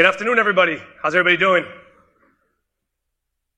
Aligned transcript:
Good 0.00 0.06
afternoon, 0.06 0.38
everybody. 0.38 0.80
How's 1.02 1.14
everybody 1.14 1.36
doing? 1.36 1.66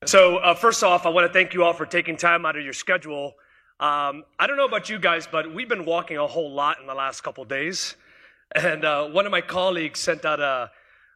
So, 0.06 0.38
uh, 0.38 0.54
first 0.54 0.82
off, 0.82 1.06
I 1.06 1.08
want 1.08 1.24
to 1.24 1.32
thank 1.32 1.54
you 1.54 1.62
all 1.62 1.72
for 1.72 1.86
taking 1.86 2.16
time 2.16 2.44
out 2.44 2.56
of 2.56 2.64
your 2.64 2.72
schedule. 2.72 3.34
Um, 3.78 4.24
I 4.40 4.48
don't 4.48 4.56
know 4.56 4.64
about 4.64 4.90
you 4.90 4.98
guys, 4.98 5.28
but 5.30 5.54
we've 5.54 5.68
been 5.68 5.84
walking 5.84 6.18
a 6.18 6.26
whole 6.26 6.50
lot 6.50 6.80
in 6.80 6.88
the 6.88 6.94
last 6.94 7.20
couple 7.20 7.44
days. 7.44 7.94
And 8.56 8.84
uh, 8.84 9.06
one 9.06 9.24
of 9.24 9.30
my 9.30 9.40
colleagues 9.40 10.00
sent 10.00 10.24
out 10.24 10.40
a, 10.40 10.68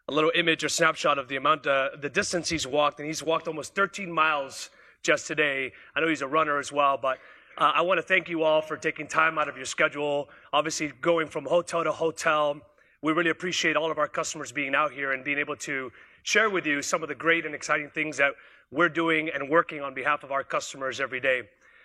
a 0.06 0.14
little 0.14 0.31
image 0.33 0.62
or 0.62 0.69
snapshot 0.69 1.19
of 1.19 1.27
the 1.27 1.35
amount, 1.35 1.67
uh, 1.67 1.88
the 2.01 2.08
distance 2.08 2.49
he's 2.49 2.65
walked, 2.65 3.01
and 3.01 3.08
he's 3.08 3.21
walked 3.21 3.49
almost 3.49 3.74
13 3.74 4.08
miles 4.08 4.71
just 5.03 5.27
today. 5.27 5.72
I 5.97 6.01
know 6.01 6.06
he's 6.06 6.22
a 6.22 6.29
runner 6.29 6.61
as 6.61 6.71
well, 6.71 7.01
but 7.03 7.19
uh, 7.58 7.72
I 7.74 7.83
want 7.83 7.99
to 7.99 8.03
thank 8.03 8.29
you 8.29 8.45
all 8.45 8.63
for 8.63 8.77
taking 8.77 9.08
time 9.08 9.38
out 9.38 9.49
of 9.49 9.56
your 9.56 9.67
schedule. 9.67 10.29
Obviously, 10.53 10.93
going 11.01 11.27
from 11.27 11.47
hotel 11.47 11.83
to 11.83 11.90
hotel, 11.90 12.61
we 13.06 13.12
really 13.12 13.30
appreciate 13.30 13.76
all 13.76 13.88
of 13.88 13.98
our 13.98 14.08
customers 14.08 14.50
being 14.50 14.74
out 14.74 14.90
here 14.90 15.12
and 15.12 15.22
being 15.22 15.38
able 15.38 15.54
to 15.54 15.92
share 16.24 16.51
with 16.51 16.66
you 16.66 16.83
some 16.83 17.05
of 17.05 17.09
the 17.09 17.14
great 17.14 17.47
and 17.47 17.55
exciting 17.55 17.88
things 17.88 18.16
that 18.16 18.33
we're 18.73 18.88
doing 18.88 19.30
and 19.33 19.48
working 19.48 19.80
on 19.80 19.95
behalf 19.95 20.24
of 20.24 20.33
our 20.33 20.42
customers 20.42 21.01
every 21.01 21.20
day. 21.20 21.42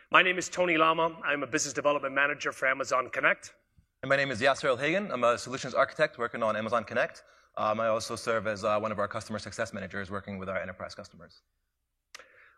My 0.09 0.23
name 0.23 0.39
is 0.39 0.49
Tony 0.49 0.77
Lama. 0.77 1.15
I'm 1.23 1.43
a 1.43 1.45
business 1.45 1.75
development 1.75 2.15
manager 2.15 2.51
for 2.51 2.67
Amazon 2.67 3.07
Connect. 3.11 3.53
And 4.01 4.09
my 4.09 4.15
name 4.15 4.31
is 4.31 4.41
Yasser 4.41 4.69
El-Hagan. 4.69 5.11
I'm 5.11 5.23
a 5.23 5.37
solutions 5.37 5.75
architect 5.75 6.17
working 6.17 6.41
on 6.41 6.55
Amazon 6.55 6.83
Connect. 6.83 7.21
Um, 7.55 7.79
I 7.79 7.89
also 7.89 8.15
serve 8.15 8.47
as 8.47 8.63
uh, 8.63 8.79
one 8.79 8.91
of 8.91 8.97
our 8.97 9.07
customer 9.07 9.37
success 9.37 9.73
managers 9.73 10.09
working 10.09 10.39
with 10.39 10.49
our 10.49 10.59
enterprise 10.59 10.95
customers. 10.95 11.43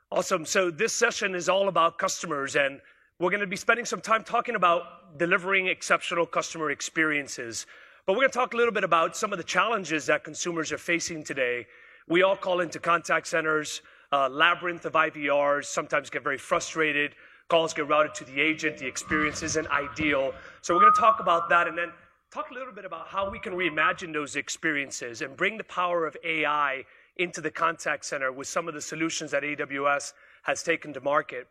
Awesome. 0.10 0.46
So 0.46 0.72
this 0.72 0.94
session 0.94 1.36
is 1.36 1.50
all 1.50 1.68
about 1.68 1.98
customers, 1.98 2.56
and 2.56 2.80
we're 3.20 3.30
going 3.30 3.42
to 3.42 3.48
be 3.48 3.58
spending 3.58 3.84
some 3.84 4.00
time 4.00 4.24
talking 4.24 4.56
about 4.56 5.18
delivering 5.18 5.68
exceptional 5.68 6.26
customer 6.26 6.72
experiences. 6.72 7.66
But 8.06 8.14
we're 8.14 8.24
going 8.24 8.32
to 8.32 8.38
talk 8.38 8.54
a 8.54 8.58
little 8.58 8.74
bit 8.74 8.84
about 8.84 9.16
some 9.16 9.32
of 9.32 9.38
the 9.38 9.46
challenges 9.46 10.08
that 10.08 10.26
consumers 10.26 10.74
are 10.74 10.78
facing 10.78 11.24
today. 11.24 11.66
We 12.10 12.22
all 12.22 12.36
call 12.36 12.60
into 12.60 12.78
contact 12.78 13.28
centers, 13.28 13.82
uh, 14.12 14.28
labyrinth 14.28 14.84
of 14.84 14.92
IVRs, 14.92 15.66
sometimes 15.66 16.10
get 16.10 16.22
very 16.22 16.38
frustrated. 16.38 17.16
Calls 17.48 17.74
get 17.74 17.88
routed 17.88 18.14
to 18.16 18.26
the 18.26 18.42
agent. 18.42 18.78
The 18.78 18.88
experience 18.88 19.42
isn't 19.42 19.68
ideal. 19.68 20.34
So 20.62 20.74
we're 20.74 20.82
going 20.82 20.94
to 20.94 21.00
talk 21.00 21.22
about 21.22 21.48
that 21.48 21.70
and 21.70 21.78
then 21.78 21.94
talk 22.30 22.52
a 22.52 22.54
little 22.54 22.74
bit 22.74 22.84
about 22.84 23.08
how 23.08 23.30
we 23.30 23.40
can 23.40 23.54
reimagine 23.54 24.12
those 24.12 24.36
experiences 24.36 25.22
and 25.22 25.38
bring 25.38 25.58
the 25.58 25.64
power 25.64 26.06
of 26.06 26.18
AI 26.26 26.84
into 27.16 27.40
the 27.40 27.52
contact 27.52 28.04
center 28.04 28.34
with 28.34 28.48
some 28.48 28.68
of 28.68 28.74
the 28.74 28.82
solutions 28.82 29.32
that 29.32 29.44
AWS 29.44 30.12
has 30.42 30.62
taken 30.62 30.92
to 30.92 31.00
market. 31.00 31.48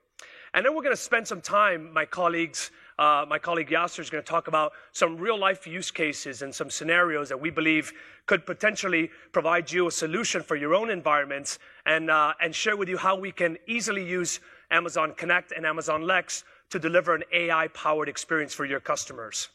And 0.53 0.67
then 0.67 0.75
we're 0.75 0.83
going 0.83 0.95
to 0.95 1.01
spend 1.01 1.27
some 1.27 1.41
time, 1.41 1.91
my 1.95 2.05
colleagues, 2.05 2.71
uh, 2.99 3.25
my 3.29 3.39
colleague 3.39 3.69
Yasser 3.69 4.01
is 4.01 4.11
going 4.11 4.23
to 4.23 4.29
talk 4.29 4.49
about 4.49 4.73
some 4.93 5.17
real 5.17 5.39
life 5.39 5.67
use 5.67 5.91
cases 5.91 6.43
and 6.43 6.55
some 6.55 6.71
scenarios 6.71 7.29
that 7.29 7.41
we 7.41 7.51
believe 7.51 7.93
could 8.27 8.45
potentially 8.47 9.11
provide 9.33 9.71
you 9.71 9.87
a 9.87 9.91
solution 9.91 10.43
for 10.43 10.57
your 10.57 10.75
own 10.75 10.91
environments 10.91 11.59
and, 11.87 12.11
uh, 12.11 12.33
and 12.41 12.55
share 12.55 12.77
with 12.77 12.89
you 12.89 12.97
how 12.97 13.17
we 13.17 13.33
can 13.33 13.57
easily 13.67 14.05
use 14.05 14.41
Amazon 14.71 15.15
Connect 15.17 15.53
and 15.53 15.67
Amazon 15.67 16.03
Lex 16.03 16.45
to 16.71 16.79
deliver 16.79 17.15
an 17.15 17.23
AI 17.33 17.69
powered 17.69 18.09
experience 18.09 18.55
for 18.55 18.65
your 18.65 18.81
customers. 18.81 19.49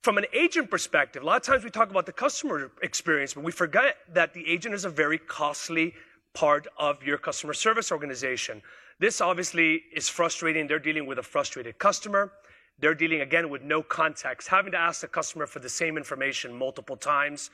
From 0.01 0.17
an 0.17 0.25
agent 0.33 0.71
perspective, 0.71 1.23
a 1.23 1.25
lot 1.25 1.37
of 1.37 1.43
times 1.43 1.63
we 1.63 1.69
talk 1.69 1.89
about 1.89 2.05
the 2.05 2.13
customer 2.13 2.71
experience, 2.81 3.33
but 3.33 3.43
we 3.43 3.51
forget 3.51 3.97
that 4.13 4.33
the 4.33 4.47
agent 4.47 4.73
is 4.73 4.85
a 4.85 4.89
very 4.89 5.17
costly 5.17 5.93
part 6.33 6.67
of 6.77 7.03
your 7.03 7.17
customer 7.17 7.53
service 7.53 7.91
organization. 7.91 8.61
This 8.99 9.21
obviously 9.21 9.83
is 9.93 10.07
frustrating. 10.09 10.67
They're 10.67 10.79
dealing 10.79 11.05
with 11.05 11.19
a 11.19 11.23
frustrated 11.23 11.77
customer. 11.79 12.31
They're 12.79 12.95
dealing 12.95 13.21
again 13.21 13.49
with 13.49 13.61
no 13.61 13.83
context, 13.83 14.47
having 14.47 14.71
to 14.71 14.77
ask 14.77 15.01
the 15.01 15.07
customer 15.07 15.45
for 15.45 15.59
the 15.59 15.69
same 15.69 15.97
information 15.97 16.53
multiple 16.57 16.95
times. 16.95 17.49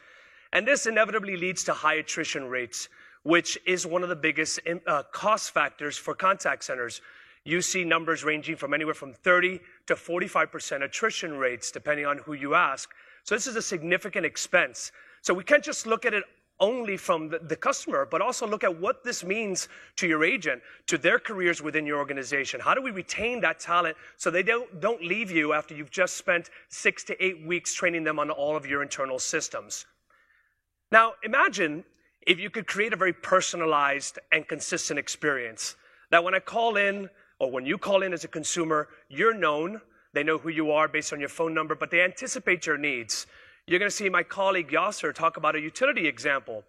And 0.53 0.67
this 0.67 0.85
inevitably 0.85 1.35
leads 1.35 1.63
to 1.65 1.73
high 1.73 1.95
attrition 1.95 2.45
rates, 2.45 2.89
which 3.23 3.57
is 3.65 3.87
one 3.87 4.03
of 4.03 4.09
the 4.09 4.15
biggest 4.15 4.59
uh, 4.85 5.03
cost 5.11 5.51
factors 5.51 5.97
for 5.97 6.13
contact 6.13 6.63
centers. 6.63 7.01
You 7.43 7.61
see 7.61 7.83
numbers 7.83 8.23
ranging 8.23 8.55
from 8.55 8.73
anywhere 8.73 8.93
from 8.93 9.13
30 9.13 9.59
to 9.87 9.95
45% 9.95 10.83
attrition 10.83 11.37
rates, 11.37 11.71
depending 11.71 12.05
on 12.05 12.19
who 12.19 12.33
you 12.33 12.55
ask. 12.55 12.91
So 13.23 13.35
this 13.35 13.47
is 13.47 13.55
a 13.55 13.61
significant 13.61 14.25
expense. 14.25 14.91
So 15.21 15.33
we 15.33 15.43
can't 15.43 15.63
just 15.63 15.87
look 15.87 16.05
at 16.05 16.13
it 16.13 16.23
only 16.59 16.95
from 16.95 17.29
the, 17.29 17.39
the, 17.39 17.55
customer, 17.55 18.07
but 18.09 18.21
also 18.21 18.47
look 18.47 18.63
at 18.63 18.79
what 18.79 19.03
this 19.03 19.23
means 19.23 19.67
to 19.97 20.07
your 20.07 20.23
agent, 20.23 20.61
to 20.87 20.97
their 20.97 21.19
careers 21.19 21.61
within 21.61 21.85
your 21.85 21.97
organization. 21.97 22.59
How 22.61 22.73
do 22.73 22.81
we 22.81 22.91
retain 22.91 23.41
that 23.41 23.59
talent 23.59 23.97
so 24.17 24.31
they 24.31 24.43
don't, 24.43 24.79
don't 24.79 25.03
leave 25.03 25.31
you 25.31 25.53
after 25.53 25.75
you've 25.75 25.91
just 25.91 26.15
spent 26.15 26.49
six 26.69 27.03
to 27.05 27.23
eight 27.23 27.45
weeks 27.45 27.73
training 27.73 28.03
them 28.03 28.19
on 28.19 28.29
all 28.29 28.55
of 28.55 28.65
your 28.65 28.81
internal 28.81 29.19
systems? 29.19 29.85
Now, 30.91 31.13
imagine 31.23 31.83
if 32.25 32.39
you 32.39 32.49
could 32.49 32.67
create 32.67 32.93
a 32.93 32.95
very 32.97 33.13
personalized 33.13 34.19
and 34.31 34.47
consistent 34.47 34.97
experience 34.97 35.75
that 36.11 36.23
when 36.23 36.33
I 36.33 36.39
call 36.39 36.77
in 36.77 37.09
or 37.39 37.51
when 37.51 37.65
you 37.65 37.77
call 37.77 38.01
in 38.03 38.13
as 38.13 38.23
a 38.23 38.29
consumer, 38.29 38.87
you're 39.09 39.33
known. 39.33 39.81
They 40.13 40.23
know 40.23 40.37
who 40.37 40.49
you 40.49 40.71
are 40.71 40.87
based 40.87 41.11
on 41.11 41.19
your 41.19 41.29
phone 41.29 41.53
number, 41.53 41.75
but 41.75 41.91
they 41.91 42.01
anticipate 42.01 42.65
your 42.65 42.77
needs. 42.77 43.27
You're 43.67 43.79
going 43.79 43.89
to 43.89 43.95
see 43.95 44.09
my 44.09 44.21
colleague 44.21 44.69
Yasser 44.69 45.11
talk 45.11 45.37
about 45.37 45.55
a 45.55 45.59
utility 45.59 46.07
example 46.07 46.63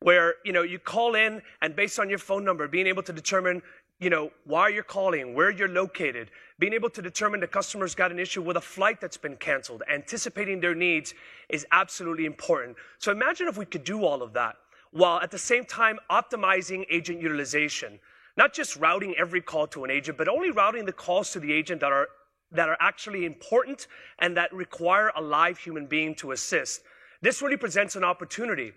where, 0.00 0.34
you 0.44 0.52
know, 0.52 0.62
you 0.62 0.78
call 0.78 1.16
in 1.16 1.42
and 1.60 1.74
based 1.74 1.98
on 1.98 2.08
your 2.08 2.20
phone 2.20 2.44
number, 2.44 2.68
being 2.68 2.86
able 2.86 3.02
to 3.02 3.12
determine, 3.12 3.62
you 3.98 4.10
know, 4.10 4.30
why 4.44 4.68
you're 4.68 4.84
calling, 4.84 5.34
where 5.34 5.50
you're 5.50 5.68
located, 5.68 6.30
being 6.60 6.72
able 6.72 6.88
to 6.90 7.02
determine 7.02 7.40
the 7.40 7.48
customer's 7.48 7.96
got 7.96 8.12
an 8.12 8.20
issue 8.20 8.42
with 8.42 8.56
a 8.56 8.60
flight 8.60 9.00
that's 9.00 9.16
been 9.16 9.34
canceled, 9.36 9.82
anticipating 9.92 10.60
their 10.60 10.74
needs 10.74 11.14
is 11.48 11.66
absolutely 11.72 12.26
important. 12.26 12.76
So 12.98 13.10
imagine 13.10 13.48
if 13.48 13.56
we 13.56 13.64
could 13.64 13.82
do 13.82 14.04
all 14.04 14.22
of 14.22 14.32
that 14.34 14.54
while 14.92 15.20
at 15.20 15.32
the 15.32 15.38
same 15.38 15.64
time 15.64 15.98
optimizing 16.10 16.84
agent 16.88 17.20
utilization. 17.20 17.98
Not 18.36 18.52
just 18.52 18.76
routing 18.76 19.16
every 19.18 19.40
call 19.40 19.66
to 19.68 19.82
an 19.82 19.90
agent, 19.90 20.16
but 20.16 20.28
only 20.28 20.52
routing 20.52 20.84
the 20.84 20.92
calls 20.92 21.32
to 21.32 21.40
the 21.40 21.52
agent 21.52 21.80
that 21.80 21.90
are 21.90 22.06
that 22.52 22.68
are 22.68 22.76
actually 22.80 23.24
important 23.24 23.86
and 24.18 24.36
that 24.36 24.52
require 24.52 25.12
a 25.16 25.20
live 25.20 25.58
human 25.58 25.86
being 25.86 26.14
to 26.16 26.32
assist. 26.32 26.82
This 27.22 27.42
really 27.42 27.56
presents 27.56 27.96
an 27.96 28.04
opportunity, 28.04 28.72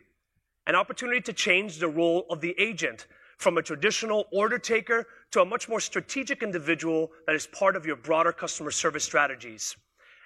an 0.68 0.76
opportunity 0.76 1.22
to 1.22 1.34
change 1.34 1.78
the 1.78 1.88
role 1.88 2.26
of 2.30 2.42
the 2.42 2.56
agent 2.60 3.08
from 3.38 3.58
a 3.58 3.62
traditional 3.62 4.26
order 4.32 4.60
taker 4.60 5.08
to 5.32 5.42
a 5.42 5.46
much 5.46 5.70
more 5.70 5.80
strategic 5.80 6.44
individual 6.44 7.12
that 7.26 7.36
is 7.36 7.48
part 7.48 7.76
of 7.76 7.86
your 7.86 7.96
broader 7.96 8.34
customer 8.34 8.72
service 8.72 9.04
strategies. 9.04 9.76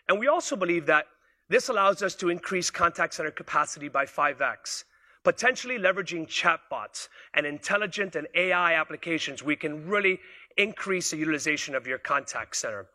And 0.10 0.19
we 0.19 0.28
also 0.28 0.56
believe 0.56 0.86
that 0.88 1.06
this 1.50 1.69
allows 1.69 2.01
us 2.01 2.16
to 2.16 2.30
increase 2.30 2.72
contact 2.72 3.13
center 3.13 3.31
capacity 3.31 3.88
by 3.88 4.06
5x. 4.06 4.86
Potentially 5.24 5.78
leveraging 5.78 6.28
chatbots 6.28 7.07
and 7.36 7.45
intelligent 7.45 8.16
and 8.16 8.28
AI 8.36 8.74
applications, 8.74 9.44
we 9.44 9.56
can 9.56 9.88
really 9.88 10.19
increase 10.57 11.12
the 11.12 11.18
utilization 11.18 11.75
of 11.75 11.88
your 11.88 12.00
contact 12.00 12.56
center. 12.56 12.88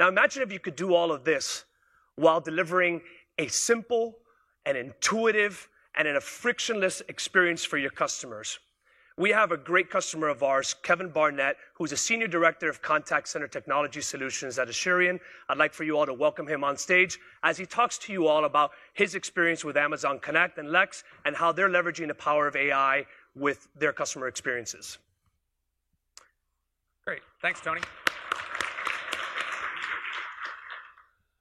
Now, 0.00 0.08
imagine 0.08 0.42
if 0.42 0.50
you 0.50 0.58
could 0.58 0.76
do 0.76 0.94
all 0.94 1.12
of 1.12 1.24
this 1.24 1.66
while 2.14 2.40
delivering 2.40 3.02
a 3.36 3.48
simple 3.48 4.16
and 4.64 4.74
intuitive 4.74 5.68
and 5.94 6.08
in 6.08 6.16
a 6.16 6.20
frictionless 6.22 7.02
experience 7.08 7.66
for 7.66 7.76
your 7.76 7.90
customers. 7.90 8.60
We 9.18 9.28
have 9.28 9.52
a 9.52 9.58
great 9.58 9.90
customer 9.90 10.28
of 10.28 10.42
ours, 10.42 10.74
Kevin 10.82 11.10
Barnett, 11.10 11.58
who's 11.74 11.92
a 11.92 11.98
Senior 11.98 12.28
Director 12.28 12.70
of 12.70 12.80
Contact 12.80 13.28
Center 13.28 13.46
Technology 13.46 14.00
Solutions 14.00 14.58
at 14.58 14.68
Asurion. 14.68 15.20
I'd 15.50 15.58
like 15.58 15.74
for 15.74 15.84
you 15.84 15.98
all 15.98 16.06
to 16.06 16.14
welcome 16.14 16.46
him 16.46 16.64
on 16.64 16.78
stage 16.78 17.18
as 17.42 17.58
he 17.58 17.66
talks 17.66 17.98
to 17.98 18.12
you 18.14 18.26
all 18.26 18.46
about 18.46 18.70
his 18.94 19.14
experience 19.14 19.66
with 19.66 19.76
Amazon 19.76 20.18
Connect 20.18 20.56
and 20.56 20.70
Lex 20.70 21.04
and 21.26 21.36
how 21.36 21.52
they're 21.52 21.68
leveraging 21.68 22.08
the 22.08 22.14
power 22.14 22.46
of 22.46 22.56
AI 22.56 23.04
with 23.34 23.68
their 23.78 23.92
customer 23.92 24.28
experiences. 24.28 24.96
Great. 27.04 27.20
Thanks, 27.42 27.60
Tony. 27.60 27.82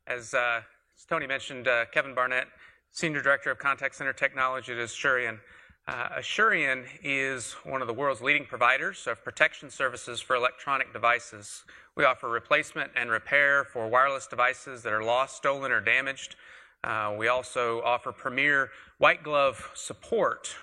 As, 0.09 0.33
uh, 0.33 0.61
as 0.97 1.05
Tony 1.05 1.27
mentioned, 1.27 1.67
uh, 1.67 1.85
Kevin 1.93 2.15
Barnett, 2.15 2.47
Senior 2.91 3.21
Director 3.21 3.51
of 3.51 3.59
Contact 3.59 3.93
Center 3.93 4.11
Technology 4.11 4.73
at 4.73 4.79
Asurion. 4.79 5.37
Uh, 5.87 6.17
Asurion 6.17 6.85
is 7.03 7.53
one 7.63 7.81
of 7.81 7.87
the 7.87 7.93
world's 7.93 8.19
leading 8.19 8.43
providers 8.43 9.05
of 9.05 9.23
protection 9.23 9.69
services 9.69 10.19
for 10.19 10.35
electronic 10.35 10.91
devices. 10.93 11.63
We 11.95 12.05
offer 12.05 12.27
replacement 12.27 12.89
and 12.95 13.11
repair 13.11 13.63
for 13.63 13.87
wireless 13.87 14.25
devices 14.25 14.81
that 14.81 14.91
are 14.91 15.03
lost, 15.03 15.37
stolen, 15.37 15.71
or 15.71 15.79
damaged. 15.79 16.35
We 17.15 17.27
also 17.27 17.83
offer 17.83 18.11
premier 18.11 18.71
white 18.97 19.21
glove 19.21 19.69
support 19.75 20.55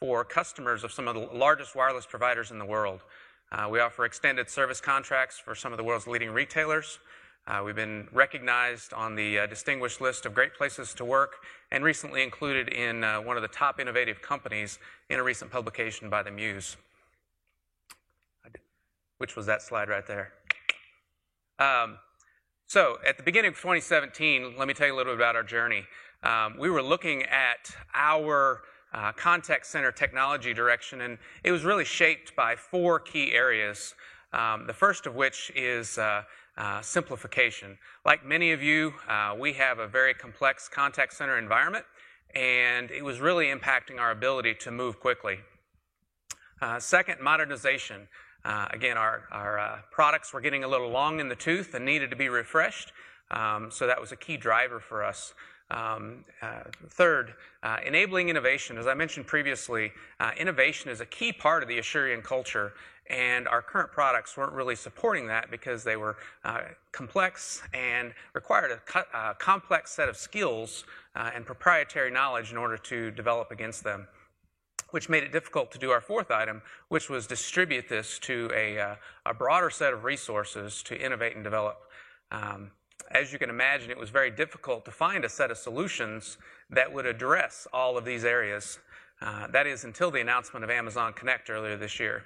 for 0.00 0.24
customers 0.24 0.82
of 0.82 0.92
some 0.92 1.08
of 1.08 1.14
the 1.14 1.28
largest 1.36 1.76
wireless 1.76 2.06
providers 2.06 2.50
in 2.50 2.58
the 2.58 2.64
world. 2.64 3.02
We 3.70 3.80
offer 3.80 4.06
extended 4.06 4.48
service 4.48 4.80
contracts 4.80 5.38
for 5.38 5.54
some 5.54 5.72
of 5.72 5.76
the 5.76 5.84
world's 5.84 6.06
leading 6.06 6.30
retailers. 6.30 7.00
Uh, 7.46 7.60
we've 7.62 7.76
been 7.76 8.08
recognized 8.10 8.94
on 8.94 9.14
the 9.14 9.40
uh, 9.40 9.46
distinguished 9.46 10.00
list 10.00 10.24
of 10.24 10.32
great 10.32 10.54
places 10.54 10.94
to 10.94 11.04
work 11.04 11.36
and 11.70 11.84
recently 11.84 12.22
included 12.22 12.68
in 12.68 13.04
uh, 13.04 13.20
one 13.20 13.36
of 13.36 13.42
the 13.42 13.48
top 13.48 13.78
innovative 13.78 14.22
companies 14.22 14.78
in 15.10 15.20
a 15.20 15.22
recent 15.22 15.50
publication 15.50 16.08
by 16.08 16.22
the 16.22 16.30
Muse, 16.30 16.78
which 19.18 19.36
was 19.36 19.44
that 19.44 19.60
slide 19.60 19.90
right 19.90 20.06
there. 20.06 20.32
Um, 21.58 21.98
so, 22.66 22.96
at 23.06 23.18
the 23.18 23.22
beginning 23.22 23.50
of 23.50 23.56
2017, 23.56 24.54
let 24.56 24.66
me 24.66 24.72
tell 24.72 24.86
you 24.86 24.94
a 24.94 24.96
little 24.96 25.12
bit 25.12 25.20
about 25.20 25.36
our 25.36 25.42
journey. 25.42 25.84
Um, 26.22 26.56
we 26.58 26.70
were 26.70 26.82
looking 26.82 27.24
at 27.24 27.70
our 27.92 28.62
uh, 28.94 29.12
contact 29.12 29.66
center 29.66 29.92
technology 29.92 30.54
direction, 30.54 31.02
and 31.02 31.18
it 31.42 31.52
was 31.52 31.62
really 31.62 31.84
shaped 31.84 32.34
by 32.34 32.56
four 32.56 32.98
key 32.98 33.34
areas. 33.34 33.94
Um, 34.32 34.66
the 34.66 34.72
first 34.72 35.06
of 35.06 35.14
which 35.14 35.52
is 35.54 35.98
uh, 36.56 36.80
simplification. 36.82 37.78
Like 38.04 38.24
many 38.24 38.52
of 38.52 38.62
you, 38.62 38.94
uh, 39.08 39.34
we 39.38 39.52
have 39.54 39.78
a 39.78 39.86
very 39.86 40.14
complex 40.14 40.68
contact 40.68 41.14
center 41.14 41.38
environment, 41.38 41.84
and 42.34 42.90
it 42.90 43.04
was 43.04 43.20
really 43.20 43.46
impacting 43.46 43.98
our 43.98 44.10
ability 44.10 44.54
to 44.60 44.70
move 44.70 45.00
quickly. 45.00 45.38
Uh, 46.60 46.78
second, 46.78 47.20
modernization. 47.20 48.08
Uh, 48.44 48.66
again, 48.70 48.96
our, 48.96 49.24
our 49.32 49.58
uh, 49.58 49.78
products 49.90 50.32
were 50.32 50.40
getting 50.40 50.64
a 50.64 50.68
little 50.68 50.90
long 50.90 51.18
in 51.18 51.28
the 51.28 51.36
tooth 51.36 51.74
and 51.74 51.84
needed 51.84 52.10
to 52.10 52.16
be 52.16 52.28
refreshed, 52.28 52.92
um, 53.30 53.70
so 53.70 53.86
that 53.86 54.00
was 54.00 54.12
a 54.12 54.16
key 54.16 54.36
driver 54.36 54.78
for 54.78 55.02
us. 55.02 55.34
Um, 55.70 56.24
uh, 56.42 56.60
third, 56.90 57.34
uh, 57.62 57.78
enabling 57.84 58.28
innovation. 58.28 58.76
As 58.76 58.86
I 58.86 58.92
mentioned 58.94 59.26
previously, 59.26 59.92
uh, 60.20 60.32
innovation 60.36 60.90
is 60.90 61.00
a 61.00 61.06
key 61.06 61.32
part 61.32 61.62
of 61.62 61.68
the 61.68 61.78
Asurion 61.78 62.22
culture, 62.22 62.74
and 63.08 63.46
our 63.48 63.60
current 63.60 63.92
products 63.92 64.36
weren't 64.36 64.52
really 64.52 64.76
supporting 64.76 65.26
that 65.26 65.50
because 65.50 65.84
they 65.84 65.96
were 65.96 66.16
uh, 66.44 66.60
complex 66.92 67.62
and 67.74 68.14
required 68.32 68.70
a 68.70 68.76
co- 68.78 69.04
uh, 69.12 69.34
complex 69.34 69.90
set 69.90 70.08
of 70.08 70.16
skills 70.16 70.84
uh, 71.14 71.30
and 71.34 71.44
proprietary 71.44 72.10
knowledge 72.10 72.50
in 72.50 72.56
order 72.56 72.78
to 72.78 73.10
develop 73.10 73.50
against 73.50 73.84
them. 73.84 74.06
Which 74.90 75.08
made 75.08 75.24
it 75.24 75.32
difficult 75.32 75.72
to 75.72 75.78
do 75.78 75.90
our 75.90 76.00
fourth 76.00 76.30
item, 76.30 76.62
which 76.88 77.10
was 77.10 77.26
distribute 77.26 77.88
this 77.88 78.18
to 78.20 78.50
a, 78.54 78.78
uh, 78.78 78.94
a 79.26 79.34
broader 79.34 79.68
set 79.68 79.92
of 79.92 80.04
resources 80.04 80.82
to 80.84 80.98
innovate 80.98 81.34
and 81.34 81.42
develop. 81.42 81.78
Um, 82.30 82.70
as 83.10 83.32
you 83.32 83.38
can 83.38 83.50
imagine, 83.50 83.90
it 83.90 83.98
was 83.98 84.10
very 84.10 84.30
difficult 84.30 84.84
to 84.84 84.90
find 84.90 85.24
a 85.24 85.28
set 85.28 85.50
of 85.50 85.58
solutions 85.58 86.38
that 86.70 86.92
would 86.92 87.06
address 87.06 87.66
all 87.72 87.98
of 87.98 88.04
these 88.04 88.24
areas. 88.24 88.78
Uh, 89.20 89.46
that 89.48 89.66
is 89.66 89.84
until 89.84 90.10
the 90.10 90.20
announcement 90.20 90.64
of 90.64 90.70
Amazon 90.70 91.12
Connect 91.12 91.50
earlier 91.50 91.76
this 91.76 92.00
year. 92.00 92.24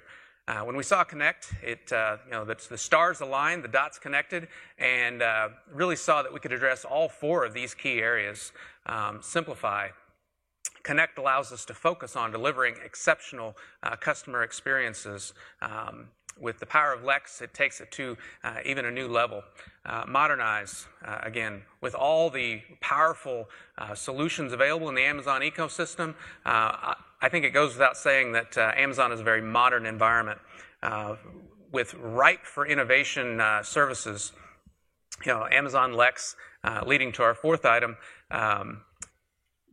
Uh, 0.49 0.61
when 0.61 0.75
we 0.75 0.81
saw 0.81 1.03
Connect, 1.03 1.53
it 1.61 1.93
uh, 1.93 2.17
you 2.25 2.31
know 2.31 2.43
the 2.43 2.75
stars 2.75 3.21
aligned, 3.21 3.63
the 3.63 3.67
dots 3.67 3.99
connected, 3.99 4.47
and 4.79 5.21
uh, 5.21 5.49
really 5.71 5.95
saw 5.95 6.23
that 6.23 6.33
we 6.33 6.39
could 6.39 6.51
address 6.51 6.83
all 6.83 7.07
four 7.07 7.45
of 7.45 7.53
these 7.53 7.75
key 7.75 7.99
areas. 7.99 8.51
Um, 8.87 9.19
simplify. 9.21 9.89
Connect 10.81 11.19
allows 11.19 11.51
us 11.51 11.65
to 11.65 11.75
focus 11.75 12.15
on 12.15 12.31
delivering 12.31 12.73
exceptional 12.83 13.55
uh, 13.83 13.95
customer 13.95 14.41
experiences. 14.41 15.33
Um, 15.61 16.07
with 16.41 16.57
the 16.59 16.65
power 16.65 16.93
of 16.93 17.03
Lex, 17.03 17.41
it 17.41 17.53
takes 17.53 17.79
it 17.81 17.91
to 17.91 18.17
uh, 18.43 18.55
even 18.65 18.85
a 18.85 18.91
new 18.91 19.07
level. 19.07 19.43
Uh, 19.85 20.05
modernize, 20.07 20.87
again, 21.21 21.61
with 21.81 21.93
all 21.93 22.29
the 22.29 22.61
powerful 22.79 23.49
solutions 23.93 24.53
available 24.53 24.87
in 24.87 24.95
the 24.95 25.01
Amazon 25.03 25.41
ecosystem, 25.41 26.15
I 27.21 27.27
think 27.29 27.43
it 27.43 27.51
goes 27.51 27.73
without 27.73 27.97
saying 27.97 28.31
that 28.31 28.57
uh, 28.57 28.71
Amazon 28.75 29.11
is 29.11 29.19
a 29.19 29.23
very 29.23 29.41
modern 29.41 29.85
environment 29.85 30.39
uh, 30.81 31.15
with 31.71 31.93
ripe 31.95 32.45
for 32.45 32.65
innovation 32.65 33.41
uh, 33.41 33.61
services. 33.61 34.31
You 35.25 35.33
know, 35.33 35.47
Amazon 35.51 35.93
Lex, 35.93 36.37
uh, 36.63 36.83
leading 36.85 37.11
to 37.13 37.23
our 37.23 37.33
fourth 37.33 37.65
item. 37.65 37.97
Um, 38.31 38.81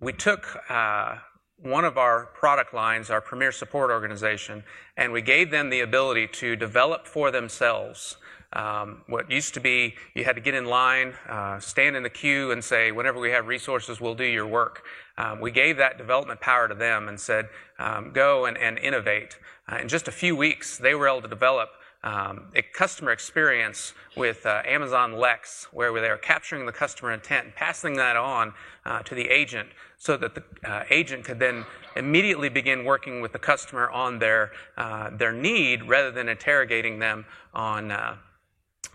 we 0.00 0.12
took 0.12 0.58
uh, 0.69 1.16
one 1.58 1.84
of 1.84 1.96
our 1.96 2.26
product 2.26 2.75
lines, 2.75 3.10
our 3.10 3.20
Premier 3.20 3.52
Support 3.52 3.90
Organization, 3.90 4.64
and 4.96 5.12
we 5.12 5.22
gave 5.22 5.50
them 5.50 5.70
the 5.70 5.81
ability 5.81 6.26
to 6.28 6.56
develop 6.56 7.06
for 7.06 7.31
themselves. 7.31 8.16
Um, 8.52 9.02
what 9.06 9.31
used 9.31 9.54
to 9.54 9.60
be 9.60 9.94
you 10.14 10.25
had 10.25 10.34
to 10.37 10.43
get 10.43 10.54
in 10.54 10.66
line, 10.66 11.14
uh, 11.28 11.60
stand 11.60 11.96
in 11.96 12.02
the 12.02 12.10
queue, 12.10 12.50
and 12.50 12.62
say, 12.62 12.90
whenever 12.90 13.20
we 13.20 13.31
have 13.31 13.46
resources, 13.46 14.00
we'll 14.00 14.14
do 14.14 14.25
your 14.25 14.46
work. 14.46 14.82
Um, 15.19 15.41
we 15.41 15.51
gave 15.51 15.77
that 15.79 15.99
development 15.99 16.41
power 16.41 16.69
to 16.69 16.75
them 16.75 17.09
and 17.09 17.19
said, 17.19 17.49
um, 17.79 18.11
go 18.13 18.45
and, 18.45 18.57
and 18.59 18.79
innovate. 18.79 19.39
Uh, 19.71 19.77
in 19.77 19.89
just 19.89 20.09
a 20.09 20.13
few 20.13 20.37
weeks, 20.37 20.79
they 20.79 20.95
were 20.95 21.09
able 21.09 21.23
to 21.23 21.29
develop 21.29 21.71
um, 22.05 22.45
a 22.55 22.63
customer 22.63 23.11
experience 23.11 23.93
with 24.17 24.46
uh, 24.46 24.63
Amazon 24.65 25.19
Lex, 25.19 25.67
where 25.73 25.93
they 26.01 26.08
are 26.08 26.19
capturing 26.19 26.65
the 26.65 26.73
customer 26.73 27.13
intent 27.13 27.46
and 27.46 27.55
passing 27.55 27.96
that 27.96 28.17
on 28.17 28.53
uh, 28.85 29.01
to 29.01 29.15
the 29.15 29.29
agent 29.29 29.69
so 29.99 30.17
that 30.17 30.35
the 30.35 30.43
uh, 30.65 30.85
agent 30.91 31.25
could 31.25 31.39
then 31.39 31.65
immediately 31.96 32.49
begin 32.49 32.85
working 32.85 33.20
with 33.20 33.32
the 33.32 33.39
customer 33.39 33.91
on 33.91 34.19
their, 34.19 34.53
uh, 34.77 35.11
their 35.11 35.32
need 35.32 35.82
rather 35.89 36.11
than 36.11 36.29
interrogating 36.29 36.99
them 36.99 37.25
on 37.55 37.91
uh, 37.91 38.17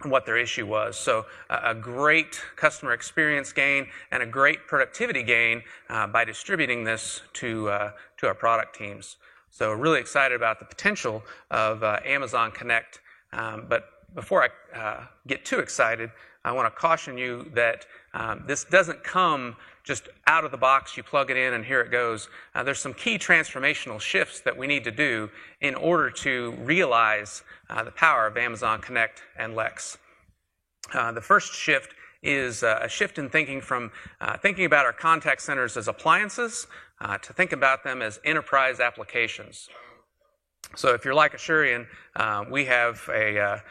what 0.04 0.26
their 0.26 0.38
issue 0.38 0.66
was. 0.66 0.98
So, 0.98 1.26
a 1.50 1.76
great 1.76 2.40
customer 2.56 2.94
experience 2.94 3.52
gain 3.52 3.88
and 4.12 4.24
a 4.24 4.26
great 4.26 4.68
productivity 4.68 5.24
gain 5.24 5.64
uh, 5.90 6.08
by 6.08 6.26
distributing 6.26 6.84
this 6.84 7.22
to, 7.34 7.70
uh, 7.70 7.92
to 8.18 8.28
our 8.28 8.36
product 8.36 8.76
teams. 8.76 9.18
So, 9.50 9.72
really 9.74 10.00
excited 10.00 10.36
about 10.36 10.60
the 10.60 10.66
potential 10.66 11.24
of 11.50 11.84
uh, 11.84 12.00
Amazon 12.06 12.52
Connect. 12.52 13.00
Um, 13.34 13.66
but 13.70 13.86
before 14.16 14.44
I 14.44 14.78
uh, 14.78 15.06
get 15.28 15.46
too 15.46 15.60
excited, 15.60 16.12
I 16.44 16.52
want 16.52 16.74
to 16.74 16.80
caution 16.80 17.18
you 17.18 17.50
that 17.54 17.86
um, 18.14 18.44
this 18.48 18.64
doesn't 18.64 19.04
come 19.04 19.56
just 19.84 20.10
out 20.28 20.46
of 20.46 20.52
the 20.52 20.58
box, 20.58 20.96
you 20.96 21.04
plug 21.04 21.32
it 21.32 21.38
in, 21.38 21.54
and 21.54 21.66
here 21.66 21.82
it 21.82 21.92
goes. 21.92 22.30
Uh, 22.54 22.64
there's 22.64 22.80
some 22.80 22.94
key 22.94 23.18
transformational 23.18 24.00
shifts 24.00 24.42
that 24.42 24.58
we 24.58 24.68
need 24.68 24.84
to 24.84 24.92
do 24.92 25.30
in 25.62 25.76
order 25.76 26.10
to 26.10 26.52
realize 26.60 27.44
uh, 27.70 27.84
the 27.84 27.92
power 27.92 28.28
of 28.28 28.38
Amazon 28.38 28.80
Connect 28.80 29.24
and 29.38 29.56
Lex. 29.56 29.98
Uh, 30.94 31.12
the 31.12 31.22
first 31.22 31.54
shift 31.54 31.96
is 32.24 32.64
uh, 32.64 32.80
a 32.82 32.90
shift 32.90 33.18
in 33.18 33.30
thinking 33.30 33.62
from 33.62 33.92
uh, 34.20 34.38
thinking 34.38 34.66
about 34.66 34.86
our 34.86 34.94
contact 34.94 35.42
centers 35.42 35.76
as 35.78 35.88
appliances 35.88 36.68
uh, 37.00 37.18
to 37.18 37.34
think 37.34 37.52
about 37.52 37.84
them 37.84 38.02
as 38.02 38.20
enterprise 38.24 38.80
applications. 38.80 39.70
So 40.76 40.94
if 40.94 41.04
you're 41.04 41.16
like 41.16 41.34
Asurion, 41.34 41.88
we 42.50 42.66
have 42.66 43.02
a 43.12 43.62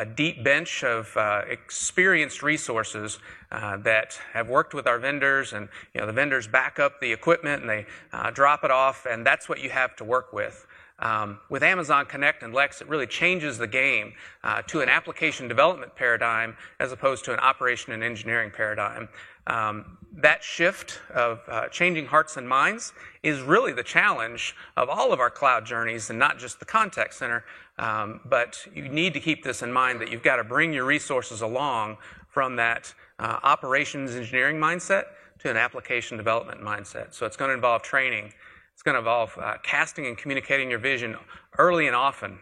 a 0.00 0.06
deep 0.06 0.42
bench 0.42 0.82
of 0.82 1.14
uh, 1.14 1.42
experienced 1.50 2.42
resources 2.42 3.18
uh, 3.52 3.76
that 3.76 4.18
have 4.32 4.48
worked 4.48 4.72
with 4.72 4.86
our 4.86 4.98
vendors, 4.98 5.52
and 5.52 5.68
you 5.94 6.00
know 6.00 6.06
the 6.06 6.12
vendors 6.12 6.48
back 6.48 6.78
up 6.78 6.98
the 7.00 7.12
equipment 7.12 7.60
and 7.60 7.68
they 7.68 7.86
uh, 8.14 8.30
drop 8.30 8.64
it 8.64 8.70
off, 8.70 9.06
and 9.06 9.26
that's 9.26 9.46
what 9.46 9.60
you 9.60 9.68
have 9.68 9.94
to 9.96 10.04
work 10.04 10.32
with. 10.32 10.66
Um, 11.00 11.38
with 11.50 11.62
Amazon 11.62 12.06
Connect 12.06 12.42
and 12.42 12.54
Lex, 12.54 12.80
it 12.80 12.88
really 12.88 13.06
changes 13.06 13.58
the 13.58 13.66
game 13.66 14.14
uh, 14.42 14.62
to 14.68 14.80
an 14.80 14.88
application 14.88 15.48
development 15.48 15.94
paradigm 15.94 16.56
as 16.78 16.92
opposed 16.92 17.26
to 17.26 17.34
an 17.34 17.38
operation 17.40 17.92
and 17.92 18.02
engineering 18.02 18.50
paradigm. 18.54 19.08
Um, 19.46 19.98
that 20.12 20.42
shift 20.42 21.00
of 21.14 21.40
uh, 21.48 21.68
changing 21.68 22.06
hearts 22.06 22.36
and 22.36 22.48
minds 22.48 22.92
is 23.22 23.40
really 23.40 23.72
the 23.72 23.82
challenge 23.82 24.56
of 24.76 24.88
all 24.88 25.12
of 25.12 25.20
our 25.20 25.30
cloud 25.30 25.64
journeys 25.64 26.10
and 26.10 26.18
not 26.18 26.38
just 26.38 26.58
the 26.58 26.66
contact 26.66 27.14
center. 27.14 27.44
Um, 27.78 28.20
but 28.24 28.66
you 28.74 28.88
need 28.88 29.14
to 29.14 29.20
keep 29.20 29.42
this 29.42 29.62
in 29.62 29.72
mind 29.72 30.00
that 30.00 30.10
you've 30.10 30.22
got 30.22 30.36
to 30.36 30.44
bring 30.44 30.72
your 30.72 30.84
resources 30.84 31.40
along 31.40 31.96
from 32.28 32.56
that 32.56 32.92
uh, 33.18 33.38
operations 33.42 34.14
engineering 34.14 34.56
mindset 34.56 35.04
to 35.38 35.50
an 35.50 35.56
application 35.56 36.16
development 36.16 36.60
mindset. 36.60 37.14
So 37.14 37.24
it's 37.24 37.36
going 37.36 37.48
to 37.48 37.54
involve 37.54 37.82
training. 37.82 38.32
It's 38.74 38.82
going 38.82 38.94
to 38.94 38.98
involve 38.98 39.36
uh, 39.38 39.56
casting 39.62 40.06
and 40.06 40.16
communicating 40.16 40.70
your 40.70 40.78
vision 40.78 41.16
early 41.58 41.86
and 41.86 41.96
often. 41.96 42.38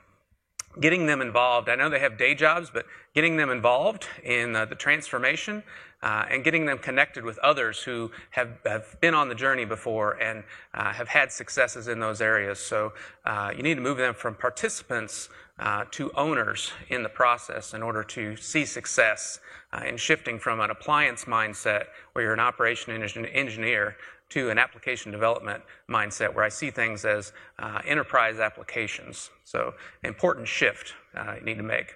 Getting 0.81 1.07
them 1.07 1.21
involved. 1.21 1.69
I 1.69 1.75
know 1.75 1.89
they 1.89 1.99
have 1.99 2.19
day 2.19 2.35
jobs, 2.35 2.71
but 2.73 2.87
getting 3.15 3.37
them 3.37 3.51
involved 3.51 4.07
in 4.23 4.55
uh, 4.55 4.65
the 4.65 4.75
transformation 4.75 5.63
uh, 6.03 6.25
and 6.31 6.45
getting 6.45 6.67
them 6.67 6.79
connected 6.79 7.25
with 7.25 7.39
others 7.39 7.83
who 7.83 8.11
have, 8.31 8.59
have 8.65 9.01
been 9.01 9.15
on 9.15 9.29
the 9.29 9.35
journey 9.35 9.65
before 9.65 10.13
and 10.23 10.45
uh, 10.75 10.93
have 10.93 11.09
had 11.09 11.33
successes 11.33 11.89
in 11.89 11.99
those 11.99 12.21
areas. 12.21 12.59
So 12.59 12.93
uh, 13.25 13.53
you 13.57 13.63
need 13.63 13.75
to 13.75 13.81
move 13.81 13.99
them 13.99 14.15
from 14.15 14.35
participants 14.35 15.29
uh, 15.59 15.85
to 15.91 16.13
owners 16.13 16.71
in 16.89 17.03
the 17.03 17.09
process 17.09 17.75
in 17.75 17.83
order 17.83 18.05
to 18.05 18.37
see 18.37 18.65
success 18.65 19.41
uh, 19.73 19.83
in 19.85 19.97
shifting 19.97 20.39
from 20.39 20.61
an 20.61 20.71
appliance 20.71 21.25
mindset 21.25 21.87
where 22.13 22.25
you're 22.25 22.33
an 22.33 22.41
operation 22.41 22.93
engineer 22.93 23.97
to 24.31 24.51
an 24.51 24.59
application 24.59 25.11
development 25.11 25.63
mindset 25.91 26.33
where 26.33 26.45
I 26.45 26.49
see 26.49 26.71
things 26.71 27.05
as 27.05 27.33
uh, 27.59 27.81
enterprise 27.85 28.39
applications. 28.39 29.31
So, 29.45 29.75
important 30.05 30.47
shift 30.47 30.95
you 31.15 31.45
need 31.45 31.57
to 31.57 31.63
make. 31.65 31.95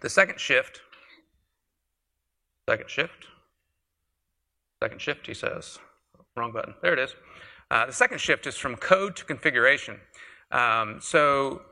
The 0.00 0.10
second 0.10 0.38
shift, 0.38 0.82
second 2.70 2.88
shift, 2.88 3.26
second 4.80 5.00
shift, 5.00 5.26
he 5.26 5.34
says. 5.34 5.80
Wrong 6.36 6.52
button. 6.52 6.74
There 6.82 6.92
it 6.92 7.00
is. 7.00 7.16
Uh, 7.68 7.86
the 7.86 7.92
second 7.92 8.20
shift 8.20 8.46
is 8.46 8.56
from 8.56 8.76
code 8.76 9.16
to 9.16 9.24
configuration. 9.24 9.98
Um, 10.52 11.00
so, 11.00 11.62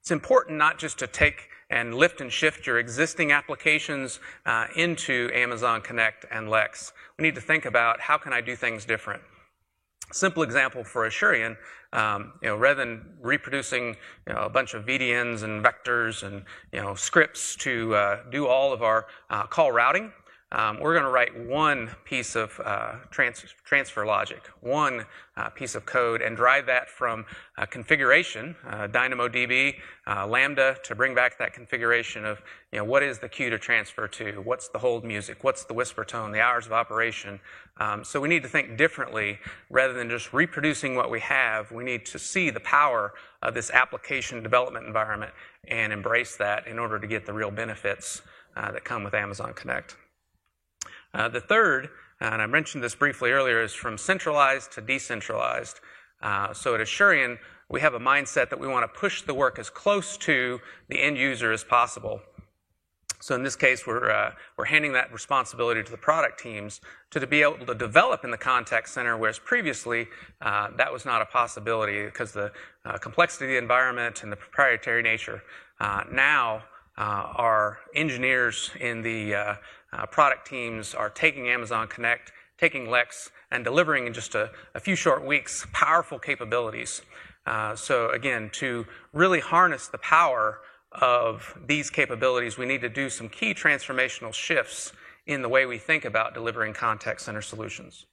it's 0.00 0.10
important 0.10 0.58
not 0.58 0.76
just 0.76 0.98
to 0.98 1.06
take 1.06 1.48
and 1.70 1.94
lift 1.94 2.20
and 2.20 2.32
shift 2.32 2.66
your 2.66 2.78
existing 2.80 3.30
applications 3.30 4.18
uh, 4.46 4.66
into 4.74 5.30
Amazon 5.32 5.80
Connect 5.80 6.26
and 6.32 6.50
Lex. 6.50 6.92
We 7.18 7.22
need 7.22 7.36
to 7.36 7.40
think 7.40 7.64
about 7.64 8.00
how 8.00 8.18
can 8.18 8.32
I 8.32 8.40
do 8.40 8.56
things 8.56 8.84
different. 8.84 9.22
Simple 10.10 10.42
example 10.42 10.82
for 10.82 11.06
Asurion, 11.06 11.56
um, 11.92 12.32
you 12.42 12.48
know, 12.48 12.56
rather 12.56 12.84
than 12.84 13.04
reproducing 13.20 13.96
you 14.26 14.34
know, 14.34 14.40
a 14.40 14.48
bunch 14.48 14.74
of 14.74 14.86
VDNs 14.86 15.44
and 15.44 15.64
vectors 15.64 16.24
and 16.24 16.42
you 16.72 16.80
know, 16.80 16.94
scripts 16.94 17.54
to 17.56 17.94
uh, 17.94 18.18
do 18.30 18.48
all 18.48 18.72
of 18.72 18.82
our 18.82 19.06
uh, 19.30 19.46
call 19.46 19.70
routing, 19.70 20.10
um, 20.50 20.80
we're 20.80 20.94
going 20.94 21.04
to 21.04 21.10
write 21.10 21.46
one 21.46 21.90
piece 22.06 22.34
of 22.34 22.58
uh, 22.64 22.94
trans- 23.10 23.44
transfer 23.64 24.06
logic, 24.06 24.48
one 24.60 25.04
uh, 25.36 25.50
piece 25.50 25.74
of 25.74 25.84
code, 25.84 26.22
and 26.22 26.36
drive 26.36 26.64
that 26.66 26.88
from 26.88 27.26
configuration, 27.66 28.56
uh, 28.66 28.88
DynamoDB, 28.88 29.74
uh, 30.06 30.26
Lambda, 30.26 30.76
to 30.84 30.94
bring 30.94 31.14
back 31.14 31.38
that 31.38 31.52
configuration 31.52 32.24
of 32.24 32.40
you 32.72 32.78
know 32.78 32.84
what 32.84 33.02
is 33.02 33.18
the 33.18 33.28
queue 33.28 33.50
to 33.50 33.58
transfer 33.58 34.08
to, 34.08 34.40
what's 34.42 34.68
the 34.68 34.78
hold 34.78 35.04
music, 35.04 35.44
what's 35.44 35.64
the 35.64 35.74
whisper 35.74 36.04
tone, 36.04 36.32
the 36.32 36.40
hours 36.40 36.64
of 36.64 36.72
operation. 36.72 37.38
Um, 37.76 38.02
so 38.02 38.18
we 38.18 38.28
need 38.28 38.42
to 38.42 38.48
think 38.48 38.78
differently 38.78 39.38
rather 39.68 39.92
than 39.92 40.08
just 40.08 40.32
reproducing 40.32 40.94
what 40.94 41.10
we 41.10 41.20
have. 41.20 41.70
We 41.70 41.84
need 41.84 42.06
to 42.06 42.18
see 42.18 42.48
the 42.48 42.60
power 42.60 43.12
of 43.42 43.52
this 43.52 43.70
application 43.70 44.42
development 44.42 44.86
environment 44.86 45.32
and 45.68 45.92
embrace 45.92 46.36
that 46.36 46.66
in 46.66 46.78
order 46.78 46.98
to 46.98 47.06
get 47.06 47.26
the 47.26 47.32
real 47.34 47.50
benefits 47.50 48.22
uh, 48.56 48.72
that 48.72 48.84
come 48.84 49.04
with 49.04 49.14
Amazon 49.14 49.52
Connect. 49.52 49.96
Uh, 51.14 51.28
the 51.28 51.40
third, 51.40 51.88
and 52.20 52.42
I 52.42 52.46
mentioned 52.46 52.82
this 52.82 52.94
briefly 52.94 53.30
earlier, 53.30 53.62
is 53.62 53.72
from 53.72 53.98
centralized 53.98 54.72
to 54.72 54.80
decentralized. 54.80 55.80
Uh, 56.20 56.52
so 56.52 56.74
at 56.74 56.80
Asurion, 56.80 57.38
we 57.70 57.80
have 57.80 57.94
a 57.94 58.00
mindset 58.00 58.50
that 58.50 58.58
we 58.58 58.66
want 58.66 58.82
to 58.82 58.98
push 59.00 59.22
the 59.22 59.34
work 59.34 59.58
as 59.58 59.70
close 59.70 60.16
to 60.18 60.60
the 60.88 61.00
end 61.00 61.18
user 61.18 61.52
as 61.52 61.64
possible. 61.64 62.20
So 63.20 63.34
in 63.34 63.42
this 63.42 63.56
case, 63.56 63.86
we're, 63.86 64.10
uh, 64.10 64.32
we're 64.56 64.66
handing 64.66 64.92
that 64.92 65.12
responsibility 65.12 65.82
to 65.82 65.90
the 65.90 65.96
product 65.96 66.40
teams 66.40 66.80
to, 67.10 67.18
to, 67.18 67.26
be 67.26 67.42
able 67.42 67.66
to 67.66 67.74
develop 67.74 68.24
in 68.24 68.30
the 68.30 68.38
contact 68.38 68.88
center, 68.88 69.16
whereas 69.16 69.40
previously 69.40 70.06
uh, 70.40 70.68
that 70.76 70.92
was 70.92 71.04
not 71.04 71.20
a 71.20 71.26
possibility 71.26 72.04
because 72.04 72.32
the 72.32 72.52
uh, 72.84 72.96
complexity 72.98 73.46
of 73.46 73.50
the 73.50 73.58
environment 73.58 74.22
and 74.22 74.30
the 74.30 74.36
proprietary 74.36 75.02
nature. 75.02 75.42
Uh, 75.80 76.04
now, 76.12 76.62
uh, 76.96 77.32
our 77.36 77.78
engineers 77.94 78.70
in 78.80 79.02
the 79.02 79.56
uh, 79.92 80.06
product 80.06 80.46
teams 80.46 80.94
are 80.94 81.10
taking 81.10 81.48
Amazon 81.48 81.88
Connect, 81.88 82.32
taking 82.58 82.88
Lex, 82.88 83.30
and 83.50 83.64
delivering 83.64 84.06
in 84.06 84.12
just 84.12 84.34
a, 84.34 84.50
a 84.74 84.80
few 84.80 84.94
short 84.94 85.24
weeks 85.24 85.66
powerful 85.72 86.18
capabilities. 86.18 87.02
Uh, 87.46 87.74
so, 87.74 88.10
again, 88.10 88.50
to 88.52 88.86
really 89.12 89.40
harness 89.40 89.88
the 89.88 89.98
power 89.98 90.58
of 90.92 91.56
these 91.66 91.88
capabilities, 91.90 92.58
we 92.58 92.66
need 92.66 92.80
to 92.82 92.88
do 92.88 93.08
some 93.08 93.28
key 93.28 93.54
transformational 93.54 94.34
shifts 94.34 94.92
in 95.26 95.42
the 95.42 95.48
way 95.48 95.66
we 95.66 95.78
think 95.78 96.04
about 96.04 96.34
delivering 96.34 96.74
contact 96.74 97.20
center 97.20 97.42
solutions. 97.42 98.06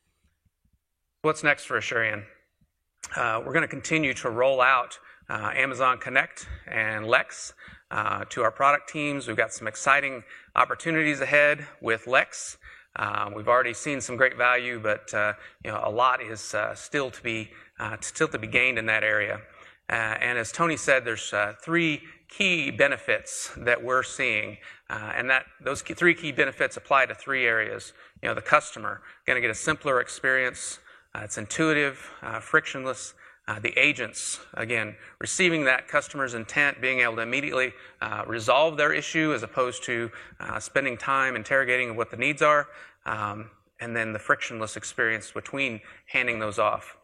What's 1.22 1.44
next 1.44 1.66
for 1.66 1.80
Asurion? 1.80 2.24
Uh, 3.16 3.42
we're 3.46 3.54
going 3.54 3.64
to 3.64 3.68
continue 3.68 4.14
to 4.14 4.30
roll 4.30 4.62
out 4.62 5.00
uh, 5.30 5.52
Amazon 5.56 5.98
Connect 5.98 6.48
and 6.68 7.08
Lex 7.08 7.54
to 8.30 8.44
our 8.44 8.52
product 8.52 8.90
teams. 8.90 9.28
We've 9.28 9.38
got 9.38 9.54
some 9.54 9.68
exciting 9.68 10.24
opportunities 10.56 11.22
ahead 11.22 11.66
with 11.82 12.08
Lex. 12.08 12.58
Uh, 12.96 13.30
we've 13.36 13.48
already 13.48 13.74
seen 13.74 14.00
some 14.00 14.16
great 14.16 14.38
value, 14.38 14.80
but 14.80 15.14
uh, 15.14 15.34
you 15.64 15.72
know 15.72 15.82
a 15.84 15.90
lot 15.90 16.22
is 16.22 16.54
uh, 16.54 16.74
still 16.76 17.12
to 17.12 17.22
be 17.22 17.52
uh, 17.80 17.98
gained 18.52 18.78
in 18.78 18.86
that 18.86 19.04
area. 19.04 19.42
Uh, 19.90 19.94
and 19.94 20.38
as 20.38 20.52
Tony 20.52 20.78
said, 20.78 21.06
there's 21.06 21.34
three 21.62 22.02
key 22.30 22.72
benefits 22.72 23.52
that 23.58 23.84
we're 23.84 24.02
seeing, 24.02 24.58
and 24.90 25.30
those 25.62 25.82
three 25.82 26.16
key 26.16 26.32
benefits 26.32 26.78
apply 26.78 27.06
to 27.06 27.14
three 27.14 27.46
areas. 27.46 27.94
You 28.24 28.30
know, 28.30 28.36
the 28.36 28.42
customer 28.42 29.02
going 29.28 29.36
to 29.36 29.42
get 29.42 29.52
a 29.52 29.56
simpler 29.56 30.02
experience. 30.02 30.80
it's 31.14 31.38
intuitive, 31.38 31.98
frictionless, 32.42 33.14
uh, 33.48 33.60
the 33.60 33.78
agents, 33.78 34.40
again, 34.56 34.96
receiving 35.20 35.66
that 35.66 35.88
customer's 35.88 36.34
intent, 36.34 36.82
being 36.82 37.02
able 37.02 37.16
to 37.16 37.22
immediately 37.22 37.74
uh, 38.02 38.24
resolve 38.26 38.76
their 38.76 38.92
issue 38.92 39.34
as 39.34 39.44
opposed 39.44 39.84
to 39.84 40.10
uh, 40.40 40.60
spending 40.60 40.98
time 40.98 41.36
interrogating 41.36 41.96
what 41.96 42.10
the 42.10 42.18
needs 42.18 42.42
are, 42.42 42.68
um, 43.06 43.52
and 43.80 43.96
then 43.96 44.14
the 44.14 44.20
frictionless 44.20 44.76
experience 44.76 45.32
between 45.32 45.80
handing 46.08 46.40
those 46.40 46.58
off. 46.58 46.98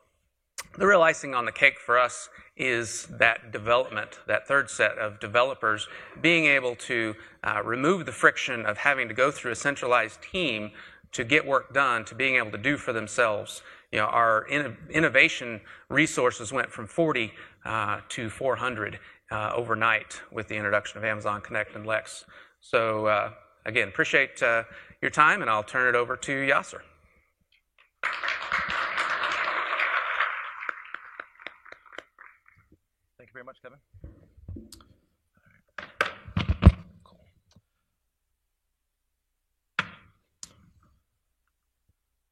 The 0.78 0.88
real 0.88 1.04
icing 1.04 1.36
on 1.36 1.46
the 1.46 1.52
cake 1.52 1.80
for 1.80 2.00
us 2.00 2.30
is 2.58 3.08
that 3.08 3.52
development, 3.52 4.20
that 4.28 4.48
third 4.48 4.70
set 4.70 4.98
of 4.98 5.20
developers 5.20 5.88
being 6.22 6.46
able 6.46 6.76
to 6.76 7.16
uh, 7.44 7.62
remove 7.64 8.06
the 8.06 8.12
friction 8.12 8.66
of 8.66 8.78
having 8.78 9.08
to 9.08 9.14
go 9.14 9.32
through 9.32 9.52
a 9.52 9.56
centralized 9.56 10.22
team 10.22 10.72
to 11.12 11.24
get 11.24 11.46
work 11.46 11.74
done, 11.74 12.06
to 12.06 12.16
being 12.16 12.36
able 12.36 12.52
to 12.52 12.58
do 12.58 12.78
for 12.78 12.94
themselves 12.94 13.62
you 13.92 14.00
know, 14.00 14.06
our 14.06 14.44
in, 14.48 14.78
innovation 14.90 15.62
resources 15.90 16.52
went 16.54 16.72
from 16.72 16.88
40 16.88 17.32
uh, 17.66 18.00
to 18.10 18.30
400 18.30 19.00
uh, 19.32 19.52
overnight 19.56 20.22
with 20.32 20.48
the 20.48 20.56
introduction 20.56 20.98
of 20.98 21.04
Amazon 21.04 21.42
Connect 21.42 21.76
and 21.76 21.86
Lex. 21.86 22.26
So 22.60 23.08
uh, 23.08 23.32
again, 23.66 23.88
appreciate 23.90 24.42
uh, 24.42 24.64
your 25.02 25.12
time, 25.12 25.42
and 25.42 25.50
I'll 25.50 25.64
turn 25.64 25.94
it 25.94 25.98
over 25.98 26.16
to 26.16 26.32
Yasser. 26.32 26.82
Thank 33.18 33.30
you 33.30 33.34
very 33.34 33.46
much, 33.46 33.58
Kevin. 33.62 33.78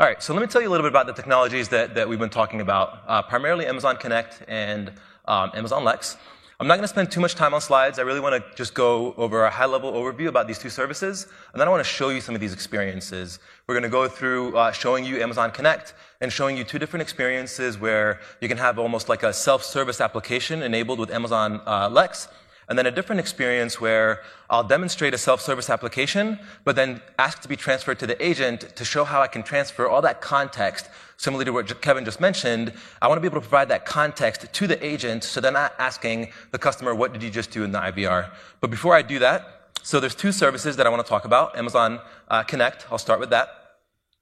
All 0.01 0.07
right, 0.07 0.23
so 0.23 0.33
let 0.33 0.39
me 0.39 0.47
tell 0.47 0.61
you 0.61 0.69
a 0.69 0.71
little 0.71 0.85
bit 0.85 0.93
about 0.93 1.07
the 1.07 1.13
technologies 1.13 1.67
that, 1.67 1.93
that 1.95 2.07
we've 2.07 2.19
been 2.19 2.29
talking 2.29 2.61
about, 2.61 3.03
uh, 3.05 3.21
primarily 3.21 3.65
Amazon 3.65 3.97
Connect 3.97 4.41
and 4.47 4.93
um, 5.25 5.51
Amazon 5.53 5.83
Lex. 5.83 6.15
I'm 6.57 6.67
not 6.67 6.75
going 6.75 6.85
to 6.85 6.87
spend 6.87 7.11
too 7.11 7.19
much 7.19 7.35
time 7.35 7.53
on 7.53 7.59
slides. 7.59 7.99
I 7.99 8.03
really 8.03 8.21
want 8.21 8.41
to 8.41 8.55
just 8.55 8.73
go 8.73 9.13
over 9.15 9.43
a 9.43 9.49
high-level 9.49 9.91
overview 9.91 10.29
about 10.29 10.47
these 10.47 10.57
two 10.57 10.69
services, 10.69 11.27
and 11.51 11.59
then 11.59 11.67
I 11.67 11.71
want 11.71 11.83
to 11.83 11.89
show 11.89 12.07
you 12.07 12.21
some 12.21 12.33
of 12.33 12.39
these 12.39 12.53
experiences. 12.53 13.39
We're 13.67 13.75
going 13.75 13.83
to 13.83 13.89
go 13.89 14.07
through 14.07 14.55
uh, 14.55 14.71
showing 14.71 15.03
you 15.03 15.21
Amazon 15.21 15.51
Connect 15.51 15.93
and 16.21 16.31
showing 16.31 16.55
you 16.55 16.63
two 16.63 16.79
different 16.79 17.01
experiences 17.01 17.77
where 17.77 18.21
you 18.39 18.47
can 18.47 18.57
have 18.57 18.79
almost 18.79 19.09
like 19.09 19.23
a 19.23 19.33
self-service 19.33 19.99
application 19.99 20.63
enabled 20.63 20.99
with 20.99 21.11
Amazon 21.11 21.59
uh, 21.67 21.89
Lex, 21.89 22.29
and 22.69 22.77
then 22.77 22.85
a 22.85 22.91
different 22.91 23.19
experience 23.19 23.81
where 23.81 24.21
I'll 24.49 24.63
demonstrate 24.63 25.15
a 25.15 25.17
self-service 25.17 25.69
application, 25.71 26.39
but 26.63 26.75
then 26.75 27.01
ask 27.17 27.41
to 27.41 27.47
be 27.47 27.55
transferred 27.55 27.97
to 27.99 28.07
the 28.07 28.23
agent 28.23 28.75
to 28.75 28.85
show 28.85 29.03
how 29.03 29.21
I 29.21 29.27
can 29.27 29.41
transfer 29.41 29.89
all 29.89 30.03
that 30.03 30.21
context, 30.21 30.87
similarly 31.17 31.45
to 31.45 31.51
what 31.51 31.81
Kevin 31.81 32.05
just 32.05 32.21
mentioned. 32.21 32.71
I 33.01 33.07
want 33.07 33.17
to 33.17 33.21
be 33.21 33.27
able 33.27 33.41
to 33.41 33.47
provide 33.47 33.69
that 33.69 33.85
context 33.85 34.53
to 34.53 34.67
the 34.67 34.83
agent 34.85 35.23
so 35.23 35.41
they're 35.41 35.51
not 35.51 35.73
asking 35.79 36.31
the 36.51 36.59
customer, 36.59 36.93
what 36.93 37.11
did 37.11 37.23
you 37.23 37.31
just 37.31 37.49
do 37.49 37.63
in 37.63 37.71
the 37.71 37.79
IVR? 37.79 38.29
But 38.61 38.69
before 38.69 38.95
I 38.95 39.01
do 39.01 39.17
that, 39.19 39.71
so 39.81 39.99
there's 39.99 40.15
two 40.15 40.31
services 40.31 40.75
that 40.75 40.85
I 40.85 40.89
want 40.89 41.03
to 41.03 41.09
talk 41.09 41.25
about. 41.25 41.57
Amazon 41.57 41.99
uh, 42.27 42.43
Connect, 42.43 42.85
I'll 42.91 42.99
start 42.99 43.19
with 43.19 43.31
that. 43.31 43.47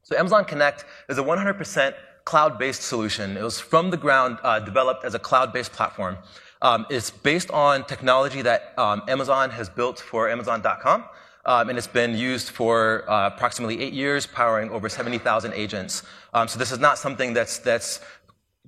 So 0.04 0.16
Amazon 0.18 0.46
Connect 0.46 0.86
is 1.10 1.18
a 1.18 1.24
100% 1.24 1.94
cloud-based 2.24 2.82
solution. 2.82 3.36
It 3.36 3.44
was 3.44 3.60
from 3.60 3.90
the 3.90 3.98
ground 3.98 4.38
uh, 4.44 4.60
developed 4.60 5.04
as 5.04 5.16
a 5.16 5.20
cloud-based 5.20 5.74
platform. 5.74 6.18
Um, 6.62 6.86
it's 6.90 7.12
based 7.12 7.52
on 7.52 7.86
technology 7.86 8.42
that 8.42 8.74
um, 8.78 9.04
Amazon 9.08 9.50
has 9.52 9.70
built 9.70 10.00
for 10.00 10.30
Amazon.com, 10.30 11.06
um, 11.46 11.70
and 11.70 11.78
it's 11.78 11.88
been 11.88 12.18
used 12.18 12.50
for 12.50 13.10
uh, 13.10 13.28
approximately 13.28 13.82
eight 13.82 13.94
years, 13.94 14.26
powering 14.26 14.70
over 14.72 14.90
70,000 14.90 15.54
agents. 15.54 16.04
Um, 16.34 16.48
so 16.48 16.60
this 16.60 16.72
is 16.72 16.80
not 16.80 16.98
something 16.98 17.34
that's 17.34 17.60
that's 17.60 18.02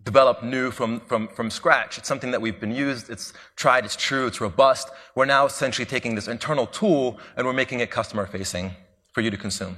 developed 0.04 0.44
new 0.44 0.72
from, 0.72 1.00
from, 1.02 1.28
from 1.28 1.50
scratch. 1.50 1.98
It's 1.98 2.08
something 2.08 2.32
that 2.32 2.42
we've 2.42 2.60
been 2.60 2.74
used, 2.74 3.10
it's 3.10 3.34
tried, 3.56 3.86
it's 3.86 3.96
true, 3.96 4.28
it's 4.28 4.42
robust. 4.42 4.90
We're 5.16 5.26
now 5.26 5.46
essentially 5.46 5.86
taking 5.86 6.16
this 6.16 6.28
internal 6.28 6.68
tool 6.68 7.20
and 7.36 7.46
we're 7.46 7.54
making 7.54 7.82
it 7.82 7.92
customer 7.92 8.26
facing 8.26 8.72
for 9.12 9.22
you 9.22 9.30
to 9.30 9.38
consume. 9.38 9.78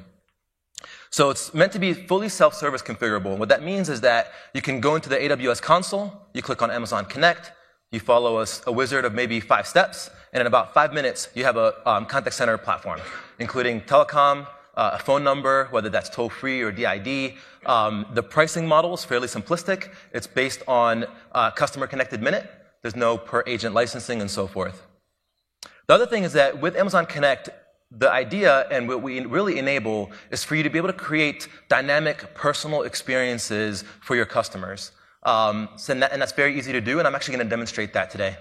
So 1.10 1.30
it's 1.30 1.54
meant 1.54 1.74
to 1.74 1.80
be 1.80 1.94
fully 1.94 2.30
self-service 2.30 2.82
configurable. 2.82 3.32
And 3.32 3.40
what 3.40 3.50
that 3.50 3.64
means 3.64 3.90
is 3.90 4.02
that 4.02 4.32
you 4.54 4.62
can 4.62 4.80
go 4.80 4.96
into 4.96 5.10
the 5.10 5.18
AWS 5.18 5.62
console, 5.62 6.28
you 6.34 6.42
click 6.42 6.62
on 6.62 6.72
Amazon 6.72 7.06
Connect, 7.06 7.52
you 7.92 8.00
follow 8.00 8.40
a, 8.42 8.48
a 8.68 8.72
wizard 8.72 9.04
of 9.04 9.14
maybe 9.14 9.40
five 9.40 9.68
steps, 9.68 10.10
and 10.32 10.40
in 10.40 10.48
about 10.48 10.74
five 10.74 10.94
minutes, 10.94 11.28
you 11.36 11.44
have 11.44 11.58
a 11.58 11.90
um, 11.90 12.06
contact 12.06 12.36
center 12.36 12.58
platform, 12.58 13.02
including 13.40 13.82
telecom, 13.82 14.48
uh, 14.76 14.92
a 14.94 15.00
phone 15.00 15.24
number, 15.24 15.68
whether 15.72 15.90
that's 15.90 16.10
toll 16.10 16.30
free 16.30 16.62
or 16.62 16.72
DID. 16.72 17.34
Um, 17.66 18.06
the 18.14 18.24
pricing 18.24 18.66
model 18.66 18.94
is 18.94 19.04
fairly 19.04 19.28
simplistic. 19.28 19.94
It's 20.14 20.26
based 20.28 20.64
on 20.70 21.06
uh, 21.34 21.52
customer 21.52 21.86
connected 21.86 22.22
minute. 22.22 22.50
There's 22.82 22.96
no 22.96 23.18
per 23.18 23.44
agent 23.46 23.76
licensing 23.76 24.22
and 24.22 24.32
so 24.32 24.48
forth. 24.48 24.88
The 25.88 25.94
other 25.94 26.06
thing 26.06 26.24
is 26.24 26.32
that 26.34 26.62
with 26.62 26.78
Amazon 26.78 27.06
Connect, 27.06 27.50
the 27.92 28.10
idea 28.10 28.68
and 28.72 28.88
what 28.88 29.02
we 29.02 29.20
really 29.26 29.60
enable 29.60 30.12
is 30.32 30.46
for 30.46 30.56
you 30.56 30.64
to 30.64 30.70
be 30.70 30.78
able 30.78 30.88
to 30.88 30.94
create 30.94 31.50
dynamic 31.68 32.34
personal 32.34 32.84
experiences 32.84 33.84
for 34.00 34.16
your 34.16 34.26
customers. 34.26 34.94
Um, 35.24 35.70
so 35.76 35.94
that, 35.94 36.12
and 36.12 36.22
that's 36.22 36.34
very 36.34 36.58
easy 36.58 36.72
to 36.72 36.82
do, 36.82 37.00
and 37.00 37.08
I'm 37.08 37.16
actually 37.16 37.36
going 37.36 37.46
to 37.46 37.50
demonstrate 37.50 37.94
that 37.94 38.10
today. 38.10 38.38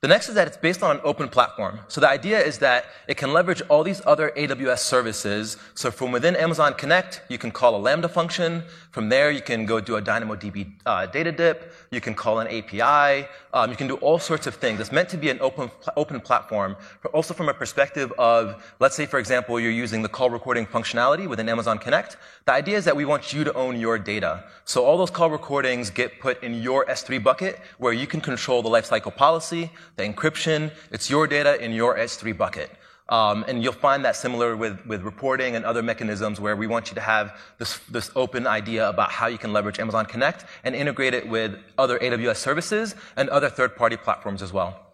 The 0.00 0.08
next 0.08 0.30
is 0.30 0.34
that 0.36 0.46
it's 0.46 0.56
based 0.56 0.82
on 0.82 0.96
an 0.96 1.02
open 1.04 1.28
platform. 1.28 1.80
So 1.88 2.00
the 2.00 2.08
idea 2.08 2.40
is 2.40 2.58
that 2.60 2.86
it 3.06 3.18
can 3.18 3.34
leverage 3.34 3.60
all 3.68 3.84
these 3.84 4.00
other 4.06 4.32
AWS 4.34 4.78
services. 4.78 5.58
So 5.74 5.90
from 5.90 6.10
within 6.10 6.36
Amazon 6.36 6.72
Connect, 6.72 7.20
you 7.28 7.36
can 7.36 7.50
call 7.50 7.76
a 7.76 7.78
Lambda 7.78 8.08
function. 8.08 8.64
From 8.90 9.08
there, 9.08 9.30
you 9.30 9.40
can 9.40 9.66
go 9.66 9.78
do 9.78 9.96
a 9.96 10.02
DynamoDB 10.02 10.72
uh, 10.84 11.06
data 11.06 11.30
dip. 11.30 11.72
You 11.92 12.00
can 12.00 12.12
call 12.12 12.40
an 12.40 12.48
API. 12.48 13.28
Um, 13.54 13.70
you 13.70 13.76
can 13.76 13.86
do 13.86 13.94
all 13.96 14.18
sorts 14.18 14.48
of 14.48 14.56
things. 14.56 14.80
It's 14.80 14.90
meant 14.90 15.08
to 15.10 15.16
be 15.16 15.30
an 15.30 15.38
open, 15.40 15.70
open 15.96 16.20
platform, 16.20 16.76
also 17.12 17.32
from 17.32 17.48
a 17.48 17.54
perspective 17.54 18.12
of, 18.18 18.60
let's 18.80 18.96
say, 18.96 19.06
for 19.06 19.20
example, 19.20 19.60
you're 19.60 19.70
using 19.70 20.02
the 20.02 20.08
call 20.08 20.28
recording 20.28 20.66
functionality 20.66 21.28
within 21.28 21.48
Amazon 21.48 21.78
Connect. 21.78 22.16
The 22.46 22.52
idea 22.52 22.78
is 22.78 22.84
that 22.84 22.96
we 22.96 23.04
want 23.04 23.32
you 23.32 23.44
to 23.44 23.54
own 23.54 23.78
your 23.78 23.96
data. 23.96 24.42
So 24.64 24.84
all 24.84 24.98
those 24.98 25.10
call 25.10 25.30
recordings 25.30 25.88
get 25.90 26.18
put 26.18 26.42
in 26.42 26.54
your 26.54 26.84
S3 26.86 27.22
bucket 27.22 27.60
where 27.78 27.92
you 27.92 28.08
can 28.08 28.20
control 28.20 28.60
the 28.60 28.68
lifecycle 28.68 29.14
policy, 29.14 29.70
the 29.94 30.02
encryption, 30.02 30.72
it's 30.90 31.08
your 31.08 31.28
data 31.28 31.62
in 31.62 31.70
your 31.72 31.96
S3 31.96 32.36
bucket. 32.36 32.72
Um, 33.10 33.44
and 33.48 33.62
you'll 33.62 33.72
find 33.72 34.04
that 34.04 34.16
similar 34.16 34.56
with, 34.56 34.86
with 34.86 35.02
reporting 35.02 35.56
and 35.56 35.64
other 35.64 35.82
mechanisms 35.82 36.40
where 36.40 36.56
we 36.56 36.66
want 36.68 36.90
you 36.90 36.94
to 36.94 37.00
have 37.00 37.38
this, 37.58 37.78
this 37.90 38.10
open 38.14 38.46
idea 38.46 38.88
about 38.88 39.10
how 39.10 39.26
you 39.26 39.36
can 39.36 39.52
leverage 39.52 39.80
Amazon 39.80 40.06
Connect 40.06 40.44
and 40.62 40.74
integrate 40.76 41.12
it 41.12 41.28
with 41.28 41.58
other 41.76 41.98
AWS 41.98 42.36
services 42.36 42.94
and 43.16 43.28
other 43.28 43.50
third-party 43.50 43.96
platforms 43.96 44.42
as 44.42 44.52
well. 44.52 44.89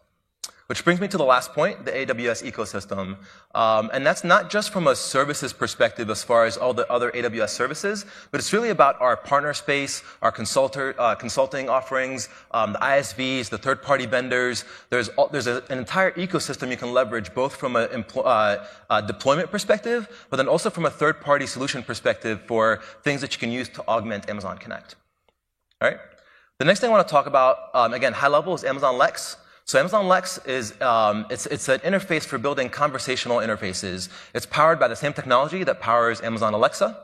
Which 0.66 0.84
brings 0.84 1.00
me 1.00 1.06
to 1.08 1.16
the 1.16 1.24
last 1.24 1.52
point, 1.52 1.84
the 1.84 1.92
AWS 1.92 2.42
ecosystem. 2.50 3.18
Um, 3.54 3.88
and 3.92 4.04
that's 4.04 4.24
not 4.24 4.50
just 4.50 4.72
from 4.72 4.88
a 4.88 4.96
services 4.96 5.52
perspective 5.52 6.10
as 6.10 6.24
far 6.24 6.44
as 6.44 6.56
all 6.56 6.74
the 6.74 6.90
other 6.90 7.12
AWS 7.12 7.50
services, 7.50 8.04
but 8.32 8.40
it's 8.40 8.52
really 8.52 8.70
about 8.70 9.00
our 9.00 9.16
partner 9.16 9.54
space, 9.54 10.02
our 10.22 10.34
uh, 10.34 11.14
consulting 11.14 11.68
offerings, 11.68 12.28
um, 12.50 12.72
the 12.72 12.80
ISVs, 12.80 13.48
the 13.48 13.58
third-party 13.58 14.06
vendors. 14.06 14.64
There's, 14.90 15.08
all, 15.10 15.28
there's 15.28 15.46
a, 15.46 15.62
an 15.70 15.78
entire 15.78 16.10
ecosystem 16.12 16.68
you 16.70 16.76
can 16.76 16.92
leverage 16.92 17.32
both 17.32 17.54
from 17.54 17.76
a 17.76 17.86
uh, 17.86 19.00
deployment 19.02 19.52
perspective, 19.52 20.26
but 20.30 20.36
then 20.36 20.48
also 20.48 20.68
from 20.68 20.84
a 20.84 20.90
third-party 20.90 21.46
solution 21.46 21.84
perspective 21.84 22.42
for 22.46 22.80
things 23.04 23.20
that 23.20 23.32
you 23.32 23.38
can 23.38 23.52
use 23.52 23.68
to 23.68 23.86
augment 23.86 24.28
Amazon 24.28 24.58
Connect. 24.58 24.96
All 25.80 25.88
right? 25.88 26.00
The 26.58 26.64
next 26.64 26.80
thing 26.80 26.90
I 26.90 26.92
want 26.92 27.06
to 27.06 27.12
talk 27.12 27.26
about, 27.26 27.72
um, 27.72 27.94
again, 27.94 28.12
high 28.14 28.28
level, 28.28 28.52
is 28.54 28.64
Amazon 28.64 28.98
Lex. 28.98 29.36
So 29.68 29.80
Amazon 29.80 30.06
Lex 30.06 30.38
is 30.46 30.80
um, 30.80 31.26
it's, 31.28 31.44
it's 31.46 31.68
an 31.68 31.80
interface 31.80 32.22
for 32.22 32.38
building 32.38 32.68
conversational 32.68 33.38
interfaces. 33.38 34.08
It's 34.32 34.46
powered 34.46 34.78
by 34.78 34.86
the 34.86 34.94
same 34.94 35.12
technology 35.12 35.64
that 35.64 35.80
powers 35.80 36.20
Amazon 36.20 36.54
Alexa. 36.54 36.96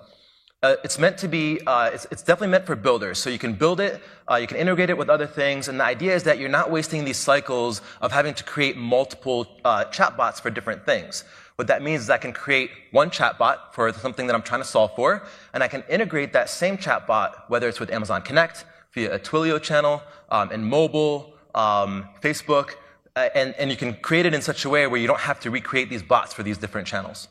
Uh, 0.63 0.77
it's 0.85 0.97
meant 0.97 1.19
to 1.19 1.27
be, 1.27 1.61
uh, 1.67 1.91
it's, 1.93 2.07
it's, 2.13 2.23
definitely 2.23 2.53
meant 2.53 2.65
for 2.65 2.77
builders. 2.77 3.19
So 3.19 3.31
you 3.31 3.39
can 3.41 3.55
build 3.55 3.81
it, 3.81 4.01
uh, 4.31 4.37
you 4.37 4.47
can 4.47 4.59
integrate 4.59 4.91
it 4.91 4.97
with 4.97 5.11
other 5.11 5.27
things, 5.27 5.67
and 5.67 5.81
the 5.81 5.85
idea 5.85 6.15
is 6.15 6.23
that 6.23 6.39
you're 6.39 6.49
not 6.49 6.71
wasting 6.71 7.05
these 7.05 7.17
cycles 7.17 7.83
of 8.01 8.13
having 8.13 8.33
to 8.35 8.45
create 8.45 8.77
multiple 8.77 9.49
uh, 9.65 9.87
chatbots 9.87 10.41
for 10.41 10.49
different 10.49 10.87
things. 10.87 11.25
What 11.57 11.67
that 11.67 11.83
means 11.83 12.03
is 12.03 12.11
I 12.11 12.19
can 12.19 12.33
create 12.33 12.71
one 12.93 13.11
chatbot 13.11 13.73
for 13.73 13.93
something 13.93 14.29
that 14.29 14.37
I'm 14.37 14.43
trying 14.43 14.61
to 14.61 14.69
solve 14.69 14.95
for, 14.95 15.27
and 15.53 15.65
I 15.65 15.67
can 15.67 15.83
integrate 15.89 16.33
that 16.35 16.49
same 16.49 16.79
chatbot, 16.79 17.49
whether 17.49 17.69
it's 17.69 17.81
with 17.81 17.91
Amazon 17.91 18.23
Connect, 18.23 18.65
via 18.93 19.17
a 19.17 19.19
Twilio 19.19 19.61
channel, 19.61 20.01
um, 20.31 20.53
in 20.53 20.63
mobile, 20.63 21.32
um, 21.55 22.09
Facebook, 22.21 22.75
uh, 23.15 23.29
and, 23.35 23.55
and 23.59 23.71
you 23.71 23.77
can 23.77 23.95
create 23.95 24.27
it 24.27 24.35
in 24.35 24.43
such 24.43 24.65
a 24.65 24.69
way 24.69 24.87
where 24.87 25.01
you 25.01 25.07
don't 25.07 25.21
have 25.21 25.41
to 25.41 25.51
recreate 25.51 25.91
these 25.91 26.03
bots 26.03 26.33
for 26.33 26.43
these 26.43 26.59
different 26.59 26.87
channels. 26.87 27.29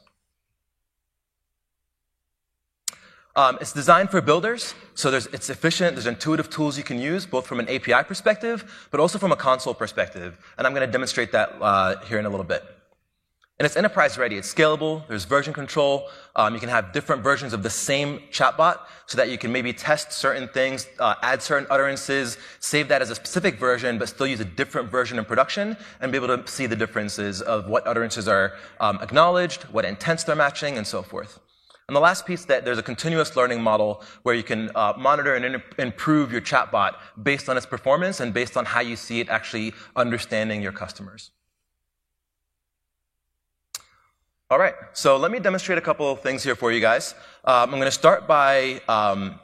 Um, 3.36 3.58
it's 3.62 3.72
designed 3.72 4.10
for 4.10 4.20
builders, 4.20 4.76
so 4.94 5.14
it's 5.14 5.50
efficient. 5.50 5.96
There's 5.96 6.06
intuitive 6.06 6.50
tools 6.50 6.78
you 6.78 6.84
can 6.84 7.00
use, 7.00 7.26
both 7.26 7.48
from 7.48 7.62
an 7.62 7.70
API 7.70 8.04
perspective, 8.06 8.88
but 8.92 9.00
also 9.00 9.18
from 9.18 9.32
a 9.32 9.38
console 9.38 9.74
perspective. 9.74 10.38
And 10.58 10.68
I'm 10.68 10.74
going 10.74 10.86
to 10.86 10.92
demonstrate 10.92 11.32
that 11.32 11.56
uh, 11.62 12.02
here 12.02 12.20
in 12.20 12.26
a 12.26 12.30
little 12.30 12.44
bit. 12.46 12.64
And 13.62 13.66
it's 13.68 13.78
enterprise 13.78 14.18
ready. 14.18 14.38
It's 14.38 14.52
scalable. 14.52 15.08
There's 15.08 15.26
version 15.26 15.54
control. 15.54 16.10
Um, 16.36 16.56
you 16.56 16.60
can 16.60 16.70
have 16.70 16.94
different 16.94 17.22
versions 17.22 17.54
of 17.54 17.62
the 17.62 17.70
same 17.70 18.22
chatbot 18.32 18.80
so 19.06 19.18
that 19.18 19.30
you 19.30 19.38
can 19.38 19.52
maybe 19.52 19.72
test 19.72 20.14
certain 20.14 20.48
things, 20.48 20.88
uh, 20.98 21.14
add 21.22 21.44
certain 21.44 21.68
utterances, 21.70 22.40
save 22.60 22.88
that 22.88 23.04
as 23.04 23.12
a 23.12 23.16
specific 23.16 23.60
version, 23.60 24.00
but 24.00 24.10
still 24.10 24.26
use 24.26 24.40
a 24.40 24.46
different 24.46 24.90
version 24.90 25.20
in 25.20 25.26
production 25.26 25.78
and 26.00 26.12
be 26.12 26.16
able 26.16 26.36
to 26.36 26.48
see 26.48 26.66
the 26.66 26.76
differences 26.76 27.40
of 27.44 27.68
what 27.68 27.86
utterances 27.86 28.28
are 28.28 28.54
um, 28.80 28.98
acknowledged, 29.00 29.62
what 29.66 29.86
intents 29.86 30.24
they're 30.24 30.36
matching, 30.36 30.80
and 30.80 30.88
so 30.88 31.04
forth. 31.04 31.40
And 31.88 31.96
the 31.96 32.02
last 32.02 32.26
piece 32.26 32.46
that 32.46 32.66
there's 32.66 32.80
a 32.80 32.82
continuous 32.82 33.36
learning 33.36 33.62
model 33.62 34.04
where 34.24 34.34
you 34.34 34.42
can 34.42 34.72
uh, 34.74 34.94
monitor 34.98 35.36
and 35.36 35.62
improve 35.78 36.32
your 36.32 36.42
chatbot 36.42 36.96
based 37.22 37.48
on 37.48 37.58
its 37.58 37.68
performance 37.68 38.22
and 38.22 38.34
based 38.34 38.58
on 38.58 38.66
how 38.66 38.80
you 38.80 38.96
see 38.96 39.20
it 39.20 39.30
actually 39.30 39.76
understanding 39.96 40.64
your 40.64 40.72
customers. 40.72 41.30
All 44.52 44.60
right, 44.60 44.76
so 44.92 45.16
let 45.16 45.32
me 45.32 45.40
demonstrate 45.40 45.78
a 45.78 45.82
couple 45.82 46.12
of 46.12 46.20
things 46.20 46.44
here 46.44 46.56
for 46.56 46.74
you 46.74 46.82
guys. 46.82 47.16
Um, 47.46 47.70
I'm 47.70 47.80
going 47.80 47.84
to 47.84 47.90
start 47.90 48.28
by, 48.28 48.82
um, 48.90 49.40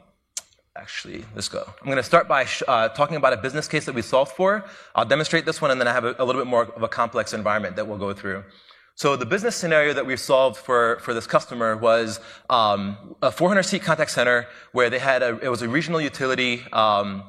actually, 0.76 1.24
let's 1.34 1.48
go. 1.48 1.64
I'm 1.80 1.86
going 1.86 1.96
to 1.96 2.02
start 2.02 2.28
by 2.28 2.46
uh, 2.68 2.90
talking 2.90 3.16
about 3.16 3.32
a 3.32 3.38
business 3.38 3.66
case 3.66 3.86
that 3.86 3.94
we 3.94 4.02
solved 4.02 4.32
for. 4.32 4.66
I'll 4.94 5.06
demonstrate 5.06 5.46
this 5.46 5.62
one, 5.62 5.70
and 5.70 5.80
then 5.80 5.88
I 5.88 5.94
have 5.94 6.04
a, 6.04 6.14
a, 6.18 6.24
little 6.26 6.42
bit 6.42 6.46
more 6.46 6.64
of 6.64 6.82
a 6.82 6.88
complex 6.88 7.32
environment 7.32 7.76
that 7.76 7.88
we'll 7.88 7.96
go 7.96 8.12
through. 8.12 8.44
So 8.96 9.16
the 9.16 9.24
business 9.24 9.56
scenario 9.56 9.94
that 9.94 10.04
we 10.04 10.14
solved 10.18 10.58
for, 10.58 10.98
for 11.00 11.14
this 11.14 11.26
customer 11.26 11.74
was 11.74 12.20
um, 12.50 13.16
a 13.22 13.32
400 13.32 13.62
seat 13.62 13.80
contact 13.80 14.10
center 14.10 14.46
where 14.72 14.90
they 14.90 14.98
had 14.98 15.22
a, 15.22 15.38
it 15.38 15.48
was 15.48 15.62
a 15.62 15.70
regional 15.70 16.02
utility 16.02 16.64
um, 16.70 17.22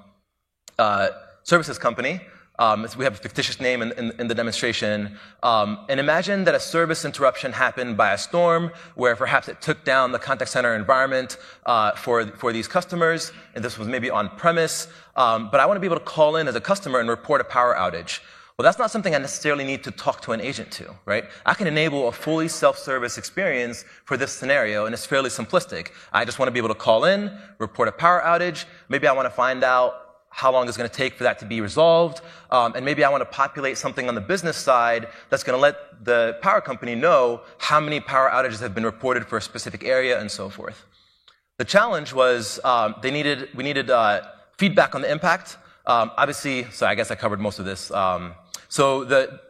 uh, 0.78 1.12
services 1.44 1.78
company 1.78 2.20
um, 2.60 2.86
we 2.98 3.06
have 3.06 3.14
a 3.14 3.18
fictitious 3.18 3.60
name 3.60 3.82
in, 3.82 3.92
in, 3.94 4.12
in 4.20 4.28
the 4.28 4.36
demonstration. 4.36 5.18
Um, 5.42 5.86
and 5.90 6.00
imagine 6.00 6.44
that 6.44 6.54
a 6.54 6.60
service 6.60 7.06
interruption 7.06 7.54
happened 7.54 7.96
by 7.96 8.12
a 8.12 8.18
storm 8.18 8.72
where 8.96 9.16
perhaps 9.16 9.48
it 9.48 9.62
took 9.62 9.84
down 9.86 10.12
the 10.12 10.20
contact 10.20 10.52
center 10.52 10.76
environment 10.76 11.38
uh, 11.66 11.94
for, 11.94 12.28
for 12.28 12.52
these 12.52 12.68
customers. 12.68 13.32
And 13.56 13.64
this 13.64 13.80
was 13.80 13.88
maybe 13.88 14.10
on 14.10 14.30
premise. 14.30 14.90
Um, 15.16 15.50
but 15.50 15.62
I 15.62 15.66
want 15.66 15.78
to 15.78 15.82
be 15.82 15.88
able 15.88 16.00
to 16.00 16.06
call 16.06 16.36
in 16.36 16.48
as 16.50 16.56
a 16.56 16.62
customer 16.62 17.00
and 17.00 17.10
report 17.10 17.40
a 17.40 17.46
power 17.46 17.74
outage. 17.74 18.20
Well, 18.58 18.66
that's 18.66 18.78
not 18.78 18.92
something 18.92 19.16
I 19.16 19.20
necessarily 19.20 19.64
need 19.64 19.86
to 19.86 19.92
talk 19.92 20.20
to 20.24 20.34
an 20.34 20.42
agent 20.42 20.70
to, 20.72 20.94
right? 21.06 21.24
I 21.46 21.54
can 21.54 21.66
enable 21.66 22.10
a 22.10 22.12
fully 22.12 22.50
self-service 22.50 23.18
experience 23.18 23.86
for 24.04 24.18
this 24.18 24.34
scenario, 24.34 24.86
and 24.86 24.94
it's 24.94 25.06
fairly 25.06 25.30
simplistic. 25.30 25.92
I 26.12 26.26
just 26.26 26.40
want 26.40 26.48
to 26.48 26.52
be 26.52 26.60
able 26.60 26.68
to 26.68 26.76
call 26.76 27.06
in, 27.06 27.32
report 27.58 27.88
a 27.88 27.94
power 27.94 28.22
outage. 28.22 28.66
Maybe 28.90 29.08
I 29.08 29.14
want 29.14 29.28
to 29.28 29.30
find 29.30 29.64
out 29.64 30.09
how 30.42 30.50
long 30.54 30.68
it's 30.70 30.78
going 30.78 30.90
to 30.90 30.96
take 31.04 31.14
for 31.16 31.26
that 31.26 31.38
to 31.40 31.46
be 31.46 31.60
resolved, 31.60 32.22
um, 32.50 32.70
and 32.76 32.86
maybe 32.86 33.04
I 33.04 33.10
want 33.10 33.22
to 33.22 33.32
populate 33.44 33.78
something 33.78 34.08
on 34.08 34.16
the 34.16 34.26
business 34.34 34.56
side 34.56 35.10
that's 35.30 35.44
going 35.44 35.58
to 35.58 35.62
let 35.62 35.76
the 36.06 36.38
power 36.42 36.62
company 36.62 36.96
know 36.96 37.42
how 37.58 37.80
many 37.82 38.00
power 38.00 38.30
outages 38.30 38.62
have 38.62 38.74
been 38.74 38.86
reported 38.86 39.26
for 39.30 39.38
a 39.38 39.42
specific 39.42 39.84
area 39.84 40.18
and 40.22 40.32
so 40.32 40.48
forth. 40.50 40.86
The 41.58 41.66
challenge 41.66 42.14
was 42.14 42.42
um, 42.64 42.96
they 43.02 43.12
needed 43.12 43.50
we 43.54 43.64
needed 43.70 43.90
uh, 43.90 44.22
feedback 44.58 44.96
on 44.96 45.02
the 45.02 45.12
impact. 45.12 45.58
Um, 45.86 46.12
obviously, 46.16 46.58
so 46.72 46.86
I 46.88 46.96
guess 46.96 47.12
I 47.12 47.16
covered 47.16 47.42
most 47.42 47.60
of 47.60 47.66
this. 47.66 47.92
Um, 47.92 48.34
so 48.70 49.04
the 49.04 49.42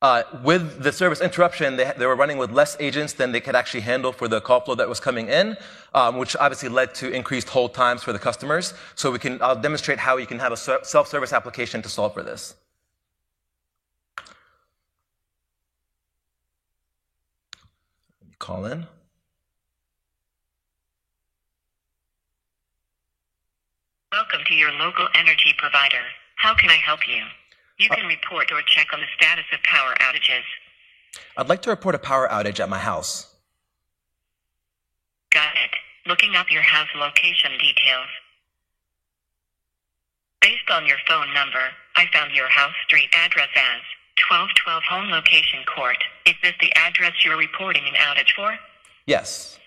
uh, 0.00 0.22
with 0.44 0.82
the 0.82 0.92
service 0.92 1.20
interruption, 1.20 1.76
they, 1.76 1.92
they, 1.98 2.06
were 2.06 2.14
running 2.14 2.38
with 2.38 2.52
less 2.52 2.76
agents 2.78 3.14
than 3.14 3.32
they 3.32 3.40
could 3.40 3.56
actually 3.56 3.80
handle 3.80 4.12
for 4.12 4.28
the 4.28 4.40
call 4.40 4.60
flow 4.60 4.76
that 4.76 4.88
was 4.88 5.00
coming 5.00 5.28
in, 5.28 5.56
um, 5.92 6.18
which 6.18 6.36
obviously 6.36 6.68
led 6.68 6.94
to 6.94 7.10
increased 7.10 7.48
hold 7.48 7.74
times 7.74 8.04
for 8.04 8.12
the 8.12 8.18
customers. 8.18 8.74
So 8.94 9.10
we 9.10 9.18
can, 9.18 9.42
I'll 9.42 9.60
demonstrate 9.60 9.98
how 9.98 10.16
you 10.16 10.26
can 10.26 10.38
have 10.38 10.52
a 10.52 10.56
self-service 10.56 11.32
application 11.32 11.82
to 11.82 11.88
solve 11.88 12.14
for 12.14 12.22
this. 12.22 12.54
Call 18.38 18.66
in. 18.66 18.86
Welcome 24.12 24.40
to 24.46 24.54
your 24.54 24.70
local 24.72 25.08
energy 25.14 25.54
provider. 25.58 26.02
How 26.36 26.54
can 26.54 26.70
I 26.70 26.76
help 26.76 27.00
you? 27.08 27.22
You 27.78 27.88
can 27.88 28.06
report 28.06 28.50
or 28.50 28.60
check 28.62 28.88
on 28.92 29.00
the 29.00 29.06
status 29.16 29.44
of 29.52 29.62
power 29.62 29.94
outages. 30.00 30.42
I'd 31.36 31.48
like 31.48 31.62
to 31.62 31.70
report 31.70 31.94
a 31.94 31.98
power 31.98 32.28
outage 32.28 32.60
at 32.60 32.68
my 32.68 32.78
house. 32.78 33.34
Got 35.30 35.54
it. 35.54 35.70
Looking 36.08 36.34
up 36.34 36.50
your 36.50 36.62
house 36.62 36.88
location 36.96 37.52
details. 37.52 38.08
Based 40.40 40.70
on 40.70 40.86
your 40.86 40.96
phone 41.06 41.32
number, 41.34 41.70
I 41.96 42.06
found 42.12 42.34
your 42.34 42.48
house 42.48 42.74
street 42.86 43.08
address 43.12 43.48
as 43.54 43.82
1212 44.28 44.82
Home 44.90 45.10
Location 45.10 45.60
Court. 45.64 45.98
Is 46.26 46.34
this 46.42 46.54
the 46.60 46.72
address 46.74 47.12
you're 47.24 47.36
reporting 47.36 47.82
an 47.86 47.94
outage 47.94 48.34
for? 48.34 48.58
Yes. 49.06 49.58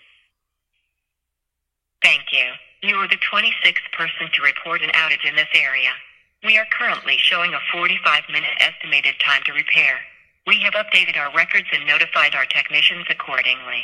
Thank 2.02 2.24
you. 2.32 2.44
You 2.82 2.96
are 2.96 3.08
the 3.08 3.16
26th 3.16 3.88
person 3.96 4.28
to 4.34 4.42
report 4.42 4.82
an 4.82 4.90
outage 4.90 5.28
in 5.28 5.36
this 5.36 5.48
area. 5.54 5.90
We 6.44 6.58
are 6.58 6.66
currently 6.76 7.16
showing 7.18 7.54
a 7.54 7.58
45 7.72 8.22
minute 8.28 8.50
estimated 8.58 9.14
time 9.24 9.42
to 9.46 9.52
repair. 9.52 9.94
We 10.44 10.58
have 10.62 10.72
updated 10.72 11.16
our 11.16 11.32
records 11.36 11.68
and 11.72 11.86
notified 11.86 12.34
our 12.34 12.44
technicians 12.46 13.06
accordingly. 13.08 13.82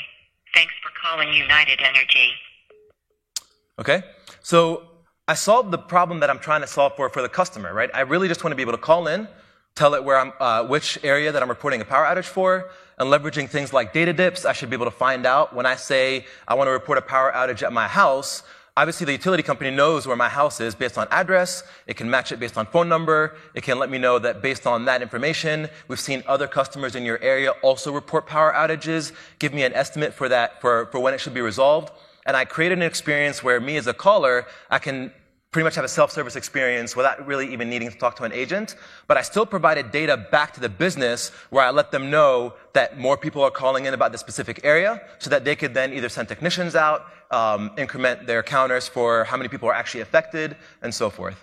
Thanks 0.55 0.73
for 0.83 0.91
calling 1.01 1.33
United 1.33 1.81
Energy. 1.81 2.33
Okay, 3.79 4.03
so 4.43 4.89
I 5.29 5.35
solved 5.35 5.71
the 5.71 5.79
problem 5.79 6.19
that 6.19 6.31
I'm 6.31 6.41
trying 6.41 6.63
to 6.63 6.67
solve 6.67 6.97
for 6.97 7.09
for 7.11 7.23
the 7.23 7.29
customer, 7.29 7.73
right? 7.73 7.91
I 7.95 8.01
really 8.01 8.27
just 8.27 8.43
want 8.43 8.51
to 8.51 8.57
be 8.57 8.63
able 8.63 8.73
to 8.73 8.79
call 8.79 9.07
in, 9.07 9.29
tell 9.77 9.95
it 9.95 10.03
where 10.03 10.19
I'm, 10.19 10.33
uh, 10.41 10.67
which 10.67 10.99
area 11.05 11.31
that 11.31 11.41
I'm 11.41 11.49
reporting 11.49 11.81
a 11.81 11.85
power 11.85 12.05
outage 12.07 12.25
for, 12.25 12.71
and 12.99 13.09
leveraging 13.09 13.49
things 13.49 13.73
like 13.73 13.93
data 13.93 14.13
dips, 14.13 14.45
I 14.45 14.53
should 14.53 14.69
be 14.69 14.75
able 14.75 14.87
to 14.87 14.91
find 14.91 15.27
out 15.27 15.55
when 15.55 15.65
I 15.65 15.77
say 15.77 16.27
I 16.49 16.55
want 16.55 16.67
to 16.67 16.73
report 16.73 16.99
a 16.99 17.03
power 17.03 17.31
outage 17.33 17.63
at 17.63 17.73
my 17.73 17.87
house, 17.87 18.43
Obviously, 18.79 19.07
the 19.07 19.11
utility 19.11 19.43
company 19.43 19.73
knows 19.73 20.07
where 20.07 20.15
my 20.15 20.29
house 20.29 20.61
is 20.61 20.73
based 20.73 20.99
on 20.99 21.09
address. 21.11 21.65
It 21.89 21.97
can 21.97 22.09
match 22.09 22.31
it 22.31 22.39
based 22.39 22.57
on 22.57 22.65
phone 22.67 22.89
number. 22.89 23.35
It 23.53 23.65
can 23.65 23.81
let 23.81 23.91
me 23.91 23.99
know 23.99 24.21
that 24.21 24.41
based 24.41 24.69
on 24.69 24.85
that 24.85 25.03
information, 25.03 25.69
we've 25.89 25.99
seen 25.99 26.23
other 26.29 26.47
customers 26.47 26.95
in 26.95 27.05
your 27.05 27.21
area 27.21 27.51
also 27.61 27.91
report 27.91 28.29
power 28.29 28.53
outages. 28.53 29.11
Give 29.41 29.53
me 29.53 29.65
an 29.65 29.73
estimate 29.73 30.15
for 30.15 30.29
that, 30.29 30.61
for, 30.61 30.87
for 30.93 31.01
when 31.01 31.13
it 31.13 31.19
should 31.19 31.35
be 31.35 31.41
resolved. 31.41 31.91
And 32.25 32.37
I 32.37 32.45
created 32.45 32.79
an 32.79 32.85
experience 32.85 33.43
where 33.43 33.61
me 33.61 33.79
as 33.79 33.89
a 33.89 33.93
caller, 33.93 34.47
I 34.71 34.79
can 34.79 35.13
pretty 35.51 35.65
much 35.65 35.75
have 35.75 35.85
a 35.85 35.89
self-service 35.89 36.37
experience 36.37 36.95
without 36.95 37.27
really 37.27 37.51
even 37.53 37.71
needing 37.71 37.91
to 37.91 37.97
talk 37.97 38.15
to 38.17 38.25
an 38.25 38.33
agent. 38.33 38.77
But 39.07 39.17
I 39.17 39.23
still 39.23 39.47
provided 39.47 39.91
data 39.91 40.17
back 40.17 40.53
to 40.55 40.61
the 40.61 40.69
business 40.69 41.31
where 41.49 41.65
I 41.65 41.71
let 41.71 41.91
them 41.91 42.11
know 42.11 42.55
that 42.75 42.99
more 42.99 43.17
people 43.17 43.43
are 43.43 43.51
calling 43.51 43.87
in 43.87 43.95
about 43.95 44.13
the 44.13 44.19
specific 44.19 44.61
area 44.63 45.01
so 45.19 45.31
that 45.31 45.45
they 45.45 45.57
could 45.57 45.73
then 45.73 45.93
either 45.95 46.11
send 46.11 46.29
technicians 46.29 46.75
out, 46.75 47.07
um, 47.31 47.71
increment 47.79 48.27
their 48.27 48.43
counters 48.43 48.89
for 48.89 49.25
how 49.25 49.37
many 49.39 49.49
people 49.49 49.69
are 49.69 49.75
actually 49.75 50.03
affected, 50.03 50.57
and 50.83 50.95
so 50.95 51.09
forth. 51.09 51.43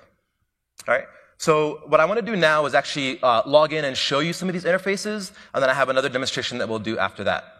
All 0.87 0.93
right. 0.93 1.05
So 1.37 1.81
what 1.87 1.99
I 1.99 2.05
want 2.05 2.19
to 2.19 2.25
do 2.25 2.35
now 2.35 2.65
is 2.65 2.75
actually 2.75 3.21
uh, 3.21 3.41
log 3.45 3.73
in 3.73 3.85
and 3.85 3.97
show 3.97 4.19
you 4.19 4.33
some 4.33 4.47
of 4.47 4.53
these 4.53 4.65
interfaces, 4.65 5.31
and 5.53 5.61
then 5.61 5.69
I 5.69 5.73
have 5.73 5.89
another 5.89 6.09
demonstration 6.09 6.59
that 6.59 6.69
we'll 6.69 6.79
do 6.79 6.97
after 6.97 7.23
that. 7.25 7.54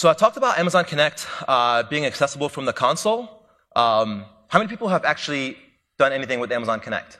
So 0.00 0.08
I 0.08 0.14
talked 0.14 0.38
about 0.38 0.58
Amazon 0.58 0.86
Connect 0.86 1.26
uh, 1.46 1.82
being 1.82 2.06
accessible 2.06 2.48
from 2.48 2.64
the 2.64 2.72
console. 2.72 3.44
Um, 3.76 4.24
how 4.48 4.58
many 4.58 4.66
people 4.66 4.88
have 4.88 5.04
actually 5.04 5.58
done 5.98 6.10
anything 6.10 6.40
with 6.40 6.50
Amazon 6.52 6.80
Connect? 6.80 7.18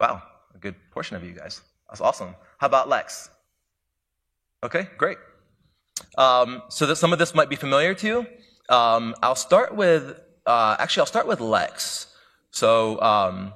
Wow, 0.00 0.24
a 0.56 0.58
good 0.58 0.74
portion 0.90 1.14
of 1.14 1.22
you 1.22 1.30
guys. 1.30 1.60
That's 1.88 2.00
awesome. 2.00 2.34
How 2.58 2.66
about 2.66 2.88
Lex? 2.88 3.30
Okay, 4.64 4.88
great. 4.98 5.18
Um, 6.18 6.62
so 6.68 6.84
that 6.86 6.96
some 6.96 7.12
of 7.12 7.20
this 7.20 7.32
might 7.32 7.48
be 7.48 7.54
familiar 7.54 7.94
to 7.94 8.06
you. 8.08 8.26
Um, 8.68 9.14
I'll 9.22 9.36
start 9.36 9.72
with, 9.72 10.18
uh, 10.44 10.74
actually, 10.80 11.02
I'll 11.02 11.14
start 11.14 11.28
with 11.28 11.38
Lex. 11.38 12.08
So 12.50 13.00
um, 13.00 13.52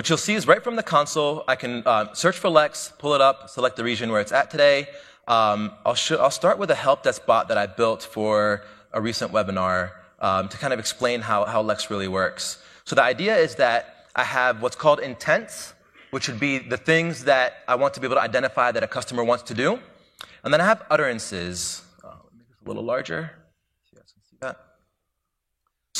What 0.00 0.08
you'll 0.08 0.16
see 0.16 0.32
is 0.34 0.46
right 0.46 0.64
from 0.64 0.76
the 0.76 0.82
console, 0.82 1.44
I 1.46 1.56
can 1.56 1.82
uh, 1.84 2.14
search 2.14 2.38
for 2.38 2.48
Lex, 2.48 2.90
pull 2.96 3.12
it 3.12 3.20
up, 3.20 3.50
select 3.50 3.76
the 3.76 3.84
region 3.84 4.10
where 4.10 4.22
it's 4.22 4.32
at 4.32 4.50
today. 4.50 4.88
Um, 5.28 5.72
I'll, 5.84 5.94
I'll, 6.18 6.30
start 6.30 6.56
with 6.56 6.70
a 6.70 6.74
help 6.74 7.02
desk 7.02 7.26
bot 7.26 7.48
that 7.48 7.58
I 7.58 7.66
built 7.66 8.02
for 8.02 8.64
a 8.94 9.00
recent 9.02 9.30
webinar 9.30 9.90
um, 10.18 10.48
to 10.48 10.56
kind 10.56 10.72
of 10.72 10.78
explain 10.78 11.20
how, 11.20 11.44
how 11.44 11.60
Lex 11.60 11.90
really 11.90 12.08
works. 12.08 12.64
So 12.86 12.96
the 12.96 13.02
idea 13.02 13.36
is 13.36 13.56
that 13.56 14.06
I 14.16 14.24
have 14.24 14.62
what's 14.62 14.74
called 14.74 15.00
intents, 15.00 15.74
which 16.12 16.28
would 16.28 16.40
be 16.40 16.56
the 16.56 16.78
things 16.78 17.24
that 17.24 17.56
I 17.68 17.74
want 17.74 17.92
to 17.92 18.00
be 18.00 18.06
able 18.06 18.16
to 18.16 18.22
identify 18.22 18.72
that 18.72 18.82
a 18.82 18.88
customer 18.88 19.22
wants 19.22 19.42
to 19.48 19.54
do. 19.54 19.80
And 20.44 20.50
then 20.50 20.62
I 20.62 20.64
have 20.64 20.82
utterances. 20.88 21.82
Uh, 22.02 22.14
make 22.34 22.48
this 22.48 22.56
a 22.64 22.68
little 22.68 22.84
larger. 22.84 23.32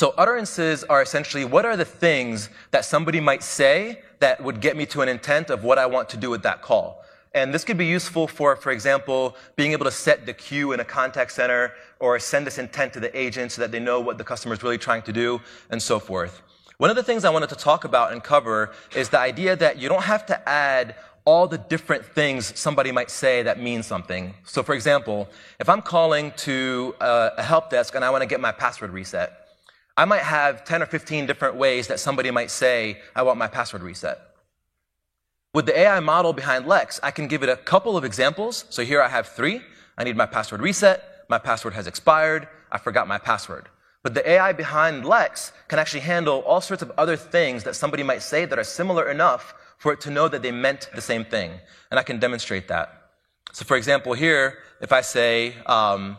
So 0.01 0.15
utterances 0.17 0.83
are 0.85 1.03
essentially 1.03 1.45
what 1.45 1.63
are 1.63 1.77
the 1.77 1.85
things 1.85 2.49
that 2.71 2.85
somebody 2.85 3.19
might 3.19 3.43
say 3.43 4.01
that 4.17 4.43
would 4.43 4.59
get 4.59 4.75
me 4.75 4.87
to 4.87 5.01
an 5.01 5.09
intent 5.09 5.51
of 5.51 5.63
what 5.63 5.77
I 5.77 5.85
want 5.85 6.09
to 6.09 6.17
do 6.17 6.31
with 6.31 6.41
that 6.41 6.63
call. 6.63 7.05
And 7.35 7.53
this 7.53 7.63
could 7.63 7.77
be 7.77 7.85
useful 7.85 8.27
for, 8.27 8.55
for 8.55 8.71
example, 8.71 9.35
being 9.55 9.73
able 9.73 9.85
to 9.85 9.91
set 9.91 10.25
the 10.25 10.33
queue 10.33 10.71
in 10.71 10.79
a 10.79 10.83
contact 10.83 11.33
center 11.33 11.73
or 11.99 12.17
send 12.17 12.47
this 12.47 12.57
intent 12.57 12.93
to 12.93 12.99
the 12.99 13.15
agent 13.15 13.51
so 13.51 13.61
that 13.61 13.71
they 13.71 13.79
know 13.79 13.99
what 13.99 14.17
the 14.17 14.23
customer 14.23 14.55
is 14.55 14.63
really 14.63 14.79
trying 14.79 15.03
to 15.03 15.13
do 15.13 15.39
and 15.69 15.79
so 15.79 15.99
forth. 15.99 16.41
One 16.79 16.89
of 16.89 16.95
the 16.95 17.03
things 17.03 17.23
I 17.23 17.29
wanted 17.29 17.49
to 17.49 17.55
talk 17.55 17.83
about 17.83 18.11
and 18.11 18.23
cover 18.23 18.71
is 18.95 19.09
the 19.09 19.19
idea 19.19 19.55
that 19.57 19.77
you 19.77 19.87
don't 19.87 20.05
have 20.05 20.25
to 20.25 20.49
add 20.49 20.95
all 21.25 21.47
the 21.47 21.59
different 21.59 22.03
things 22.03 22.57
somebody 22.59 22.91
might 22.91 23.11
say 23.11 23.43
that 23.43 23.59
mean 23.59 23.83
something. 23.83 24.33
So 24.45 24.63
for 24.63 24.73
example, 24.73 25.29
if 25.59 25.69
I'm 25.69 25.83
calling 25.83 26.31
to 26.37 26.95
a, 26.99 27.33
a 27.37 27.43
help 27.43 27.69
desk 27.69 27.93
and 27.93 28.03
I 28.03 28.09
want 28.09 28.23
to 28.23 28.27
get 28.27 28.39
my 28.39 28.51
password 28.51 28.89
reset, 28.89 29.40
I 29.97 30.05
might 30.05 30.21
have 30.21 30.63
10 30.63 30.81
or 30.81 30.85
15 30.85 31.25
different 31.25 31.55
ways 31.55 31.87
that 31.87 31.99
somebody 31.99 32.31
might 32.31 32.51
say, 32.51 33.01
I 33.15 33.23
want 33.23 33.37
my 33.37 33.47
password 33.47 33.83
reset. 33.83 34.19
With 35.53 35.65
the 35.65 35.77
AI 35.77 35.99
model 35.99 36.31
behind 36.31 36.65
Lex, 36.65 36.99
I 37.03 37.11
can 37.11 37.27
give 37.27 37.43
it 37.43 37.49
a 37.49 37.57
couple 37.57 37.97
of 37.97 38.05
examples. 38.05 38.65
So 38.69 38.83
here 38.83 39.01
I 39.01 39.09
have 39.09 39.27
three. 39.27 39.61
I 39.97 40.05
need 40.05 40.15
my 40.15 40.25
password 40.25 40.61
reset. 40.61 41.25
My 41.27 41.37
password 41.37 41.73
has 41.73 41.87
expired. 41.87 42.47
I 42.71 42.77
forgot 42.77 43.07
my 43.07 43.17
password. 43.17 43.67
But 44.01 44.13
the 44.13 44.27
AI 44.27 44.53
behind 44.53 45.05
Lex 45.05 45.51
can 45.67 45.77
actually 45.77 45.99
handle 46.01 46.39
all 46.39 46.61
sorts 46.61 46.81
of 46.81 46.91
other 46.97 47.17
things 47.17 47.63
that 47.65 47.75
somebody 47.75 48.01
might 48.01 48.21
say 48.21 48.45
that 48.45 48.57
are 48.57 48.63
similar 48.63 49.11
enough 49.11 49.53
for 49.77 49.91
it 49.91 50.01
to 50.01 50.09
know 50.09 50.27
that 50.27 50.41
they 50.41 50.51
meant 50.51 50.89
the 50.95 51.01
same 51.01 51.25
thing. 51.25 51.51
And 51.91 51.99
I 51.99 52.03
can 52.03 52.17
demonstrate 52.17 52.67
that. 52.69 53.09
So 53.51 53.65
for 53.65 53.75
example, 53.75 54.13
here, 54.13 54.59
if 54.79 54.93
I 54.93 55.01
say, 55.01 55.55
um, 55.65 56.17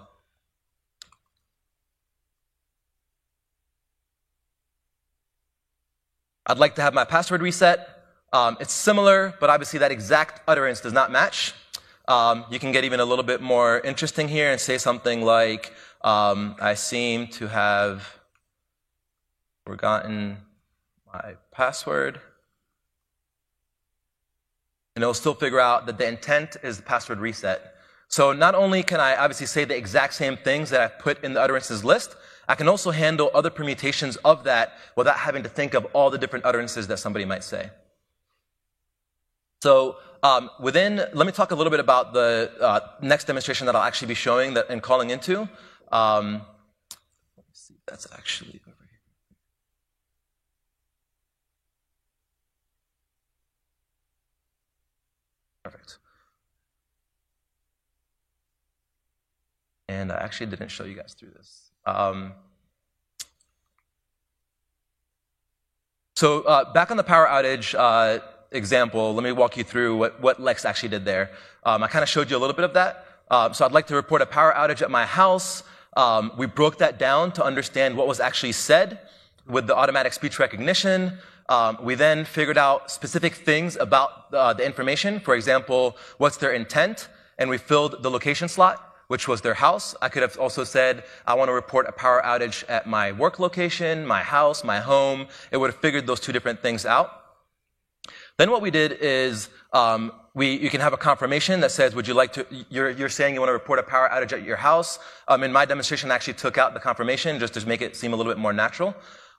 I'd 6.47 6.59
like 6.59 6.75
to 6.75 6.83
have 6.83 6.93
my 6.93 7.05
password 7.05 7.41
reset. 7.41 7.89
Um, 8.33 8.57
it's 8.61 8.73
similar, 8.73 9.35
but 9.39 9.51
obviously 9.51 9.79
that 9.79 9.93
exact 9.93 10.43
utterance 10.49 10.81
does 10.81 10.93
not 10.93 11.13
match. 11.13 11.55
Um, 12.09 12.45
you 12.51 12.59
can 12.59 12.73
get 12.73 12.85
even 12.85 12.99
a 12.99 13.05
little 13.05 13.23
bit 13.25 13.41
more 13.41 13.79
interesting 13.81 14.27
here 14.27 14.51
and 14.51 14.61
say 14.61 14.77
something 14.79 15.23
like, 15.23 15.73
um, 16.03 16.57
I 16.61 16.75
seem 16.75 17.29
to 17.29 17.47
have 17.47 18.19
forgotten 19.65 20.39
my 21.13 21.35
password. 21.53 22.21
And 24.97 25.03
it'll 25.03 25.15
still 25.15 25.35
figure 25.35 25.61
out 25.61 25.87
that 25.87 25.97
the 25.97 26.09
intent 26.09 26.57
is 26.65 26.79
the 26.79 26.83
password 26.83 27.19
reset. 27.19 27.77
So 28.09 28.33
not 28.33 28.55
only 28.55 28.83
can 28.83 28.99
I 28.99 29.17
obviously 29.17 29.47
say 29.47 29.65
the 29.65 29.77
exact 29.77 30.15
same 30.15 30.37
things 30.37 30.71
that 30.71 30.81
I've 30.81 30.99
put 30.99 31.23
in 31.23 31.35
the 31.35 31.41
utterances 31.41 31.85
list, 31.85 32.17
I 32.49 32.55
can 32.55 32.69
also 32.69 32.91
handle 32.91 33.31
other 33.35 33.51
permutations 33.51 34.17
of 34.17 34.45
that 34.45 34.77
without 34.97 35.17
having 35.17 35.43
to 35.45 35.49
think 35.49 35.75
of 35.75 35.87
all 35.93 36.11
the 36.11 36.19
different 36.19 36.45
utterances 36.45 36.87
that 36.89 36.99
somebody 36.99 37.25
might 37.25 37.45
say. 37.45 37.71
So 39.63 39.97
um, 40.25 40.51
within, 40.61 40.97
let 41.15 41.27
me 41.27 41.33
talk 41.33 41.51
a 41.51 41.55
little 41.55 41.71
bit 41.71 41.81
about 41.81 42.13
the 42.13 42.53
uh, 42.61 42.81
next 43.01 43.25
demonstration 43.27 43.67
that 43.67 43.77
I'll 43.77 43.83
actually 43.83 44.09
be 44.09 44.15
showing 44.15 44.55
that, 44.55 44.67
and 44.69 44.83
calling 44.83 45.11
into. 45.11 45.49
Um, 45.91 46.43
let 47.37 47.47
me 47.47 47.53
see, 47.53 47.75
that's 47.87 48.07
actually 48.13 48.61
over 48.67 48.77
here. 48.81 49.01
Perfect. 55.65 55.99
And 59.89 60.11
I 60.13 60.17
actually 60.17 60.47
didn't 60.47 60.69
show 60.69 60.85
you 60.85 60.95
guys 60.95 61.15
through 61.15 61.31
this. 61.31 61.72
Um, 61.85 62.33
so 66.15 66.43
uh, 66.43 66.73
back 66.73 66.91
on 66.91 66.97
the 66.97 67.05
power 67.05 67.27
outage, 67.27 67.75
uh, 67.77 68.23
example, 68.53 69.15
let 69.15 69.25
me 69.25 69.33
walk 69.33 69.57
you 69.57 69.65
through 69.65 69.97
what, 69.97 70.21
what 70.21 70.41
Lex 70.41 70.65
actually 70.65 70.91
did 70.91 71.05
there. 71.05 71.31
Um, 71.65 71.83
I 71.83 71.89
kind 71.89 72.03
of 72.03 72.09
showed 72.09 72.31
you 72.31 72.37
a 72.37 72.39
little 72.39 72.55
bit 72.55 72.65
of 72.65 72.75
that. 72.75 73.07
Um, 73.31 73.55
so 73.55 73.65
I'd 73.65 73.73
like 73.73 73.87
to 73.89 73.95
report 73.95 74.23
a 74.23 74.27
power 74.27 74.53
outage 74.53 74.83
at 74.83 74.91
my 74.91 75.07
house. 75.07 75.63
Um, 75.97 76.33
we 76.37 76.47
broke 76.47 76.79
that 76.79 76.99
down 76.99 77.33
to 77.33 77.45
understand 77.45 77.97
what 77.97 78.07
was 78.07 78.21
actually 78.21 78.53
said 78.53 79.01
with 79.47 79.67
the 79.67 79.75
automatic 79.75 80.13
speech 80.13 80.39
recognition. 80.39 81.19
Um, 81.49 81.79
we 81.83 81.95
then 81.95 82.25
figured 82.25 82.59
out 82.59 82.91
specific 82.91 83.35
things 83.35 83.77
about 83.77 84.33
uh, 84.33 84.53
the 84.53 84.65
information. 84.65 85.19
For 85.21 85.35
example, 85.35 85.97
what's 86.19 86.37
their 86.37 86.53
intent? 86.53 87.09
And 87.39 87.51
we 87.51 87.59
filled 87.59 88.03
the 88.03 88.11
location 88.11 88.49
slot 88.49 88.92
which 89.13 89.29
was 89.29 89.43
their 89.43 89.59
house. 89.67 89.95
I 90.01 90.09
could 90.09 90.23
have 90.23 90.39
also 90.39 90.65
said, 90.65 91.05
I 91.27 91.35
want 91.35 91.51
to 91.51 91.53
report 91.53 91.85
a 91.87 91.93
power 91.93 92.23
outage 92.25 92.65
at 92.77 92.87
my 92.87 93.13
work 93.13 93.39
location, 93.39 94.07
my 94.07 94.23
house, 94.23 94.65
my 94.65 94.81
home. 94.81 95.27
It 95.51 95.59
would 95.59 95.71
have 95.73 95.81
figured 95.87 96.07
those 96.07 96.19
two 96.19 96.33
different 96.33 96.63
things 96.63 96.87
out. 96.87 97.09
Then 98.39 98.51
what 98.51 98.63
we 98.63 98.71
did 98.71 98.93
is 99.03 99.51
um, 99.75 100.13
we, 100.33 100.47
you 100.57 100.71
can 100.71 100.81
have 100.81 100.95
a 100.95 100.97
confirmation 100.97 101.61
that 101.61 101.73
says, 101.73 101.95
would 101.95 102.09
you 102.09 102.15
like 102.15 102.33
to, 102.33 102.47
you're, 102.71 102.89
you're 102.89 103.11
saying 103.11 103.35
you 103.35 103.41
want 103.41 103.51
to 103.51 103.59
report 103.63 103.79
a 103.79 103.83
power 103.83 104.09
outage 104.11 104.33
at 104.33 104.45
your 104.45 104.57
house. 104.57 104.99
Um, 105.29 105.43
in 105.43 105.53
my 105.53 105.67
demonstration, 105.67 106.11
I 106.11 106.15
actually 106.15 106.39
took 106.45 106.57
out 106.57 106.73
the 106.73 106.81
confirmation 106.81 107.39
just 107.39 107.53
to 107.53 107.69
make 107.69 107.83
it 107.83 107.95
seem 107.95 108.15
a 108.15 108.17
little 108.17 108.33
bit 108.33 108.39
more 108.39 108.55
natural. 108.55 108.95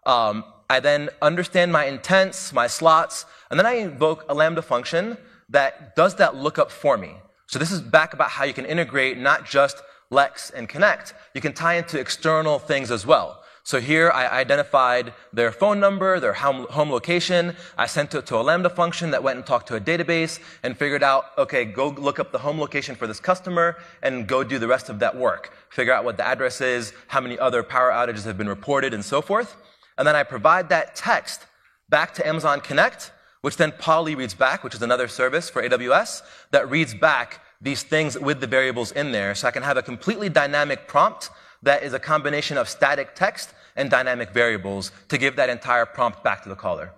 Um, 0.06 0.44
I 0.70 0.82
then 0.82 1.10
understand 1.20 1.72
my 1.72 1.86
intents, 1.86 2.54
my 2.54 2.68
slots, 2.68 3.26
and 3.50 3.60
then 3.60 3.66
I 3.66 3.74
invoke 3.88 4.24
a 4.30 4.36
Lambda 4.36 4.62
function 4.62 5.18
that 5.50 5.96
does 5.96 6.14
that 6.18 6.36
lookup 6.36 6.70
for 6.70 6.96
me. 6.96 7.16
So 7.48 7.60
this 7.60 7.72
is 7.72 7.82
back 7.82 8.14
about 8.14 8.30
how 8.30 8.46
you 8.46 8.54
can 8.54 8.66
integrate 8.66 9.18
not 9.18 9.46
just 9.46 9.82
Lex 10.10 10.50
and 10.50 10.70
Connect, 10.70 11.14
you 11.34 11.42
can 11.42 11.54
tie 11.54 11.76
into 11.76 12.00
external 12.00 12.60
things 12.60 12.92
as 12.92 13.06
well. 13.06 13.44
So 13.66 13.80
here 13.80 14.12
I 14.12 14.28
identified 14.28 15.14
their 15.32 15.52
phone 15.52 15.80
number, 15.80 16.20
their 16.20 16.34
home 16.34 16.92
location. 16.92 17.56
I 17.78 17.86
sent 17.86 18.14
it 18.14 18.26
to 18.26 18.36
a 18.36 18.44
Lambda 18.44 18.70
function 18.70 19.12
that 19.12 19.24
went 19.24 19.38
and 19.38 19.46
talked 19.46 19.68
to 19.70 19.76
a 19.76 19.80
database 19.80 20.40
and 20.64 20.78
figured 20.78 21.02
out, 21.02 21.28
okay, 21.38 21.64
go 21.64 21.88
look 21.88 22.20
up 22.20 22.34
the 22.34 22.40
home 22.40 22.60
location 22.60 22.94
for 22.96 23.08
this 23.08 23.22
customer 23.22 23.78
and 24.02 24.28
go 24.28 24.44
do 24.44 24.60
the 24.60 24.68
rest 24.68 24.90
of 24.90 25.00
that 25.00 25.16
work. 25.16 25.54
Figure 25.70 25.94
out 25.94 26.04
what 26.04 26.18
the 26.18 26.26
address 26.26 26.60
is, 26.60 26.92
how 27.08 27.22
many 27.22 27.40
other 27.40 27.64
power 27.64 27.90
outages 27.90 28.26
have 28.26 28.38
been 28.38 28.50
reported 28.50 28.94
and 28.94 29.04
so 29.04 29.22
forth. 29.22 29.56
And 29.98 30.06
then 30.06 30.16
I 30.16 30.24
provide 30.24 30.68
that 30.70 30.96
text 30.96 31.46
back 31.90 32.14
to 32.16 32.28
Amazon 32.28 32.60
Connect, 32.60 33.12
which 33.44 33.58
then 33.58 33.74
Polly 33.78 34.16
reads 34.16 34.34
back, 34.34 34.64
which 34.64 34.74
is 34.74 34.82
another 34.82 35.10
service 35.10 35.50
for 35.50 35.62
AWS 35.62 36.22
that 36.52 36.70
reads 36.70 36.94
back 36.94 37.42
these 37.60 37.84
things 37.84 38.18
with 38.18 38.40
the 38.40 38.48
variables 38.48 38.94
in 38.94 39.12
there. 39.12 39.36
So 39.36 39.50
I 39.50 39.52
can 39.52 39.64
have 39.64 39.76
a 39.76 39.82
completely 39.82 40.30
dynamic 40.30 40.88
prompt 40.88 41.30
that 41.62 41.84
is 41.84 41.92
a 41.92 42.00
combination 42.00 42.58
of 42.58 42.70
static 42.70 43.16
text 43.16 43.54
and 43.76 43.90
dynamic 43.90 44.32
variables 44.32 44.94
to 45.10 45.18
give 45.18 45.36
that 45.36 45.50
entire 45.50 45.86
prompt 45.86 46.24
back 46.24 46.44
to 46.44 46.50
the 46.50 46.56
caller. 46.56 46.94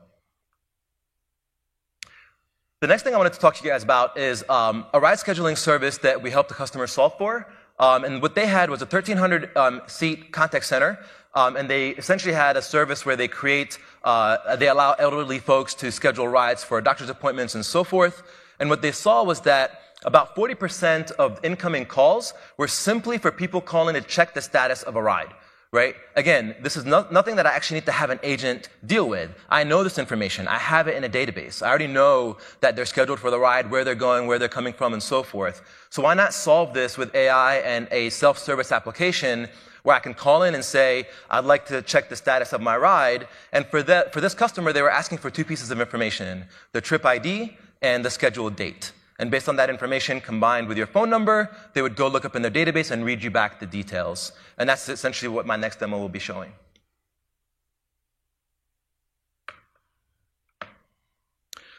The 2.80 2.88
next 2.88 3.02
thing 3.02 3.16
I 3.16 3.18
wanted 3.18 3.34
to 3.34 3.40
talk 3.40 3.56
to 3.56 3.64
you 3.64 3.72
guys 3.72 3.82
about 3.82 4.16
is 4.16 4.48
um, 4.48 4.86
a 4.94 5.00
ride 5.00 5.18
scheduling 5.18 5.58
service 5.58 5.98
that 6.00 6.22
we 6.22 6.30
helped 6.30 6.50
the 6.50 6.56
customer 6.56 6.86
solve 6.86 7.18
for. 7.18 7.52
Um, 7.80 8.04
and 8.04 8.22
what 8.22 8.36
they 8.36 8.46
had 8.46 8.70
was 8.70 8.84
a 8.84 8.86
1,300 8.86 9.58
um, 9.58 9.82
seat 9.88 10.32
contact 10.32 10.66
center, 10.66 11.00
um, 11.36 11.58
and 11.58 11.70
they 11.70 11.90
essentially 11.90 12.34
had 12.34 12.56
a 12.58 12.62
service 12.62 13.06
where 13.06 13.16
they 13.16 13.28
create, 13.28 13.78
uh, 14.04 14.56
they 14.56 14.70
allow 14.70 14.94
elderly 14.94 15.40
folks 15.40 15.74
to 15.76 15.92
schedule 15.92 16.28
rides 16.28 16.64
for 16.64 16.80
doctor's 16.82 17.10
appointments 17.10 17.56
and 17.56 17.66
so 17.66 17.84
forth. 17.84 18.24
And 18.60 18.70
what 18.70 18.82
they 18.82 18.94
saw 18.94 19.24
was 19.24 19.42
that 19.42 19.82
about 20.06 20.36
40% 20.36 21.12
of 21.14 21.40
incoming 21.44 21.86
calls 21.86 22.34
were 22.58 22.68
simply 22.68 23.18
for 23.18 23.32
people 23.32 23.60
calling 23.60 23.96
to 23.96 24.02
check 24.02 24.34
the 24.34 24.42
status 24.42 24.84
of 24.84 24.96
a 24.96 25.02
ride, 25.02 25.34
right? 25.72 25.96
Again, 26.16 26.56
this 26.62 26.78
is 26.78 26.86
no, 26.86 27.06
nothing 27.12 27.36
that 27.36 27.46
I 27.46 27.52
actually 27.52 27.80
need 27.80 27.86
to 27.88 27.92
have 27.92 28.10
an 28.10 28.20
agent 28.24 28.70
deal 28.86 29.10
with. 29.10 29.32
I 29.50 29.64
know 29.64 29.84
this 29.84 29.98
information. 29.98 30.48
I 30.48 30.58
have 30.58 30.88
it 30.88 30.96
in 30.96 31.04
a 31.04 31.10
database. 31.10 31.62
I 31.62 31.70
already 31.70 31.88
know 31.88 32.38
that 32.62 32.76
they're 32.76 32.86
scheduled 32.86 33.20
for 33.20 33.30
the 33.30 33.40
ride, 33.40 33.70
where 33.70 33.84
they're 33.84 33.96
going, 33.96 34.28
where 34.28 34.40
they're 34.40 34.48
coming 34.48 34.74
from, 34.74 34.94
and 34.94 35.04
so 35.04 35.22
forth. 35.24 35.62
So 35.90 36.02
why 36.04 36.14
not 36.14 36.34
solve 36.34 36.74
this 36.74 36.98
with 36.98 37.14
AI 37.14 37.58
and 37.58 37.88
a 37.92 38.10
self-service 38.10 38.72
application 38.72 39.50
where 39.84 39.96
I 39.96 40.00
can 40.00 40.16
call 40.16 40.44
in 40.44 40.56
and 40.56 40.66
say, 40.66 41.08
I'd 41.30 41.46
like 41.46 41.68
to 41.68 41.82
check 41.82 42.10
the 42.10 42.16
status 42.16 42.54
of 42.54 42.62
my 42.62 42.76
ride. 42.76 43.28
And 43.52 43.68
for, 43.68 43.84
that, 43.84 44.14
for 44.14 44.20
this 44.20 44.34
customer, 44.34 44.74
they 44.74 44.82
were 44.82 44.92
asking 44.92 45.20
for 45.20 45.30
two 45.30 45.46
pieces 45.46 45.70
of 45.70 45.80
information, 45.80 46.46
the 46.72 46.82
trip 46.82 47.06
ID 47.06 47.56
and 47.82 48.04
the 48.04 48.10
scheduled 48.10 48.56
date. 48.56 48.92
And 49.18 49.32
based 49.32 49.48
on 49.48 49.56
that 49.56 49.70
information 49.70 50.20
combined 50.20 50.68
with 50.68 50.78
your 50.78 50.88
phone 50.88 51.10
number, 51.10 51.50
they 51.74 51.82
would 51.82 51.96
go 51.96 52.08
look 52.08 52.26
up 52.26 52.36
in 52.36 52.42
their 52.42 52.52
database 52.52 52.92
and 52.92 53.06
read 53.06 53.24
you 53.24 53.32
back 53.32 53.60
the 53.60 53.66
details. 53.66 54.34
And 54.58 54.68
that's 54.68 54.90
essentially 54.90 55.30
what 55.30 55.46
my 55.46 55.56
next 55.56 55.80
demo 55.80 55.98
will 55.98 56.10
be 56.10 56.20
showing. 56.20 56.52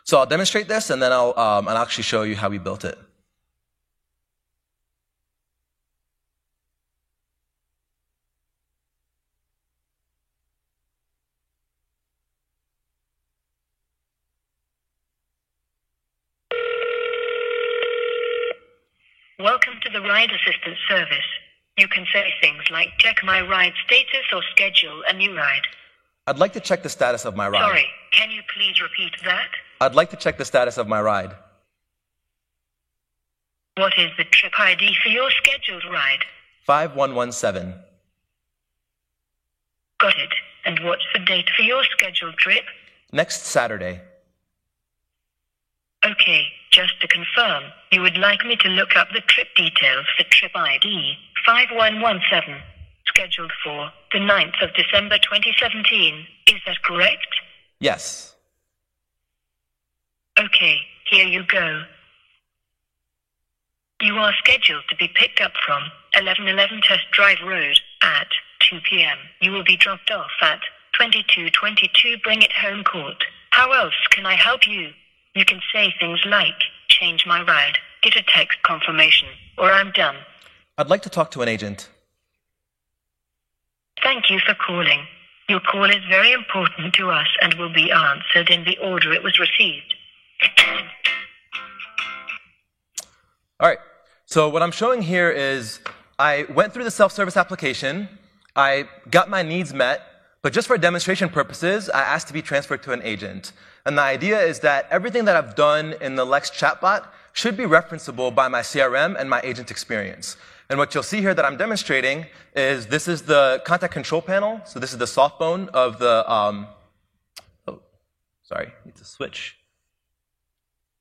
So 0.05 0.19
I'll 0.19 0.27
demonstrate 0.27 0.69
this 0.69 0.91
and 0.91 1.03
then 1.03 1.13
I'll, 1.13 1.39
um, 1.39 1.69
I'll 1.69 1.79
actually 1.79 2.05
show 2.05 2.23
you 2.23 2.37
how 2.37 2.49
we 2.49 2.59
built 2.59 2.85
it. 2.85 2.97
Welcome 19.39 19.76
to 19.87 19.93
the 19.93 20.07
Ride 20.07 20.31
Assistance 20.31 20.79
Service. 20.89 21.29
You 21.77 21.89
can 21.89 22.07
say 22.13 22.33
things 22.41 22.63
like 22.71 22.89
check 22.99 23.17
my 23.23 23.41
ride 23.41 23.75
status 23.85 24.27
or 24.33 24.43
schedule 24.51 25.03
a 25.09 25.13
new 25.13 25.37
ride. 25.37 25.67
I'd 26.27 26.39
like 26.39 26.53
to 26.55 26.61
check 26.61 26.83
the 26.83 26.89
status 26.89 27.25
of 27.25 27.37
my 27.37 27.49
ride. 27.49 27.61
Sorry, 27.61 27.87
can 28.13 28.31
you 28.31 28.43
please 28.55 28.81
repeat 28.81 29.13
that? 29.25 29.49
I'd 29.81 29.95
like 29.95 30.11
to 30.11 30.17
check 30.17 30.39
the 30.39 30.45
status 30.45 30.79
of 30.79 30.89
my 30.89 31.01
ride. 31.01 31.35
What 33.77 33.93
is 33.99 34.11
the 34.17 34.25
trip 34.25 34.53
ID 34.59 34.97
for 35.03 35.11
your 35.11 35.31
scheduled 35.31 35.85
ride? 35.93 36.25
5117. 36.65 37.75
Got 39.99 40.19
it. 40.19 40.31
And 40.65 40.81
what's 40.81 41.05
the 41.13 41.21
date 41.21 41.49
for 41.57 41.63
your 41.63 41.85
scheduled 41.85 42.37
trip? 42.39 42.65
Next 43.13 43.43
Saturday. 43.43 44.01
Okay, 46.05 46.47
just 46.77 47.01
to 47.01 47.09
confirm, 47.09 47.63
you 47.91 48.03
would 48.03 48.19
like 48.19 48.45
me 48.45 48.55
to 48.55 48.69
look 48.69 48.97
up 48.97 49.09
the 49.15 49.23
trip 49.23 49.49
details 49.57 50.05
for 50.15 50.25
trip 50.25 50.53
ID 50.55 51.15
5117, 51.47 52.55
scheduled 53.07 53.53
for 53.65 53.91
the 54.13 54.19
9th 54.19 54.63
of 54.63 54.75
December 54.75 55.17
2017. 55.17 56.27
Is 56.49 56.61
that 56.67 56.83
correct? 56.83 57.33
Yes. 57.81 58.35
Okay, 60.39 60.77
here 61.11 61.27
you 61.27 61.45
go. 61.47 61.85
You 64.03 64.15
are 64.17 64.35
scheduled 64.45 64.85
to 64.91 64.97
be 64.97 65.09
picked 65.15 65.41
up 65.41 65.53
from 65.65 65.81
1111 66.13 66.83
Test 66.83 67.11
Drive 67.11 67.39
Road 67.43 67.81
at 68.03 68.29
2 68.69 68.81
p.m. 68.91 69.17
You 69.41 69.53
will 69.53 69.65
be 69.65 69.79
dropped 69.79 70.11
off 70.11 70.31
at 70.43 70.61
2222 71.01 72.19
Bring 72.23 72.43
It 72.43 72.53
Home 72.53 72.85
Court. 72.85 73.25
How 73.53 73.73
else 73.73 73.95
can 74.11 74.27
I 74.27 74.35
help 74.35 74.69
you? 74.69 74.91
You 75.37 75.45
can 75.45 75.61
say 75.71 75.95
things 76.01 76.21
like, 76.25 76.59
change 76.89 77.27
my 77.27 77.43
ride, 77.43 77.77
get 78.01 78.17
a 78.17 78.23
text 78.23 78.57
confirmation, 78.63 79.29
or 79.59 79.71
I'm 79.71 79.93
done. 79.93 80.17
I'd 80.79 80.89
like 80.89 81.03
to 81.03 81.11
talk 81.11 81.31
to 81.33 81.43
an 81.43 81.49
agent. 81.49 81.91
Thank 84.03 84.31
you 84.31 84.39
for 84.41 84.55
calling. 84.55 85.01
Your 85.51 85.61
call 85.61 85.91
is 85.91 86.03
very 86.09 86.33
important 86.33 86.95
to 86.95 87.11
us 87.11 87.27
and 87.43 87.53
will 87.55 87.73
be 87.73 87.93
answered 87.93 88.49
in 88.49 88.65
the 88.65 88.79
order 88.79 89.13
it 89.13 89.23
was 89.23 89.39
received. 89.39 89.95
All 93.61 93.69
right. 93.69 93.79
So 94.25 94.49
what 94.49 94.63
I'm 94.63 94.73
showing 94.73 95.03
here 95.03 95.31
is 95.31 95.81
I 96.19 96.47
went 96.49 96.73
through 96.73 96.85
the 96.85 96.91
self-service 96.91 97.37
application. 97.37 98.09
I 98.57 98.89
got 99.11 99.29
my 99.29 99.43
needs 99.43 99.75
met, 99.75 100.01
but 100.47 100.53
just 100.53 100.69
for 100.69 100.79
demonstration 100.79 101.29
purposes, 101.29 101.91
I 101.91 102.03
asked 102.03 102.29
to 102.29 102.33
be 102.33 102.41
transferred 102.41 102.81
to 102.85 102.93
an 102.93 103.03
agent. 103.03 103.51
And 103.85 103.99
the 103.99 104.03
idea 104.03 104.41
is 104.41 104.61
that 104.61 104.87
everything 104.93 105.25
that 105.25 105.35
I've 105.35 105.57
done 105.57 105.97
in 106.01 106.15
the 106.15 106.25
Lex 106.25 106.53
chatbot 106.53 107.05
should 107.33 107.57
be 107.57 107.65
referenceable 107.65 108.33
by 108.33 108.47
my 108.47 108.61
CRM 108.61 109.19
and 109.19 109.29
my 109.29 109.41
agent 109.43 109.73
experience. 109.73 110.37
And 110.71 110.79
what 110.79 110.95
you'll 110.95 111.03
see 111.03 111.21
here 111.21 111.35
that 111.35 111.45
I'm 111.45 111.57
demonstrating 111.57 112.27
is 112.55 112.87
this 112.87 113.09
is 113.09 113.23
the 113.23 113.61
contact 113.65 113.93
control 113.93 114.23
panel. 114.23 114.61
So 114.67 114.79
this 114.79 114.93
is 114.93 114.99
the 114.99 115.07
softphone 115.07 115.67
of 115.71 115.99
the, 115.99 116.33
um, 116.33 116.69
oh, 117.67 117.81
sorry, 118.45 118.71
need 118.85 118.95
to 118.95 119.05
switch. 119.05 119.57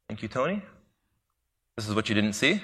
Thank 0.07 0.23
you, 0.23 0.27
Tony. 0.27 0.63
This 1.75 1.87
is 1.87 1.93
what 1.93 2.09
you 2.09 2.15
didn't 2.15 2.33
see. 2.33 2.63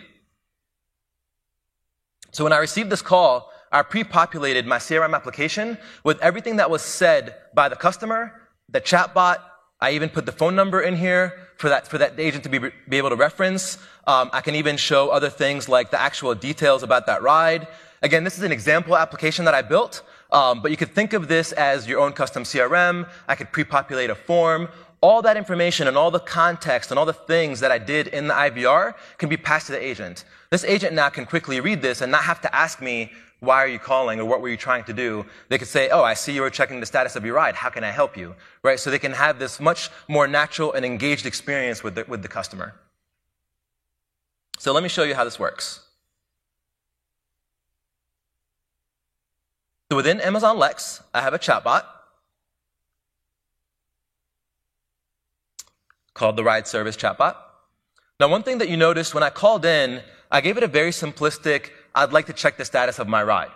So 2.32 2.44
when 2.44 2.54
I 2.54 2.58
received 2.58 2.90
this 2.90 3.04
call, 3.04 3.51
I 3.72 3.84
pre-populated 3.84 4.68
my 4.68 4.78
CRM 4.78 5.16
application 5.16 5.78
with 6.04 6.20
everything 6.22 6.58
that 6.58 6.70
was 6.70 6.82
said 6.82 7.36
by 7.54 7.70
the 7.70 7.76
customer, 7.76 8.42
the 8.70 8.82
chatbot. 8.82 9.38
I 9.80 9.92
even 9.92 10.10
put 10.10 10.26
the 10.26 10.32
phone 10.32 10.56
number 10.56 10.82
in 10.82 10.96
here 10.96 11.48
for 11.58 11.70
that, 11.70 11.88
for 11.88 11.98
that 11.98 12.20
agent 12.20 12.44
to 12.44 12.50
be, 12.50 12.60
be 12.90 12.98
able 12.98 13.10
to 13.10 13.16
reference. 13.16 13.78
Um, 14.06 14.30
I 14.34 14.42
can 14.42 14.56
even 14.56 14.76
show 14.76 15.10
other 15.10 15.30
things 15.30 15.70
like 15.70 15.90
the 15.90 16.02
actual 16.02 16.36
details 16.36 16.84
about 16.84 17.06
that 17.08 17.22
ride. 17.22 17.68
Again, 18.02 18.24
this 18.24 18.38
is 18.38 18.44
an 18.44 18.52
example 18.52 18.98
application 18.98 19.46
that 19.46 19.54
I 19.54 19.62
built, 19.62 20.02
um, 20.32 20.62
but 20.62 20.72
you 20.72 20.78
could 20.78 20.94
think 20.94 21.14
of 21.14 21.28
this 21.28 21.52
as 21.54 21.88
your 21.88 22.00
own 22.00 22.14
custom 22.14 22.44
CRM. 22.44 23.08
I 23.28 23.36
could 23.36 23.52
pre-populate 23.52 24.10
a 24.10 24.16
form. 24.16 24.68
All 25.02 25.22
that 25.22 25.38
information 25.38 25.88
and 25.88 25.98
all 25.98 26.12
the 26.12 26.20
context 26.20 26.92
and 26.92 27.00
all 27.00 27.06
the 27.06 27.14
things 27.14 27.60
that 27.62 27.72
I 27.72 27.78
did 27.78 28.08
in 28.08 28.28
the 28.28 28.34
IVR 28.34 28.96
can 29.18 29.30
be 29.30 29.38
passed 29.38 29.68
to 29.68 29.72
the 29.72 29.84
agent. 29.84 30.26
This 30.52 30.64
agent 30.64 30.94
now 30.94 31.10
can 31.10 31.26
quickly 31.26 31.60
read 31.60 31.82
this 31.82 32.02
and 32.02 32.12
not 32.12 32.24
have 32.24 32.42
to 32.42 32.56
ask 32.56 32.82
me, 32.82 33.12
why 33.42 33.58
are 33.58 33.68
you 33.68 33.80
calling 33.80 34.20
or 34.20 34.26
what 34.26 34.40
were 34.40 34.50
you 34.50 34.56
trying 34.56 34.84
to 34.84 34.94
do? 34.94 35.26
They 35.50 35.58
could 35.58 35.68
say, 35.68 35.90
oh, 35.90 36.04
I 36.04 36.14
see 36.14 36.32
you 36.32 36.42
were 36.42 36.52
checking 36.52 36.80
the 36.80 36.86
status 36.86 37.16
of 37.16 37.26
your 37.26 37.34
ride. 37.36 37.56
How 37.56 37.70
can 37.70 37.84
I 37.84 37.90
help 37.90 38.16
you? 38.16 38.36
Right? 38.62 38.80
So 38.80 38.92
they 38.92 39.00
can 39.00 39.14
have 39.14 39.40
this 39.40 39.60
much 39.60 39.90
more 40.08 40.28
natural 40.28 40.72
and 40.74 40.86
engaged 40.86 41.26
experience 41.26 41.84
with 41.84 41.96
the, 41.96 42.06
with 42.08 42.22
the 42.22 42.28
customer. 42.28 42.76
So 44.60 44.72
let 44.74 44.84
me 44.84 44.90
show 44.90 45.04
you 45.04 45.16
how 45.16 45.24
this 45.24 45.40
works. 45.40 45.82
So 49.90 49.96
within 49.96 50.22
Amazon 50.22 50.60
Lex, 50.60 51.02
I 51.12 51.22
have 51.22 51.34
a 51.34 51.40
chatbot 51.40 51.84
called 56.14 56.36
the 56.36 56.44
Ride 56.44 56.68
Service 56.68 56.96
Chatbot. 56.96 57.36
Now, 58.20 58.28
one 58.28 58.44
thing 58.44 58.60
that 58.60 58.70
you 58.70 58.78
noticed 58.78 59.16
when 59.16 59.24
I 59.24 59.32
called 59.32 59.66
in, 59.66 60.04
I 60.30 60.42
gave 60.42 60.58
it 60.58 60.64
a 60.64 60.68
very 60.68 60.92
simplistic, 60.92 61.72
I'd 61.96 62.14
like 62.14 62.28
to 62.28 62.34
check 62.34 62.58
the 62.58 62.66
status 62.66 63.00
of 63.00 63.08
my 63.08 63.24
ride, 63.24 63.52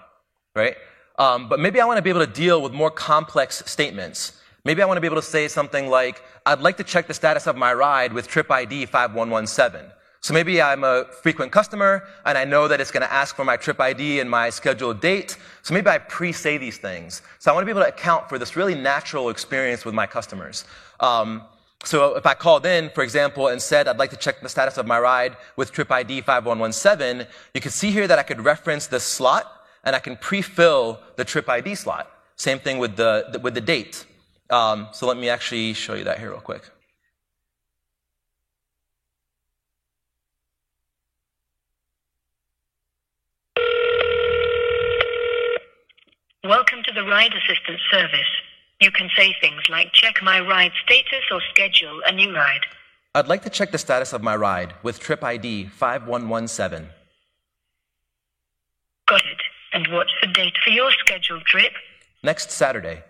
right? 0.55 0.75
Um, 1.17 1.47
but 1.47 1.59
maybe 1.59 1.79
I 1.79 1.85
want 1.85 1.97
to 1.97 2.01
be 2.01 2.09
able 2.09 2.25
to 2.25 2.31
deal 2.31 2.61
with 2.61 2.73
more 2.73 2.91
complex 2.91 3.63
statements. 3.65 4.41
Maybe 4.65 4.81
I 4.81 4.85
want 4.85 4.97
to 4.97 5.01
be 5.01 5.07
able 5.07 5.17
to 5.17 5.21
say 5.21 5.47
something 5.47 5.87
like, 5.87 6.21
I'd 6.45 6.59
like 6.59 6.77
to 6.77 6.83
check 6.83 7.07
the 7.07 7.13
status 7.13 7.47
of 7.47 7.55
my 7.55 7.73
ride 7.73 8.11
with 8.11 8.27
trip 8.27 8.51
ID 8.51 8.87
5117. 8.87 9.91
So 10.21 10.33
maybe 10.33 10.59
I'm 10.59 10.83
a 10.83 11.05
frequent 11.21 11.51
customer 11.51 12.03
and 12.25 12.35
I 12.35 12.45
know 12.45 12.67
that 12.67 12.81
it's 12.81 12.89
going 12.89 13.03
to 13.03 13.13
ask 13.13 13.35
for 13.35 13.45
my 13.45 13.57
trip 13.57 13.79
ID 13.79 14.19
and 14.19 14.27
my 14.27 14.49
scheduled 14.49 14.99
date. 14.99 15.37
So 15.61 15.75
maybe 15.75 15.87
I 15.87 15.99
pre-say 15.99 16.57
these 16.57 16.79
things. 16.79 17.21
So 17.37 17.51
I 17.51 17.53
want 17.53 17.61
to 17.61 17.65
be 17.67 17.77
able 17.77 17.83
to 17.83 17.89
account 17.89 18.27
for 18.27 18.39
this 18.39 18.55
really 18.55 18.73
natural 18.73 19.29
experience 19.29 19.85
with 19.85 19.93
my 19.93 20.07
customers. 20.07 20.65
Um, 20.99 21.43
so 21.87 22.15
if 22.15 22.25
I 22.25 22.33
called 22.33 22.65
in, 22.65 22.89
for 22.89 23.03
example, 23.03 23.47
and 23.47 23.61
said 23.61 23.87
I'd 23.87 23.97
like 23.97 24.09
to 24.11 24.17
check 24.17 24.41
the 24.41 24.49
status 24.49 24.77
of 24.77 24.85
my 24.85 24.99
ride 24.99 25.37
with 25.55 25.71
trip 25.71 25.91
ID 25.91 26.21
5117, 26.21 27.27
you 27.53 27.61
can 27.61 27.71
see 27.71 27.91
here 27.91 28.07
that 28.07 28.19
I 28.19 28.23
could 28.23 28.43
reference 28.43 28.87
the 28.87 28.99
slot 28.99 29.51
and 29.83 29.95
I 29.95 29.99
can 29.99 30.17
pre-fill 30.17 30.99
the 31.15 31.23
trip 31.23 31.47
ID 31.47 31.75
slot. 31.75 32.11
Same 32.35 32.59
thing 32.59 32.79
with 32.79 32.95
the, 32.95 33.39
with 33.41 33.53
the 33.53 33.61
date. 33.61 34.05
Um, 34.49 34.87
so 34.91 35.07
let 35.07 35.17
me 35.17 35.29
actually 35.29 35.73
show 35.73 35.93
you 35.93 36.03
that 36.03 36.19
here 36.19 36.31
real 36.31 36.39
quick. 36.39 36.63
Welcome 46.43 46.83
to 46.83 46.93
the 46.93 47.03
Ride 47.03 47.33
Assistance 47.33 47.81
Service. 47.89 48.44
You 48.81 48.91
can 48.91 49.09
say 49.15 49.33
things 49.39 49.61
like 49.69 49.93
check 49.93 50.15
my 50.21 50.39
ride 50.39 50.71
status 50.83 51.23
or 51.31 51.41
schedule 51.49 52.01
a 52.05 52.11
new 52.11 52.33
ride. 52.33 52.61
I'd 53.13 53.27
like 53.27 53.43
to 53.43 53.49
check 53.49 53.71
the 53.71 53.77
status 53.77 54.11
of 54.11 54.21
my 54.21 54.35
ride 54.35 54.73
with 54.83 54.99
trip 54.99 55.23
ID 55.23 55.67
5117. 55.67 56.89
Got 59.07 59.21
it. 59.21 59.41
And 59.71 59.87
what's 59.87 60.11
the 60.21 60.27
date 60.27 60.55
for 60.63 60.71
your 60.71 60.91
scheduled 60.91 61.45
trip? 61.45 61.71
Next 62.23 62.51
Saturday. 62.51 63.03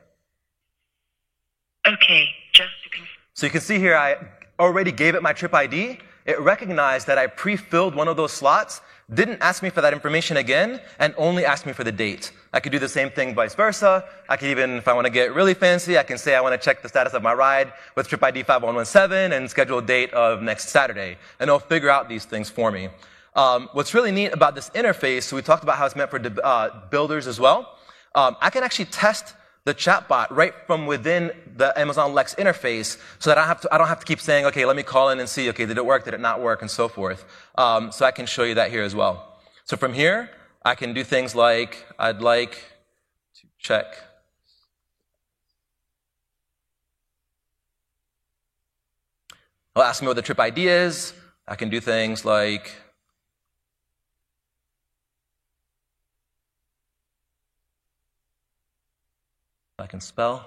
Okay, 1.87 2.29
just. 2.53 2.69
So 3.33 3.45
you 3.45 3.51
can 3.51 3.61
see 3.61 3.79
here 3.79 3.95
I 3.95 4.17
already 4.59 4.91
gave 4.91 5.15
it 5.15 5.21
my 5.21 5.33
trip 5.33 5.53
ID. 5.53 5.99
It 6.25 6.39
recognized 6.39 7.07
that 7.07 7.17
I 7.17 7.27
pre-filled 7.27 7.95
one 7.95 8.07
of 8.07 8.17
those 8.17 8.31
slots 8.31 8.81
didn't 9.13 9.39
ask 9.41 9.61
me 9.61 9.69
for 9.69 9.81
that 9.81 9.93
information 9.93 10.37
again, 10.37 10.81
and 10.97 11.13
only 11.17 11.45
asked 11.45 11.65
me 11.65 11.73
for 11.73 11.83
the 11.83 11.91
date. 11.91 12.31
I 12.53 12.59
could 12.59 12.71
do 12.71 12.79
the 12.79 12.89
same 12.89 13.11
thing 13.11 13.35
vice 13.35 13.53
versa. 13.53 14.03
I 14.27 14.35
could 14.35 14.49
even, 14.49 14.71
if 14.71 14.87
I 14.87 14.93
want 14.93 15.05
to 15.05 15.11
get 15.11 15.35
really 15.35 15.53
fancy, 15.53 15.97
I 15.97 16.03
can 16.03 16.17
say 16.17 16.35
I 16.35 16.41
want 16.41 16.59
to 16.59 16.65
check 16.65 16.81
the 16.81 16.89
status 16.89 17.13
of 17.13 17.21
my 17.21 17.33
ride 17.33 17.71
with 17.95 18.07
trip 18.07 18.23
ID 18.23 18.43
5117 18.43 19.31
and 19.31 19.49
schedule 19.49 19.77
a 19.77 19.81
date 19.81 20.11
of 20.13 20.41
next 20.41 20.69
Saturday. 20.69 21.17
And 21.39 21.49
it'll 21.49 21.59
figure 21.59 21.89
out 21.89 22.09
these 22.09 22.25
things 22.25 22.49
for 22.49 22.71
me. 22.71 22.89
Um, 23.35 23.69
what's 23.73 23.93
really 23.93 24.11
neat 24.11 24.33
about 24.33 24.55
this 24.55 24.71
interface, 24.71 25.23
so 25.23 25.35
we 25.35 25.43
talked 25.43 25.61
about 25.61 25.77
how 25.77 25.85
it's 25.85 25.95
meant 25.95 26.09
for 26.09 26.19
uh, 26.43 26.69
builders 26.89 27.27
as 27.27 27.39
well. 27.39 27.77
Um, 28.15 28.37
I 28.41 28.49
can 28.49 28.63
actually 28.63 28.85
test 28.85 29.35
the 29.65 29.73
chatbot 29.73 30.27
right 30.29 30.53
from 30.67 30.85
within 30.85 31.31
the 31.57 31.77
Amazon 31.77 32.13
Lex 32.13 32.35
interface 32.35 32.97
so 33.19 33.29
that 33.29 33.37
I, 33.37 33.45
have 33.45 33.61
to, 33.61 33.73
I 33.73 33.77
don't 33.77 33.87
have 33.87 33.99
to 33.99 34.05
keep 34.05 34.21
saying, 34.21 34.45
okay, 34.45 34.65
let 34.65 34.75
me 34.75 34.83
call 34.83 35.09
in 35.09 35.19
and 35.19 35.27
see, 35.27 35.49
okay, 35.49 35.65
did 35.65 35.77
it 35.77 35.85
work, 35.85 36.05
did 36.05 36.13
it 36.13 36.19
not 36.19 36.41
work, 36.41 36.61
and 36.61 36.71
so 36.71 36.87
forth. 36.87 37.25
Um, 37.57 37.91
so 37.91 38.05
I 38.05 38.11
can 38.11 38.25
show 38.25 38.43
you 38.43 38.55
that 38.55 38.71
here 38.71 38.83
as 38.83 38.95
well. 38.95 39.39
So 39.65 39.75
from 39.75 39.93
here, 39.93 40.29
I 40.63 40.75
can 40.75 40.93
do 40.93 41.03
things 41.03 41.35
like, 41.35 41.85
I'd 41.99 42.21
like 42.21 42.51
to 43.41 43.47
check 43.59 43.97
I'll 49.77 49.83
ask 49.83 50.01
me 50.01 50.07
what 50.07 50.15
the 50.15 50.21
trip 50.21 50.39
ID 50.39 50.69
is. 50.69 51.13
I 51.45 51.55
can 51.55 51.69
do 51.69 51.81
things 51.81 52.23
like 52.23 52.71
I 59.85 59.87
can 59.87 60.01
spell. 60.01 60.43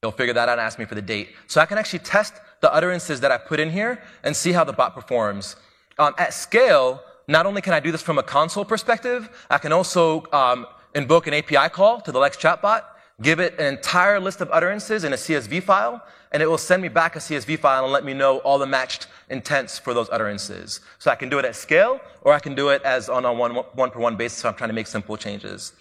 It'll 0.00 0.12
figure 0.12 0.34
that 0.34 0.48
out 0.48 0.52
and 0.52 0.60
ask 0.60 0.78
me 0.78 0.84
for 0.84 0.94
the 0.94 1.02
date. 1.02 1.30
So 1.48 1.60
I 1.60 1.66
can 1.66 1.78
actually 1.78 1.98
test 1.98 2.34
the 2.60 2.72
utterances 2.72 3.18
that 3.22 3.32
I 3.32 3.38
put 3.38 3.58
in 3.58 3.70
here 3.70 4.00
and 4.22 4.36
see 4.36 4.52
how 4.52 4.62
the 4.62 4.72
bot 4.72 4.94
performs. 4.94 5.56
Um, 5.98 6.14
at 6.16 6.32
scale, 6.32 7.02
not 7.26 7.44
only 7.44 7.60
can 7.60 7.72
I 7.72 7.80
do 7.80 7.90
this 7.90 8.02
from 8.02 8.18
a 8.18 8.22
console 8.22 8.64
perspective, 8.64 9.28
I 9.50 9.58
can 9.58 9.72
also 9.72 10.26
um, 10.32 10.66
invoke 10.94 11.26
an 11.26 11.34
API 11.34 11.68
call 11.70 12.00
to 12.02 12.12
the 12.12 12.20
Lex 12.20 12.36
chatbot, 12.36 12.82
give 13.20 13.40
it 13.40 13.58
an 13.58 13.66
entire 13.66 14.20
list 14.20 14.40
of 14.40 14.48
utterances 14.52 15.02
in 15.02 15.12
a 15.12 15.16
CSV 15.16 15.60
file, 15.64 16.00
and 16.30 16.40
it 16.40 16.46
will 16.46 16.58
send 16.58 16.82
me 16.82 16.88
back 16.88 17.16
a 17.16 17.18
CSV 17.18 17.58
file 17.58 17.82
and 17.82 17.92
let 17.92 18.04
me 18.04 18.14
know 18.14 18.38
all 18.38 18.58
the 18.58 18.66
matched 18.66 19.08
intents 19.28 19.76
for 19.76 19.92
those 19.92 20.08
utterances. 20.10 20.82
So 21.00 21.10
I 21.10 21.16
can 21.16 21.28
do 21.28 21.40
it 21.40 21.44
at 21.44 21.56
scale, 21.56 22.00
or 22.22 22.32
I 22.32 22.38
can 22.38 22.54
do 22.54 22.68
it 22.68 22.82
as 22.82 23.08
on 23.08 23.24
a 23.24 23.32
one, 23.32 23.54
one 23.54 23.90
per 23.90 23.98
one 23.98 24.16
basis 24.16 24.40
if 24.40 24.46
I'm 24.46 24.54
trying 24.54 24.68
to 24.70 24.74
make 24.74 24.86
simple 24.86 25.16
changes. 25.16 25.72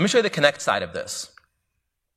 Let 0.00 0.04
me 0.04 0.08
show 0.08 0.18
you 0.20 0.22
the 0.22 0.30
Connect 0.30 0.62
side 0.62 0.82
of 0.82 0.94
this. 0.94 1.30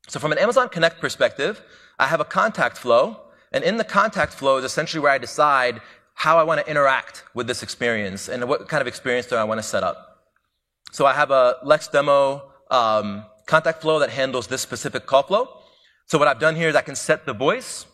So 0.08 0.17
from 0.17 0.32
an 0.32 0.38
Amazon 0.38 0.69
Connect 0.69 1.02
perspective, 1.02 1.62
I 2.00 2.08
have 2.08 2.22
a 2.22 2.24
contact 2.24 2.78
flow, 2.78 3.19
and 3.52 3.62
in 3.62 3.76
the 3.76 3.84
contact 3.84 4.32
flow 4.32 4.56
is 4.56 4.63
essentially 4.63 5.02
where 5.02 5.12
I 5.12 5.17
decide 5.17 5.82
how 6.13 6.38
I 6.39 6.43
want 6.43 6.62
to 6.62 6.72
interact 6.72 7.26
with 7.34 7.46
this 7.46 7.62
experience 7.62 8.30
and 8.30 8.48
what 8.48 8.69
kind 8.69 8.80
of 8.80 8.88
experience 8.88 9.26
do 9.26 9.36
I 9.36 9.43
want 9.43 9.60
to 9.60 9.63
set 9.63 9.84
up. 9.84 10.24
So 10.93 11.06
I 11.06 11.12
have 11.12 11.30
a 11.32 11.58
Lex 11.65 11.89
demo 11.89 12.43
um, 12.72 13.26
contact 13.48 13.82
flow 13.82 14.00
that 14.00 14.12
handles 14.12 14.48
this 14.48 14.62
specific 14.62 15.06
call 15.06 15.24
flow. 15.24 15.50
So 16.06 16.17
what 16.17 16.30
I've 16.30 16.39
done 16.39 16.56
here 16.56 16.69
is 16.69 16.78
I 16.78 16.84
can 16.84 16.96
set 16.96 17.26
the 17.26 17.34
voice 17.34 17.86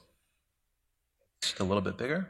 just 1.42 1.60
a 1.60 1.64
little 1.64 1.82
bit 1.82 1.98
bigger. 1.98 2.28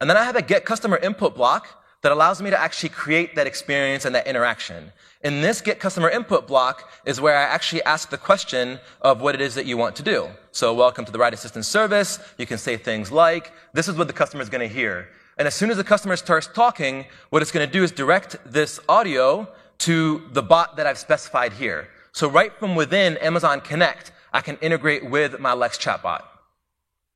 And 0.00 0.08
then 0.08 0.16
I 0.16 0.24
have 0.24 0.36
a 0.36 0.40
get 0.40 0.64
customer 0.64 0.96
input 0.96 1.34
block 1.34 1.81
that 2.02 2.12
allows 2.12 2.42
me 2.42 2.50
to 2.50 2.60
actually 2.60 2.88
create 2.88 3.36
that 3.36 3.46
experience 3.46 4.04
and 4.04 4.14
that 4.14 4.26
interaction. 4.26 4.92
In 5.22 5.40
this 5.40 5.60
get 5.60 5.78
customer 5.78 6.10
input 6.10 6.48
block 6.48 6.90
is 7.06 7.20
where 7.20 7.36
I 7.36 7.42
actually 7.42 7.82
ask 7.84 8.10
the 8.10 8.18
question 8.18 8.80
of 9.00 9.20
what 9.20 9.36
it 9.36 9.40
is 9.40 9.54
that 9.54 9.66
you 9.66 9.76
want 9.76 9.94
to 9.96 10.02
do. 10.02 10.28
So 10.50 10.74
welcome 10.74 11.04
to 11.04 11.12
the 11.12 11.18
Ride 11.18 11.32
Assistance 11.32 11.68
service. 11.68 12.18
You 12.38 12.46
can 12.46 12.58
say 12.58 12.76
things 12.76 13.12
like, 13.12 13.52
this 13.72 13.86
is 13.86 13.96
what 13.96 14.08
the 14.08 14.12
customer 14.12 14.42
is 14.42 14.48
going 14.48 14.68
to 14.68 14.74
hear. 14.74 15.08
And 15.38 15.46
as 15.46 15.54
soon 15.54 15.70
as 15.70 15.76
the 15.76 15.84
customer 15.84 16.16
starts 16.16 16.48
talking, 16.48 17.06
what 17.30 17.40
it's 17.40 17.52
going 17.52 17.66
to 17.66 17.72
do 17.72 17.84
is 17.84 17.92
direct 17.92 18.36
this 18.44 18.80
audio 18.88 19.48
to 19.78 20.22
the 20.32 20.42
bot 20.42 20.76
that 20.76 20.86
I've 20.86 20.98
specified 20.98 21.52
here. 21.52 21.88
So 22.10 22.28
right 22.28 22.52
from 22.58 22.74
within 22.74 23.16
Amazon 23.18 23.60
Connect, 23.60 24.10
I 24.32 24.40
can 24.40 24.56
integrate 24.56 25.08
with 25.08 25.38
my 25.38 25.52
Lex 25.52 25.78
chatbot. 25.78 26.22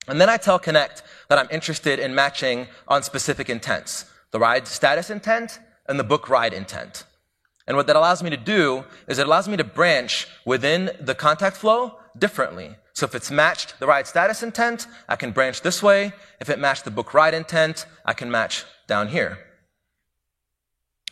And 0.07 0.20
then 0.20 0.29
I 0.29 0.37
tell 0.37 0.61
Connect 0.61 1.03
that 1.29 1.38
I'm 1.38 1.49
interested 1.51 1.99
in 1.99 2.14
matching 2.14 2.68
on 2.87 3.03
specific 3.03 3.51
intents 3.51 4.05
the 4.30 4.38
ride 4.38 4.66
status 4.66 5.10
intent 5.10 5.58
and 5.88 5.98
the 5.98 6.04
book 6.04 6.28
ride 6.28 6.52
intent. 6.52 7.04
And 7.66 7.76
what 7.76 7.86
that 7.88 7.96
allows 7.96 8.22
me 8.22 8.30
to 8.30 8.36
do 8.36 8.84
is 9.08 9.18
it 9.18 9.26
allows 9.26 9.48
me 9.48 9.57
to 9.57 9.64
branch 9.64 10.28
within 10.44 10.90
the 11.01 11.14
contact 11.14 11.57
flow 11.57 11.98
differently. 12.18 12.76
So 12.92 13.05
if 13.05 13.14
it's 13.14 13.30
matched 13.30 13.78
the 13.78 13.86
ride 13.86 14.07
status 14.07 14.42
intent, 14.42 14.86
I 15.09 15.16
can 15.16 15.32
branch 15.32 15.62
this 15.62 15.82
way. 15.82 16.12
If 16.40 16.48
it 16.48 16.59
matched 16.59 16.84
the 16.84 16.90
book 16.90 17.12
ride 17.12 17.34
intent, 17.34 17.86
I 18.05 18.14
can 18.14 18.30
match 18.30 18.64
down 18.86 19.09
here. 19.09 19.38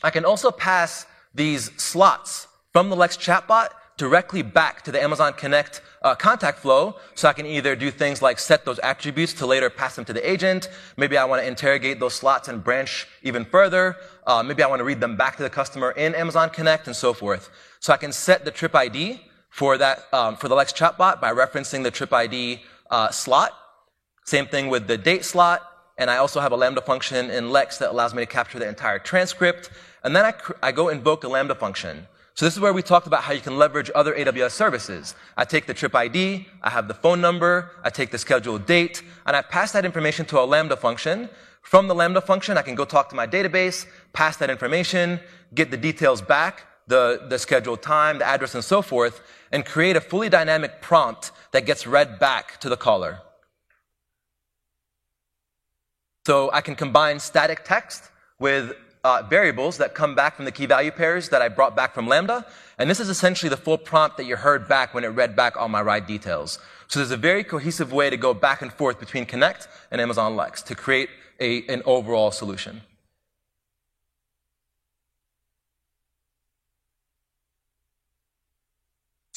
I 0.03 0.11
can 0.11 0.25
also 0.25 0.51
pass 0.51 1.07
these 1.35 1.71
slots 1.77 2.47
from 2.73 2.89
the 2.89 2.97
Lex 2.97 3.17
chatbot 3.17 3.69
directly 3.97 4.43
back 4.43 4.83
to 4.83 4.93
the 4.93 5.03
Amazon 5.03 5.33
Connect 5.33 5.81
uh, 6.03 6.15
contact 6.15 6.59
flow. 6.59 6.97
So 7.15 7.29
I 7.29 7.33
can 7.33 7.47
either 7.47 7.77
do 7.77 7.91
things 7.91 8.21
like 8.21 8.39
set 8.39 8.65
those 8.65 8.79
attributes 8.81 9.33
to 9.35 9.47
later 9.47 9.71
pass 9.71 9.97
them 9.97 10.05
to 10.07 10.13
the 10.13 10.29
agent. 10.29 10.69
Maybe 10.97 11.17
I 11.17 11.25
want 11.25 11.43
to 11.43 11.49
interrogate 11.49 12.01
those 12.01 12.15
slots 12.15 12.49
and 12.49 12.63
branch 12.63 13.07
even 13.23 13.45
further. 13.45 13.97
Uh, 14.27 14.43
maybe 14.43 14.63
I 14.63 14.67
want 14.67 14.81
to 14.81 14.85
read 14.85 15.01
them 15.01 15.17
back 15.17 15.37
to 15.37 15.43
the 15.43 15.51
customer 15.51 15.93
in 15.93 16.15
Amazon 16.15 16.51
Connect 16.51 16.87
and 16.87 16.97
so 16.97 17.15
forth. 17.15 17.51
So 17.81 17.93
I 17.93 17.97
can 17.97 18.13
set 18.13 18.45
the 18.45 18.51
trip 18.51 18.75
ID 18.75 19.21
for 19.51 19.79
that 19.79 20.13
um, 20.13 20.37
for 20.37 20.49
the 20.49 20.55
Lex 20.55 20.73
chatbot 20.73 21.21
by 21.21 21.33
referencing 21.33 21.85
the 21.85 21.91
trip 21.91 22.13
ID 22.13 22.63
uh, 22.91 23.11
slot. 23.11 23.53
Same 24.25 24.47
thing 24.47 24.69
with 24.69 24.87
the 24.87 24.99
date 24.99 25.25
slot. 25.25 25.63
And 25.97 26.11
I 26.11 26.17
also 26.17 26.41
have 26.41 26.51
a 26.51 26.57
Lambda 26.57 26.81
function 26.81 27.31
in 27.31 27.51
Lex 27.51 27.79
that 27.79 27.91
allows 27.91 28.15
me 28.15 28.23
to 28.23 28.27
capture 28.27 28.59
the 28.59 28.69
entire 28.69 28.99
transcript. 28.99 29.71
And 30.03 30.15
then 30.15 30.25
I, 30.25 30.35
I 30.61 30.73
go 30.73 30.89
invoke 30.89 31.23
a 31.23 31.29
Lambda 31.29 31.55
function. 31.55 32.09
So 32.35 32.45
this 32.45 32.55
is 32.55 32.61
where 32.61 32.73
we 32.73 32.83
talked 32.83 33.07
about 33.07 33.23
how 33.23 33.33
you 33.33 33.41
can 33.41 33.59
leverage 33.59 33.93
other 33.95 34.13
AWS 34.13 34.51
services. 34.51 35.15
I 35.37 35.45
take 35.45 35.67
the 35.67 35.75
trip 35.75 35.95
ID, 35.95 36.49
I 36.63 36.71
have 36.71 36.89
the 36.89 36.95
phone 36.95 37.21
number, 37.21 37.71
I 37.85 37.91
take 37.91 38.11
the 38.11 38.19
scheduled 38.19 38.67
date, 38.67 39.03
and 39.25 39.37
I 39.37 39.43
pass 39.43 39.71
that 39.71 39.85
information 39.85 40.27
to 40.27 40.41
a 40.41 40.45
Lambda 40.45 40.77
function. 40.77 41.29
From 41.63 41.87
the 41.87 41.95
Lambda 41.95 42.21
function, 42.21 42.59
I 42.59 42.63
can 42.63 42.75
go 42.75 42.85
talk 42.85 43.09
to 43.11 43.15
my 43.15 43.27
database, 43.27 43.87
pass 44.13 44.37
that 44.39 44.51
information, 44.51 45.21
get 45.55 45.71
the 45.71 45.77
details 45.77 46.21
back, 46.21 46.67
the, 46.89 47.25
the 47.29 47.39
scheduled 47.39 47.83
time, 47.83 48.19
the 48.19 48.27
address, 48.27 48.57
and 48.57 48.65
so 48.65 48.83
forth, 48.83 49.23
and 49.53 49.65
create 49.65 49.95
a 49.95 50.01
fully 50.01 50.29
dynamic 50.29 50.83
prompt 50.83 51.31
that 51.53 51.67
gets 51.67 51.87
read 51.87 52.19
back 52.19 52.59
to 52.61 52.69
the 52.69 52.77
caller. 52.77 53.21
So 56.27 56.51
I 56.53 56.63
can 56.63 56.75
combine 56.75 57.21
static 57.21 57.63
text 57.65 58.11
with 58.41 58.73
uh, 59.05 59.23
variables 59.29 59.77
that 59.77 59.95
come 59.95 60.15
back 60.15 60.35
from 60.35 60.47
the 60.47 60.51
key 60.51 60.67
value 60.67 60.91
pairs 60.91 61.29
that 61.29 61.43
I 61.43 61.49
brought 61.49 61.77
back 61.77 61.95
from 61.95 62.09
Lambda. 62.09 62.47
And 62.79 62.91
this 62.91 62.99
is 62.99 63.09
essentially 63.09 63.51
the 63.51 63.57
full 63.57 63.79
prompt 63.79 64.17
that 64.17 64.25
you 64.25 64.35
heard 64.37 64.67
back 64.67 64.95
when 64.95 65.05
it 65.05 65.09
read 65.09 65.37
back 65.37 65.57
all 65.57 65.69
my 65.69 65.83
ride 65.83 66.07
details. 66.07 66.59
So 66.89 66.99
there's 66.99 67.11
a 67.11 67.17
very 67.17 67.45
cohesive 67.45 67.93
way 67.93 68.11
to 68.11 68.17
go 68.17 68.35
back 68.35 68.63
and 68.63 68.73
forth 68.73 68.99
between 68.99 69.27
Connect 69.27 69.69
and 69.91 70.01
Amazon 70.01 70.35
Lex 70.37 70.63
to 70.63 70.75
create 70.75 71.11
a, 71.39 71.67
an 71.69 71.83
overall 71.85 72.31
solution. 72.31 72.81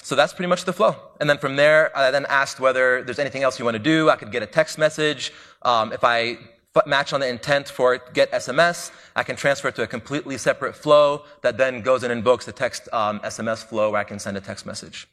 So 0.08 0.16
that's 0.16 0.32
pretty 0.32 0.48
much 0.48 0.64
the 0.64 0.72
flow. 0.72 0.96
And 1.20 1.30
then 1.30 1.38
from 1.38 1.58
there, 1.58 1.96
I 1.98 2.12
then 2.12 2.26
asked 2.30 2.62
whether 2.62 3.04
there's 3.04 3.20
anything 3.20 3.44
else 3.44 3.60
you 3.60 3.66
want 3.66 3.76
to 3.76 3.84
do. 3.84 4.10
I 4.10 4.16
could 4.16 4.32
get 4.32 4.42
a 4.42 4.46
text 4.46 4.78
message. 4.78 5.34
Um, 5.64 5.92
if 5.92 6.06
I 6.06 6.38
match 6.86 7.14
on 7.14 7.20
the 7.20 7.28
intent 7.28 7.70
for 7.70 7.98
get 8.14 8.32
SMS, 8.32 8.92
I 9.16 9.24
can 9.24 9.36
transfer 9.36 9.70
it 9.70 9.76
to 9.76 9.84
a 9.84 9.88
completely 9.88 10.38
separate 10.38 10.76
flow 10.76 11.24
that 11.42 11.58
then 11.58 11.82
goes 11.82 12.04
and 12.04 12.12
invokes 12.12 12.46
the 12.46 12.52
text 12.52 12.90
um, 12.94 13.20
SMS 13.22 13.64
flow 13.64 13.92
where 13.92 14.02
I 14.02 14.04
can 14.04 14.20
send 14.20 14.38
a 14.38 14.42
text 14.42 14.66
message. 14.66 15.08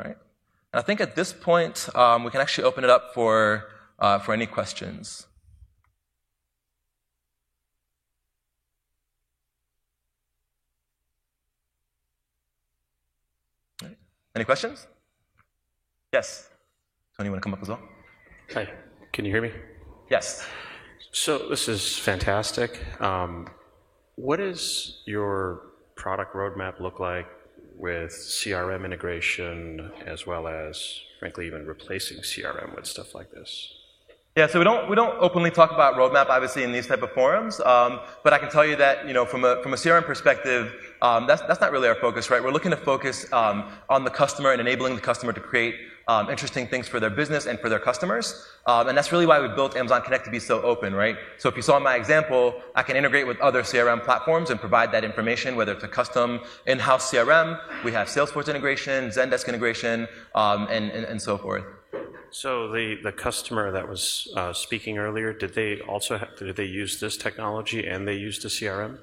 All 0.00 0.08
right. 0.08 0.16
And 0.72 0.80
I 0.80 0.82
think 0.82 1.00
at 1.00 1.16
this 1.16 1.32
point, 1.32 1.88
um, 1.94 2.24
we 2.24 2.30
can 2.30 2.40
actually 2.40 2.64
open 2.64 2.84
it 2.84 2.90
up 2.90 3.12
for, 3.12 3.68
uh, 3.98 4.18
for 4.18 4.32
any 4.32 4.46
questions. 4.46 5.26
Any 14.34 14.44
questions? 14.44 14.86
Yes. 16.12 16.48
Tony, 17.16 17.26
you 17.26 17.32
want 17.32 17.42
to 17.42 17.44
come 17.44 17.54
up 17.54 17.62
as 17.62 17.68
well? 17.68 17.80
Hi. 18.54 18.68
Can 19.12 19.24
you 19.24 19.32
hear 19.32 19.42
me? 19.42 19.52
Yes. 20.08 20.46
So 21.12 21.48
this 21.48 21.68
is 21.68 21.98
fantastic. 21.98 22.80
Um, 23.00 23.48
what 24.16 24.36
does 24.36 25.02
your 25.06 25.62
product 25.96 26.34
roadmap 26.34 26.80
look 26.80 27.00
like 27.00 27.26
with 27.76 28.10
CRM 28.12 28.84
integration 28.84 29.90
as 30.06 30.26
well 30.26 30.46
as, 30.46 31.00
frankly, 31.18 31.46
even 31.46 31.66
replacing 31.66 32.18
CRM 32.18 32.76
with 32.76 32.86
stuff 32.86 33.14
like 33.14 33.30
this? 33.32 33.79
Yeah, 34.36 34.46
so 34.46 34.60
we 34.60 34.64
don't 34.64 34.88
we 34.88 34.94
don't 34.94 35.18
openly 35.18 35.50
talk 35.50 35.72
about 35.72 35.94
roadmap, 35.96 36.28
obviously, 36.28 36.62
in 36.62 36.70
these 36.70 36.86
type 36.86 37.02
of 37.02 37.10
forums. 37.10 37.58
Um, 37.60 37.98
but 38.22 38.32
I 38.32 38.38
can 38.38 38.48
tell 38.48 38.64
you 38.64 38.76
that 38.76 39.08
you 39.08 39.12
know 39.12 39.24
from 39.24 39.44
a 39.44 39.60
from 39.60 39.72
a 39.72 39.76
CRM 39.76 40.04
perspective, 40.04 40.72
um, 41.02 41.26
that's 41.26 41.42
that's 41.42 41.60
not 41.60 41.72
really 41.72 41.88
our 41.88 41.96
focus, 41.96 42.30
right? 42.30 42.40
We're 42.40 42.52
looking 42.52 42.70
to 42.70 42.76
focus 42.76 43.30
um, 43.32 43.64
on 43.88 44.04
the 44.04 44.10
customer 44.10 44.52
and 44.52 44.60
enabling 44.60 44.94
the 44.94 45.00
customer 45.00 45.32
to 45.32 45.40
create 45.40 45.74
um, 46.06 46.30
interesting 46.30 46.68
things 46.68 46.86
for 46.86 47.00
their 47.00 47.10
business 47.10 47.46
and 47.46 47.58
for 47.58 47.68
their 47.68 47.80
customers. 47.80 48.46
Um, 48.66 48.88
and 48.88 48.96
that's 48.96 49.10
really 49.10 49.26
why 49.26 49.40
we 49.40 49.48
built 49.48 49.76
Amazon 49.76 50.02
Connect 50.02 50.24
to 50.26 50.30
be 50.30 50.40
so 50.40 50.62
open, 50.62 50.94
right? 50.94 51.16
So 51.38 51.48
if 51.48 51.56
you 51.56 51.62
saw 51.62 51.78
my 51.80 51.96
example, 51.96 52.54
I 52.74 52.82
can 52.82 52.96
integrate 52.96 53.26
with 53.26 53.40
other 53.40 53.62
CRM 53.62 54.04
platforms 54.04 54.50
and 54.50 54.58
provide 54.58 54.92
that 54.92 55.04
information, 55.04 55.56
whether 55.56 55.72
it's 55.72 55.84
a 55.84 55.88
custom 55.88 56.40
in-house 56.66 57.12
CRM, 57.12 57.60
we 57.84 57.92
have 57.92 58.08
Salesforce 58.08 58.48
integration, 58.48 59.10
Zendesk 59.10 59.46
integration, 59.48 60.08
um, 60.34 60.66
and, 60.70 60.90
and, 60.90 61.04
and, 61.04 61.22
so 61.22 61.38
forth. 61.38 61.64
So 62.32 62.70
the, 62.70 62.96
the 63.02 63.12
customer 63.12 63.72
that 63.72 63.88
was 63.88 64.28
uh, 64.36 64.52
speaking 64.52 64.98
earlier, 64.98 65.32
did 65.32 65.54
they 65.54 65.80
also 65.80 66.18
have, 66.18 66.36
did 66.36 66.54
they 66.56 66.64
use 66.64 67.00
this 67.00 67.16
technology 67.16 67.86
and 67.86 68.06
they 68.06 68.14
used 68.14 68.42
the 68.42 68.48
CRM 68.48 68.98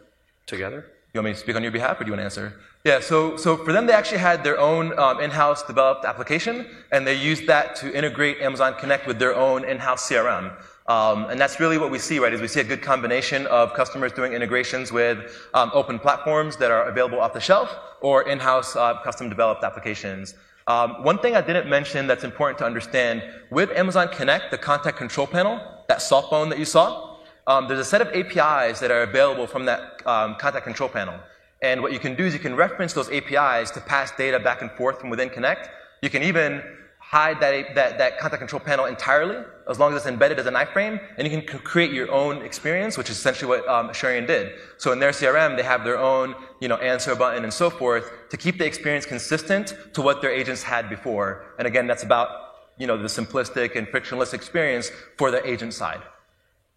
together? 0.45 0.85
You 1.13 1.19
want 1.19 1.25
me 1.25 1.33
to 1.33 1.39
speak 1.39 1.55
on 1.55 1.63
your 1.63 1.71
behalf, 1.71 1.99
or 1.99 2.03
do 2.03 2.09
you 2.09 2.13
want 2.13 2.21
to 2.21 2.25
answer? 2.25 2.53
Yeah, 2.83 2.99
so, 2.99 3.37
so 3.37 3.57
for 3.57 3.73
them, 3.73 3.85
they 3.85 3.93
actually 3.93 4.19
had 4.19 4.43
their 4.43 4.59
own 4.59 4.97
um, 4.99 5.19
in-house 5.19 5.63
developed 5.63 6.05
application, 6.05 6.67
and 6.91 7.07
they 7.07 7.15
used 7.15 7.47
that 7.47 7.75
to 7.77 7.93
integrate 7.97 8.39
Amazon 8.39 8.75
Connect 8.79 9.07
with 9.07 9.19
their 9.19 9.35
own 9.35 9.65
in-house 9.65 10.09
CRM. 10.09 10.53
Um, 10.87 11.25
and 11.25 11.39
that's 11.39 11.59
really 11.59 11.77
what 11.77 11.91
we 11.91 11.99
see, 11.99 12.19
right, 12.19 12.31
is 12.31 12.39
we 12.39 12.47
see 12.47 12.61
a 12.61 12.63
good 12.63 12.81
combination 12.81 13.45
of 13.47 13.73
customers 13.73 14.13
doing 14.13 14.33
integrations 14.33 14.91
with 14.91 15.49
um, 15.53 15.71
open 15.73 15.99
platforms 15.99 16.55
that 16.57 16.71
are 16.71 16.87
available 16.87 17.19
off 17.19 17.33
the 17.33 17.41
shelf 17.41 17.75
or 17.99 18.29
in-house 18.29 18.75
uh, 18.75 19.01
custom 19.01 19.27
developed 19.27 19.63
applications. 19.63 20.35
Um, 20.67 21.01
one 21.01 21.17
thing 21.19 21.35
I 21.35 21.41
didn't 21.41 21.69
mention 21.69 22.07
that's 22.07 22.25
important 22.25 22.59
to 22.59 22.65
understand, 22.65 23.23
with 23.49 23.71
Amazon 23.71 24.09
Connect, 24.09 24.51
the 24.51 24.57
contact 24.57 24.97
control 24.97 25.25
panel, 25.25 25.61
that 25.87 25.99
softphone 25.99 26.49
that 26.49 26.59
you 26.59 26.65
saw, 26.65 27.17
um, 27.47 27.69
there's 27.69 27.79
a 27.79 27.85
set 27.85 28.01
of 28.01 28.09
APIs 28.09 28.81
that 28.81 28.91
are 28.91 29.03
available 29.03 29.47
from 29.47 29.65
that 29.65 30.05
um, 30.05 30.35
contact 30.35 30.65
control 30.65 30.89
panel. 30.89 31.17
And 31.61 31.81
what 31.81 31.93
you 31.93 31.99
can 31.99 32.15
do 32.15 32.25
is 32.25 32.33
you 32.33 32.39
can 32.39 32.55
reference 32.55 32.91
those 32.91 33.09
APIs 33.09 33.71
to 33.71 33.81
pass 33.81 34.11
data 34.11 34.39
back 34.39 34.61
and 34.61 34.69
forth 34.71 34.99
from 34.99 35.09
within 35.09 35.29
Connect. 35.29 35.69
You 36.01 36.09
can 36.09 36.21
even 36.21 36.61
hide 36.99 37.39
that, 37.39 37.73
that, 37.75 37.97
that 37.97 38.19
contact 38.19 38.41
control 38.41 38.59
panel 38.59 38.85
entirely, 38.85 39.45
as 39.69 39.79
long 39.79 39.93
as 39.93 39.97
it's 39.97 40.07
embedded 40.07 40.39
as 40.39 40.45
an 40.45 40.53
iframe, 40.53 40.99
and 41.17 41.27
you 41.27 41.41
can 41.41 41.59
create 41.59 41.91
your 41.91 42.11
own 42.11 42.41
experience, 42.41 42.97
which 42.97 43.09
is 43.09 43.17
essentially 43.17 43.49
what 43.49 43.67
um, 43.67 43.91
did. 44.25 44.53
So 44.77 44.91
in 44.91 44.99
their 44.99 45.11
CRM, 45.11 45.57
they 45.57 45.63
have 45.63 45.83
their 45.83 45.97
own, 45.97 46.35
you 46.59 46.67
know, 46.67 46.77
answer 46.77 47.15
button 47.15 47.43
and 47.43 47.53
so 47.53 47.69
forth 47.69 48.05
to 48.29 48.37
keep 48.37 48.57
the 48.57 48.65
experience 48.65 49.05
consistent 49.05 49.75
to 49.93 50.01
what 50.01 50.21
their 50.21 50.31
agents 50.31 50.63
had 50.63 50.89
before. 50.89 51.45
And 51.59 51.67
again, 51.67 51.87
that's 51.87 52.03
about, 52.03 52.29
you 52.77 52.87
know, 52.87 52.97
the 52.97 53.07
simplistic 53.07 53.75
and 53.75 53.87
frictionless 53.87 54.33
experience 54.33 54.91
for 55.17 55.31
the 55.31 55.45
agent 55.47 55.73
side. 55.73 56.01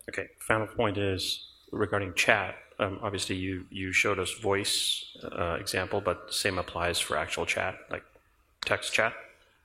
Okay, 0.09 0.29
final 0.39 0.67
point 0.67 0.99
is 0.99 1.47
regarding 1.71 2.15
chat. 2.15 2.57
Um, 2.79 2.99
obviously, 3.03 3.37
you, 3.37 3.67
you 3.71 3.93
showed 3.93 4.19
us 4.19 4.33
voice 4.33 5.17
uh, 5.23 5.59
example, 5.61 6.01
but 6.01 6.33
same 6.33 6.59
applies 6.59 6.99
for 6.99 7.17
actual 7.17 7.47
chat, 7.47 7.77
like 7.91 8.03
text 8.65 8.93
chat. 8.93 9.13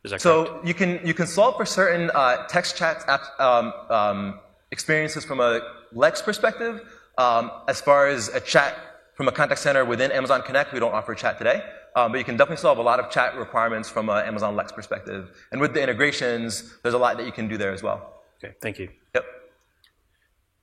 Is 0.06 0.12
that 0.12 0.22
so 0.22 0.46
correct? 0.46 0.68
you 0.68 0.74
can 0.76 1.00
you 1.04 1.14
can 1.16 1.26
solve 1.26 1.58
for 1.58 1.66
certain 1.66 2.12
uh, 2.14 2.46
text 2.48 2.78
chat 2.78 3.04
um, 3.40 3.74
um, 3.90 4.40
experiences 4.72 5.26
from 5.26 5.40
a 5.40 5.62
Lex 5.92 6.22
perspective. 6.22 6.82
Um, 7.18 7.52
as 7.68 7.82
far 7.82 8.08
as 8.08 8.28
a 8.30 8.40
chat 8.40 8.76
from 9.16 9.28
a 9.28 9.32
contact 9.32 9.62
center 9.62 9.84
within 9.84 10.12
Amazon 10.12 10.44
Connect, 10.44 10.74
we 10.74 10.80
don't 10.80 10.94
offer 10.94 11.16
chat 11.16 11.38
today. 11.40 11.64
Um, 11.96 12.12
but 12.12 12.18
you 12.20 12.24
can 12.24 12.36
definitely 12.38 12.62
solve 12.62 12.78
a 12.78 12.84
lot 12.84 13.00
of 13.00 13.10
chat 13.10 13.36
requirements 13.36 13.90
from 13.90 14.10
an 14.10 14.26
Amazon 14.26 14.56
Lex 14.56 14.72
perspective. 14.72 15.32
And 15.52 15.60
with 15.62 15.74
the 15.74 15.82
integrations, 15.82 16.76
there's 16.84 16.94
a 16.94 16.98
lot 16.98 17.18
that 17.18 17.26
you 17.26 17.32
can 17.32 17.48
do 17.48 17.58
there 17.58 17.72
as 17.72 17.82
well. 17.82 18.22
Okay, 18.44 18.54
thank 18.62 18.78
you. 18.78 18.90
Yep. 19.16 19.26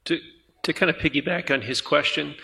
To, 0.05 0.19
to 0.65 0.73
kind 0.75 0.91
of 0.91 0.97
piggyback 0.97 1.51
on 1.51 1.63
his 1.63 1.81
question, 1.81 2.35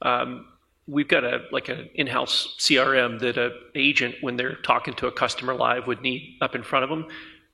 um, 0.00 0.46
we've 0.88 1.08
got 1.08 1.24
a 1.24 1.42
like 1.52 1.68
an 1.68 1.88
in-house 1.94 2.56
CRM 2.58 3.20
that 3.20 3.36
a 3.36 3.52
agent, 3.74 4.16
when 4.20 4.36
they're 4.36 4.56
talking 4.56 4.94
to 4.94 5.06
a 5.06 5.12
customer 5.12 5.54
live, 5.54 5.86
would 5.86 6.00
need 6.00 6.38
up 6.40 6.54
in 6.54 6.62
front 6.62 6.84
of 6.84 6.90
them. 6.90 7.06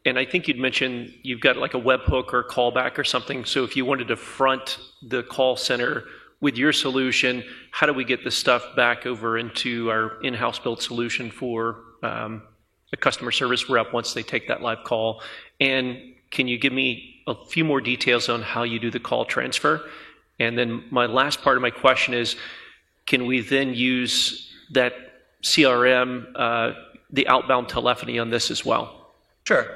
And 0.07 0.19
I 0.19 0.25
think 0.25 0.49
you'd 0.49 0.59
mentioned 0.59 1.13
you've 1.23 1.41
got 1.41 1.57
like 1.57 1.75
a 1.75 1.81
webhook 1.81 2.33
or 2.33 2.45
callback 2.45 2.99
or 2.99 3.05
something. 3.05 3.45
So 3.45 3.65
if 3.65 3.77
you 3.77 3.85
wanted 3.85 4.09
to 4.09 4.17
front 4.17 4.79
the 5.03 5.23
call 5.23 5.57
center 5.57 6.05
with 6.41 6.57
your 6.57 6.73
solution, 6.73 7.43
how 7.71 7.87
do 7.87 7.93
we 7.93 8.05
get 8.05 8.23
the 8.23 8.31
stuff 8.31 8.63
back 8.77 9.07
over 9.07 9.39
into 9.39 9.91
our 9.91 10.21
in-house 10.23 10.59
built 10.59 10.83
solution 10.83 11.31
for 11.31 11.81
um, 12.03 12.43
a 12.93 12.97
customer 12.97 13.31
service 13.31 13.71
rep 13.71 13.93
once 13.95 14.13
they 14.13 14.23
take 14.23 14.47
that 14.49 14.61
live 14.61 14.85
call? 14.85 15.23
And 15.59 16.15
can 16.31 16.49
you 16.49 16.59
give 16.59 16.73
me 16.73 17.15
a 17.27 17.35
few 17.35 17.65
more 17.65 17.81
details 17.81 18.29
on 18.29 18.43
how 18.43 18.63
you 18.63 18.79
do 18.79 18.91
the 18.91 19.01
call 19.01 19.25
transfer. 19.25 19.89
And 20.39 20.59
then 20.59 20.85
my 20.91 21.07
last 21.07 21.43
part 21.43 21.57
of 21.57 21.63
my 21.63 21.71
question 21.71 22.15
is, 22.15 22.37
can 23.07 23.27
we 23.27 23.41
then 23.41 23.75
use 23.75 24.51
that 24.73 24.95
CRM, 25.43 26.27
uh, 26.35 26.73
the 27.11 27.29
outbound 27.29 27.69
telephony 27.69 28.19
on 28.19 28.31
this 28.31 28.51
as 28.51 28.65
well? 28.65 29.13
Sure. 29.45 29.67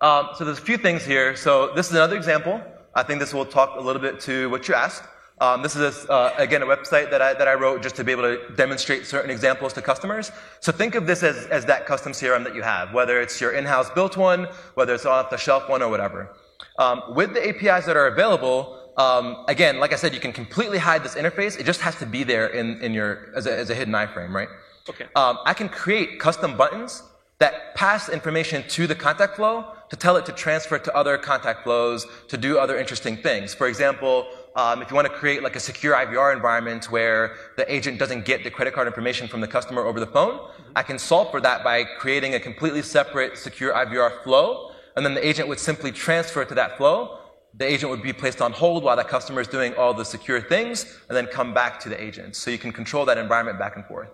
Um, 0.00 0.30
so 0.34 0.44
there's 0.44 0.58
a 0.58 0.62
few 0.62 0.76
things 0.76 1.04
here. 1.04 1.36
So 1.36 1.72
this 1.74 1.88
is 1.88 1.92
another 1.92 2.16
example. 2.16 2.60
I 2.94 3.02
think 3.04 3.20
this 3.20 3.32
will 3.32 3.46
talk 3.46 3.78
a 3.78 3.80
little 3.80 4.02
bit 4.02 4.20
to 4.20 4.50
what 4.50 4.66
you 4.68 4.74
asked. 4.74 5.04
Um, 5.40 5.62
this 5.62 5.74
is, 5.74 6.08
uh, 6.08 6.34
again, 6.38 6.62
a 6.62 6.66
website 6.66 7.10
that 7.10 7.22
I, 7.22 7.34
that 7.34 7.48
I 7.48 7.54
wrote 7.54 7.82
just 7.82 7.96
to 7.96 8.04
be 8.04 8.12
able 8.12 8.22
to 8.22 8.54
demonstrate 8.54 9.06
certain 9.06 9.30
examples 9.30 9.72
to 9.72 9.82
customers. 9.82 10.30
So 10.60 10.70
think 10.70 10.94
of 10.94 11.06
this 11.06 11.22
as, 11.22 11.46
as 11.46 11.64
that 11.66 11.86
custom 11.86 12.12
CRM 12.12 12.44
that 12.44 12.54
you 12.54 12.62
have, 12.62 12.92
whether 12.92 13.20
it's 13.20 13.40
your 13.40 13.52
in-house 13.52 13.90
built 13.90 14.16
one, 14.16 14.46
whether 14.74 14.94
it's 14.94 15.06
off 15.06 15.30
the 15.30 15.36
shelf 15.36 15.68
one 15.68 15.82
or 15.82 15.88
whatever. 15.88 16.34
Um, 16.78 17.02
with 17.14 17.34
the 17.34 17.48
APIs 17.48 17.86
that 17.86 17.96
are 17.96 18.06
available, 18.06 18.81
um, 18.96 19.44
again, 19.48 19.78
like 19.78 19.92
I 19.92 19.96
said, 19.96 20.14
you 20.14 20.20
can 20.20 20.32
completely 20.32 20.78
hide 20.78 21.02
this 21.02 21.14
interface. 21.14 21.58
It 21.58 21.64
just 21.64 21.80
has 21.80 21.96
to 21.96 22.06
be 22.06 22.24
there 22.24 22.48
in, 22.48 22.80
in 22.80 22.92
your, 22.92 23.32
as 23.34 23.46
a, 23.46 23.56
as 23.56 23.70
a 23.70 23.74
hidden 23.74 23.94
iframe, 23.94 24.32
right? 24.32 24.48
Okay. 24.88 25.06
Um, 25.14 25.38
I 25.44 25.54
can 25.54 25.68
create 25.68 26.18
custom 26.18 26.56
buttons 26.56 27.02
that 27.38 27.74
pass 27.74 28.08
information 28.08 28.62
to 28.68 28.86
the 28.86 28.94
contact 28.94 29.36
flow 29.36 29.72
to 29.90 29.96
tell 29.96 30.16
it 30.16 30.24
to 30.26 30.32
transfer 30.32 30.78
to 30.78 30.96
other 30.96 31.18
contact 31.18 31.64
flows 31.64 32.06
to 32.28 32.36
do 32.36 32.58
other 32.58 32.78
interesting 32.78 33.16
things. 33.16 33.54
For 33.54 33.66
example, 33.66 34.26
um, 34.54 34.82
if 34.82 34.90
you 34.90 34.94
want 34.94 35.08
to 35.08 35.12
create 35.12 35.42
like 35.42 35.56
a 35.56 35.60
secure 35.60 35.94
IVR 35.94 36.34
environment 36.34 36.90
where 36.90 37.36
the 37.56 37.72
agent 37.72 37.98
doesn't 37.98 38.24
get 38.24 38.44
the 38.44 38.50
credit 38.50 38.74
card 38.74 38.86
information 38.86 39.26
from 39.28 39.40
the 39.40 39.48
customer 39.48 39.82
over 39.82 39.98
the 39.98 40.06
phone, 40.06 40.40
I 40.76 40.82
can 40.82 40.98
solve 40.98 41.30
for 41.30 41.40
that 41.40 41.64
by 41.64 41.84
creating 41.84 42.34
a 42.34 42.40
completely 42.40 42.82
separate 42.82 43.38
secure 43.38 43.72
IVR 43.72 44.22
flow, 44.22 44.72
and 44.96 45.04
then 45.04 45.14
the 45.14 45.26
agent 45.26 45.48
would 45.48 45.58
simply 45.58 45.90
transfer 45.90 46.44
to 46.44 46.54
that 46.54 46.76
flow. 46.76 47.18
The 47.54 47.66
agent 47.66 47.90
would 47.90 48.02
be 48.02 48.12
placed 48.12 48.40
on 48.40 48.52
hold 48.52 48.82
while 48.82 48.96
the 48.96 49.04
customer 49.04 49.40
is 49.40 49.48
doing 49.48 49.74
all 49.74 49.92
the 49.92 50.04
secure 50.04 50.40
things, 50.40 50.84
and 51.08 51.16
then 51.16 51.26
come 51.26 51.52
back 51.52 51.78
to 51.80 51.88
the 51.88 52.02
agent. 52.02 52.34
So 52.36 52.50
you 52.50 52.58
can 52.58 52.72
control 52.72 53.04
that 53.06 53.18
environment 53.18 53.58
back 53.58 53.76
and 53.76 53.84
forth. 53.84 54.08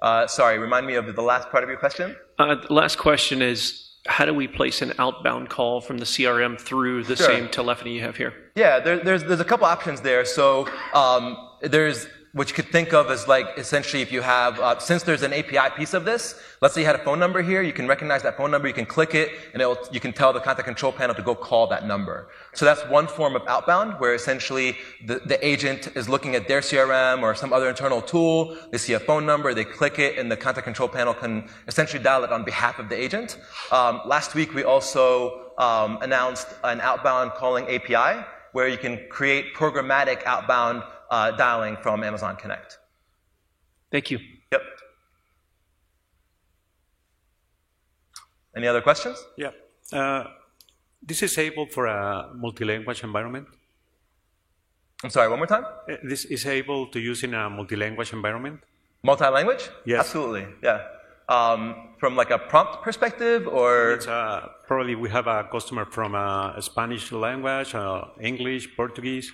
Uh, 0.00 0.26
sorry, 0.26 0.58
remind 0.58 0.86
me 0.86 0.94
of 0.94 1.14
the 1.14 1.22
last 1.22 1.48
part 1.50 1.62
of 1.62 1.68
your 1.70 1.78
question. 1.78 2.16
Uh, 2.38 2.56
the 2.56 2.72
last 2.72 2.98
question 2.98 3.40
is 3.42 3.88
how 4.06 4.24
do 4.24 4.34
we 4.34 4.48
place 4.48 4.82
an 4.82 4.92
outbound 4.98 5.48
call 5.48 5.80
from 5.80 5.98
the 5.98 6.04
CRM 6.04 6.60
through 6.60 7.04
the 7.04 7.14
Sure. 7.16 7.26
same 7.26 7.48
telephony 7.48 7.94
you 7.94 8.00
have 8.02 8.16
here? 8.16 8.34
Yeah, 8.56 8.80
there, 8.80 8.98
there's 8.98 9.22
there's 9.24 9.38
a 9.40 9.44
couple 9.44 9.66
options 9.66 10.00
there. 10.00 10.24
So 10.24 10.68
um, 10.92 11.36
there's 11.60 12.06
what 12.34 12.48
you 12.48 12.54
could 12.54 12.68
think 12.68 12.94
of 12.94 13.10
as 13.10 13.28
like 13.28 13.46
essentially 13.58 14.00
if 14.00 14.10
you 14.10 14.22
have 14.22 14.58
uh, 14.58 14.78
since 14.78 15.02
there's 15.02 15.22
an 15.22 15.34
API 15.34 15.68
piece 15.76 15.92
of 15.92 16.06
this. 16.06 16.40
Let's 16.62 16.74
say 16.74 16.80
you 16.80 16.86
had 16.86 16.96
a 16.96 17.04
phone 17.04 17.18
number 17.18 17.42
here, 17.42 17.60
you 17.60 17.74
can 17.74 17.86
recognize 17.86 18.22
that 18.22 18.38
phone 18.38 18.50
number, 18.50 18.68
you 18.68 18.72
can 18.72 18.86
click 18.86 19.14
it, 19.14 19.32
and 19.52 19.60
it'll, 19.60 19.76
you 19.90 20.00
can 20.00 20.14
tell 20.14 20.32
the 20.32 20.40
contact 20.40 20.66
control 20.66 20.92
panel 20.92 21.14
to 21.14 21.22
go 21.22 21.34
call 21.34 21.66
that 21.66 21.86
number. 21.86 22.28
So 22.54 22.64
that's 22.64 22.80
one 22.88 23.06
form 23.06 23.36
of 23.36 23.42
outbound 23.48 24.00
where 24.00 24.14
essentially 24.14 24.78
the, 25.04 25.20
the 25.26 25.46
agent 25.46 25.88
is 25.94 26.08
looking 26.08 26.34
at 26.34 26.48
their 26.48 26.60
CRM 26.60 27.22
or 27.22 27.34
some 27.34 27.52
other 27.52 27.68
internal 27.68 28.00
tool. 28.00 28.56
They 28.70 28.78
see 28.78 28.94
a 28.94 29.00
phone 29.00 29.26
number, 29.26 29.52
they 29.52 29.64
click 29.64 29.98
it, 29.98 30.18
and 30.18 30.32
the 30.32 30.36
contact 30.36 30.64
control 30.64 30.88
panel 30.88 31.12
can 31.12 31.50
essentially 31.68 32.02
dial 32.02 32.24
it 32.24 32.32
on 32.32 32.44
behalf 32.44 32.78
of 32.78 32.88
the 32.88 32.98
agent. 32.98 33.38
Um, 33.70 34.00
last 34.06 34.34
week 34.34 34.54
we 34.54 34.64
also 34.64 35.52
um, 35.58 35.98
announced 36.00 36.48
an 36.64 36.80
outbound 36.80 37.32
calling 37.32 37.68
API 37.68 38.24
where 38.52 38.68
you 38.68 38.78
can 38.78 39.00
create 39.08 39.54
programmatic 39.54 40.24
outbound 40.24 40.82
uh, 41.12 41.30
dialing 41.32 41.76
from 41.84 42.02
Amazon 42.02 42.34
Connect. 42.36 42.78
Thank 43.92 44.10
you. 44.10 44.18
Yep. 44.50 44.62
Any 48.56 48.66
other 48.66 48.80
questions? 48.80 49.18
Yeah. 49.36 49.50
Uh, 49.92 50.24
this 51.02 51.22
is 51.22 51.36
able 51.36 51.66
for 51.66 51.86
a 51.86 52.30
multi-language 52.34 53.04
environment. 53.04 53.46
I'm 55.04 55.10
sorry, 55.10 55.28
one 55.28 55.38
more 55.38 55.46
time? 55.46 55.64
Uh, 55.90 55.96
This 56.02 56.24
is 56.24 56.46
able 56.46 56.86
to 56.94 56.98
use 56.98 57.22
in 57.24 57.34
a 57.34 57.50
multi-language 57.50 58.12
environment. 58.12 58.60
Multi-language? 59.02 59.68
Yes. 59.84 60.00
Absolutely, 60.00 60.46
yeah. 60.62 60.80
Um, 61.28 61.94
from 61.98 62.16
like 62.16 62.30
a 62.30 62.38
prompt 62.38 62.82
perspective 62.82 63.46
or? 63.48 63.92
It's 63.92 64.06
uh, 64.06 64.48
probably 64.66 64.94
we 64.94 65.08
have 65.10 65.26
a 65.26 65.44
customer 65.50 65.84
from 65.84 66.14
uh, 66.14 66.60
Spanish 66.60 67.10
language, 67.12 67.74
uh, 67.74 68.04
English, 68.20 68.76
Portuguese. 68.76 69.32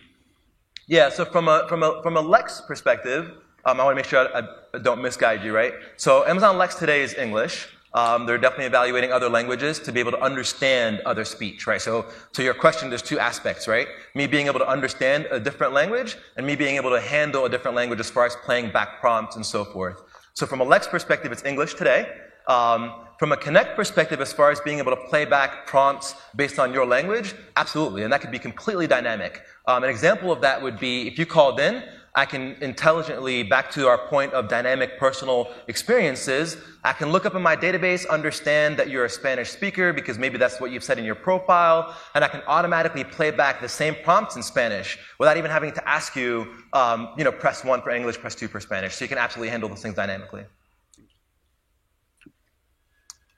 Yeah, 0.88 1.10
so 1.10 1.26
from 1.26 1.48
a, 1.48 1.66
from 1.68 1.82
a, 1.82 2.02
from 2.02 2.16
a 2.16 2.20
Lex 2.20 2.62
perspective, 2.62 3.32
um, 3.66 3.78
I 3.78 3.84
want 3.84 3.92
to 3.92 3.96
make 3.96 4.06
sure 4.06 4.26
I, 4.34 4.42
I 4.72 4.78
don't 4.78 5.02
misguide 5.02 5.44
you, 5.44 5.54
right? 5.54 5.74
So 5.98 6.26
Amazon 6.26 6.56
Lex 6.56 6.76
today 6.76 7.02
is 7.02 7.12
English. 7.12 7.68
Um, 7.92 8.24
they're 8.24 8.38
definitely 8.38 8.66
evaluating 8.66 9.12
other 9.12 9.28
languages 9.28 9.78
to 9.80 9.92
be 9.92 10.00
able 10.00 10.12
to 10.12 10.20
understand 10.22 11.00
other 11.04 11.26
speech, 11.26 11.66
right? 11.66 11.80
So, 11.80 12.06
to 12.34 12.42
your 12.42 12.52
question, 12.52 12.90
there's 12.90 13.02
two 13.02 13.18
aspects, 13.18 13.66
right? 13.66 13.88
Me 14.14 14.26
being 14.26 14.46
able 14.46 14.58
to 14.58 14.68
understand 14.68 15.26
a 15.30 15.40
different 15.40 15.72
language 15.72 16.16
and 16.36 16.46
me 16.46 16.54
being 16.54 16.76
able 16.76 16.90
to 16.90 17.00
handle 17.00 17.46
a 17.46 17.48
different 17.48 17.76
language 17.76 17.98
as 17.98 18.10
far 18.10 18.26
as 18.26 18.36
playing 18.36 18.72
back 18.72 19.00
prompts 19.00 19.36
and 19.36 19.44
so 19.44 19.64
forth. 19.64 20.02
So 20.34 20.46
from 20.46 20.60
a 20.60 20.64
Lex 20.64 20.86
perspective, 20.86 21.32
it's 21.32 21.44
English 21.44 21.74
today. 21.74 22.14
Um, 22.46 23.06
from 23.18 23.32
a 23.32 23.36
Connect 23.36 23.74
perspective, 23.74 24.20
as 24.20 24.32
far 24.32 24.50
as 24.50 24.60
being 24.60 24.78
able 24.78 24.94
to 24.94 25.02
play 25.08 25.24
back 25.24 25.66
prompts 25.66 26.14
based 26.36 26.58
on 26.58 26.72
your 26.72 26.86
language, 26.86 27.34
absolutely, 27.56 28.04
and 28.04 28.12
that 28.12 28.20
could 28.20 28.30
be 28.30 28.38
completely 28.38 28.86
dynamic. 28.86 29.42
Um, 29.68 29.84
an 29.84 29.90
example 29.90 30.32
of 30.32 30.40
that 30.40 30.62
would 30.62 30.80
be 30.80 31.06
if 31.06 31.18
you 31.18 31.26
called 31.26 31.60
in, 31.60 31.84
I 32.14 32.24
can 32.24 32.56
intelligently, 32.62 33.42
back 33.42 33.70
to 33.72 33.86
our 33.86 33.98
point 34.08 34.32
of 34.32 34.48
dynamic 34.48 34.98
personal 34.98 35.52
experiences, 35.68 36.56
I 36.82 36.94
can 36.94 37.12
look 37.12 37.26
up 37.26 37.34
in 37.34 37.42
my 37.42 37.54
database, 37.54 38.08
understand 38.08 38.78
that 38.78 38.88
you're 38.88 39.04
a 39.04 39.10
Spanish 39.10 39.50
speaker 39.50 39.92
because 39.92 40.18
maybe 40.18 40.38
that's 40.38 40.58
what 40.58 40.70
you've 40.70 40.82
said 40.82 40.98
in 40.98 41.04
your 41.04 41.14
profile, 41.14 41.94
and 42.14 42.24
I 42.24 42.28
can 42.28 42.40
automatically 42.46 43.04
play 43.04 43.30
back 43.30 43.60
the 43.60 43.68
same 43.68 43.94
prompts 44.02 44.36
in 44.36 44.42
Spanish 44.42 44.98
without 45.18 45.36
even 45.36 45.50
having 45.50 45.72
to 45.72 45.86
ask 45.86 46.16
you, 46.16 46.54
um, 46.72 47.10
you 47.18 47.24
know, 47.24 47.30
press 47.30 47.62
one 47.62 47.82
for 47.82 47.90
English, 47.90 48.16
press 48.16 48.34
two 48.34 48.48
for 48.48 48.60
Spanish. 48.60 48.94
So 48.94 49.04
you 49.04 49.10
can 49.10 49.18
absolutely 49.18 49.50
handle 49.50 49.68
those 49.68 49.82
things 49.82 49.96
dynamically. 49.96 50.44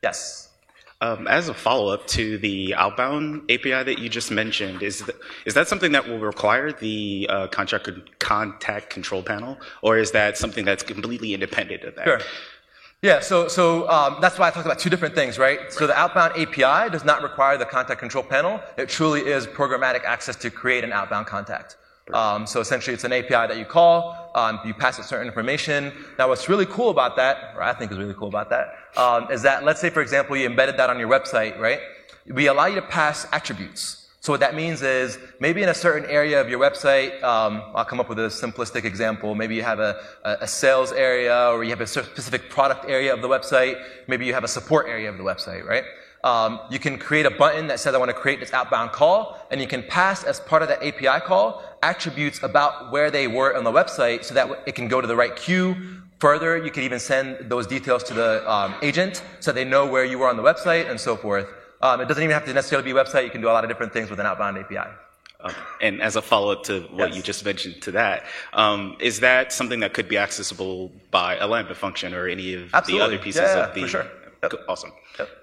Yes. 0.01 0.50
Um, 1.03 1.27
as 1.29 1.49
a 1.49 1.55
follow-up 1.55 2.07
to 2.09 2.37
the 2.37 2.75
outbound 2.75 3.51
API 3.51 3.83
that 3.85 3.99
you 3.99 4.11
just 4.11 4.31
mentioned, 4.31 4.83
is 4.83 5.03
is 5.47 5.55
that 5.55 5.67
something 5.67 5.93
that 5.93 6.07
will 6.07 6.19
require 6.19 6.73
the 6.73 7.27
uh, 7.31 7.47
contract 7.47 7.87
con- 7.87 8.03
contact 8.19 8.91
control 8.91 9.23
panel, 9.23 9.59
or 9.81 9.97
is 9.97 10.11
that 10.11 10.37
something 10.37 10.67
that's 10.67 10.83
completely 10.83 11.33
independent 11.33 11.85
of 11.85 11.95
that? 11.95 12.05
Sure. 12.05 12.21
Yeah, 13.03 13.21
so, 13.21 13.49
so 13.49 13.89
um, 13.89 14.19
that's 14.21 14.39
why 14.39 14.49
I 14.49 14.51
talked 14.51 14.67
about 14.67 14.79
two 14.79 14.91
different 14.91 15.15
things, 15.15 15.39
right? 15.39 15.73
So 15.73 15.87
the 15.87 15.99
outbound 15.99 16.33
API 16.37 16.91
does 16.91 17.03
not 17.03 17.23
require 17.23 17.57
the 17.57 17.65
contact 17.65 17.99
control 17.99 18.23
panel. 18.23 18.61
It 18.77 18.91
truly 18.91 19.23
is 19.23 19.47
programmatic 19.47 20.05
access 20.05 20.37
to 20.37 20.51
create 20.51 20.85
an 20.85 20.93
outbound 20.93 21.27
contact. 21.27 21.79
Um, 22.15 22.47
so 22.47 22.61
essentially, 22.61 22.95
it's 22.95 23.05
an 23.05 23.13
API 23.13 23.31
that 23.31 23.57
you 23.57 23.65
call, 23.65 24.31
um, 24.35 24.61
you 24.65 24.75
pass 24.75 24.99
it 24.99 25.05
certain 25.05 25.27
information. 25.27 25.93
Now, 26.19 26.29
what's 26.29 26.49
really 26.49 26.67
cool 26.67 26.91
about 26.91 27.17
that, 27.17 27.55
or 27.57 27.63
I 27.63 27.73
think 27.73 27.93
is 27.93 27.99
really 27.99 28.15
cool 28.15 28.29
about 28.29 28.51
that, 28.51 28.75
um, 28.97 29.31
is 29.31 29.43
that 29.43 29.65
let's 29.65 29.81
say, 29.81 29.91
for 29.91 30.03
example, 30.03 30.37
you 30.37 30.47
embedded 30.47 30.77
that 30.77 30.91
on 30.91 30.99
your 30.99 31.09
website, 31.09 31.59
right? 31.59 31.81
We 32.27 32.47
allow 32.47 32.67
you 32.67 32.77
to 32.77 32.83
pass 32.83 33.27
attributes. 33.33 34.01
So 34.23 34.35
what 34.35 34.41
that 34.41 34.55
means 34.55 34.83
is 34.83 35.19
maybe 35.41 35.63
in 35.63 35.71
a 35.71 35.75
certain 35.75 36.09
area 36.11 36.39
of 36.41 36.51
your 36.51 36.61
website, 36.61 37.23
um, 37.23 37.63
I'll 37.75 37.87
come 37.87 38.01
up 38.01 38.09
with 38.11 38.19
a 38.19 38.29
simplistic 38.29 38.85
example. 38.85 39.35
Maybe 39.35 39.55
you 39.55 39.63
have 39.63 39.81
a, 39.81 39.99
a, 40.25 40.47
sales 40.47 40.93
area, 40.93 41.49
or 41.49 41.65
you 41.65 41.71
have 41.71 41.81
a 41.81 41.87
specific 41.87 42.51
product 42.51 42.85
area 42.87 43.15
of 43.15 43.23
the 43.23 43.29
website. 43.29 43.83
Maybe 44.09 44.27
you 44.27 44.35
have 44.35 44.45
a 44.45 44.49
support 44.49 44.89
area 44.89 45.09
of 45.09 45.17
the 45.17 45.25
website, 45.25 45.65
right? 45.65 45.85
Um, 46.23 46.61
you 46.71 46.79
can 46.79 46.99
create 46.99 47.25
a 47.25 47.31
button 47.31 47.67
that 47.69 47.81
says 47.81 47.95
I 47.95 47.99
want 47.99 48.11
to 48.11 48.17
create 48.17 48.41
this 48.41 48.53
outbound 48.53 48.93
call, 48.93 49.39
and 49.51 49.61
you 49.61 49.67
can 49.67 49.83
pass 49.83 50.23
as 50.25 50.39
part 50.41 50.63
of 50.63 50.69
that 50.69 50.83
API 50.83 51.21
call 51.25 51.63
attributes 51.83 52.43
about 52.43 52.93
where 52.93 53.11
they 53.11 53.27
were 53.27 53.57
on 53.57 53.65
the 53.65 53.73
website, 53.73 54.25
so 54.25 54.35
that 54.35 54.51
it 54.67 54.75
can 54.75 54.87
go 54.89 55.01
to 55.01 55.07
the 55.07 55.17
right 55.17 55.35
queue. 55.35 55.75
Further, 56.19 56.59
you 56.59 56.71
can 56.71 56.83
even 56.83 57.01
send 57.01 57.49
those 57.49 57.67
details 57.67 58.03
to 58.05 58.15
the 58.15 58.51
um, 58.51 58.75
agent, 58.83 59.23
so 59.41 59.51
they 59.53 59.65
know 59.65 59.87
where 59.87 60.05
you 60.05 60.19
were 60.19 60.29
on 60.29 60.37
the 60.37 60.43
website, 60.43 60.91
and 60.91 61.01
so 61.01 61.17
forth. 61.17 61.47
Um, 61.81 62.03
it 62.03 62.09
doesn't 62.09 62.23
even 62.23 62.35
have 62.35 62.45
to 62.45 62.53
necessarily 62.53 62.85
be 62.93 62.99
a 62.99 63.03
website. 63.03 63.25
You 63.25 63.31
can 63.31 63.41
do 63.41 63.49
a 63.49 63.53
lot 63.57 63.65
of 63.65 63.71
different 63.71 63.95
things 63.95 64.11
with 64.11 64.21
an 64.21 64.27
outbound 64.27 64.59
API. 64.59 64.91
Um, 65.43 65.55
and 65.81 66.03
as 66.03 66.17
a 66.17 66.21
follow-up 66.21 66.65
to 66.65 66.83
what 66.93 67.09
Yes. 67.09 67.17
you 67.17 67.23
just 67.23 67.43
mentioned 67.47 67.81
to 67.81 67.93
that, 67.93 68.25
um, 68.53 68.95
is 69.01 69.21
that 69.21 69.55
something 69.55 69.81
that 69.81 69.95
could 69.95 70.07
be 70.07 70.19
accessible 70.19 70.93
by 71.11 71.37
a 71.39 71.47
Lambda 71.47 71.75
function 71.75 72.13
or 72.13 72.29
any 72.29 72.53
of 72.53 72.75
Absolutely. 72.75 72.99
the 72.99 73.05
other 73.15 73.19
pieces 73.25 73.41
Yeah, 73.41 73.65
of 73.69 73.75
the? 73.75 73.81
for 73.81 73.89
sure. 73.89 74.07
Yep. 74.43 74.53
Awesome. 74.69 74.93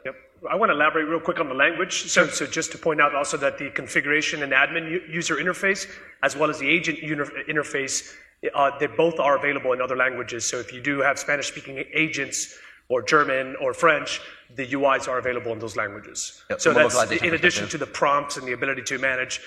Yep. 0.05 0.15
I 0.49 0.55
want 0.55 0.69
to 0.69 0.75
elaborate 0.75 1.05
real 1.05 1.19
quick 1.19 1.39
on 1.39 1.49
the 1.49 1.55
language. 1.55 2.09
So, 2.09 2.27
so 2.27 2.45
just 2.45 2.71
to 2.73 2.77
point 2.77 3.01
out 3.01 3.15
also 3.15 3.37
that 3.37 3.57
the 3.57 3.69
configuration 3.71 4.43
and 4.43 4.51
admin 4.51 4.89
u- 4.89 5.03
user 5.09 5.35
interface, 5.37 5.87
as 6.23 6.35
well 6.35 6.49
as 6.49 6.59
the 6.59 6.69
agent 6.69 6.99
uni- 7.01 7.23
interface, 7.49 8.13
uh, 8.53 8.77
they 8.77 8.87
both 8.87 9.19
are 9.19 9.37
available 9.37 9.73
in 9.73 9.81
other 9.81 9.95
languages. 9.95 10.45
So 10.45 10.59
if 10.59 10.71
you 10.71 10.81
do 10.81 10.99
have 10.99 11.17
Spanish-speaking 11.17 11.83
agents 11.93 12.57
or 12.89 13.01
German 13.01 13.55
or 13.59 13.73
French, 13.73 14.21
the 14.55 14.65
UIs 14.67 15.07
are 15.07 15.17
available 15.17 15.51
in 15.53 15.59
those 15.59 15.75
languages. 15.75 16.43
Yep, 16.49 16.61
so 16.61 16.73
that's 16.73 17.11
in 17.11 17.33
addition 17.33 17.67
to 17.69 17.77
the 17.77 17.87
prompts 17.87 18.37
and 18.37 18.47
the 18.47 18.53
ability 18.53 18.83
to 18.83 18.97
manage 18.97 19.41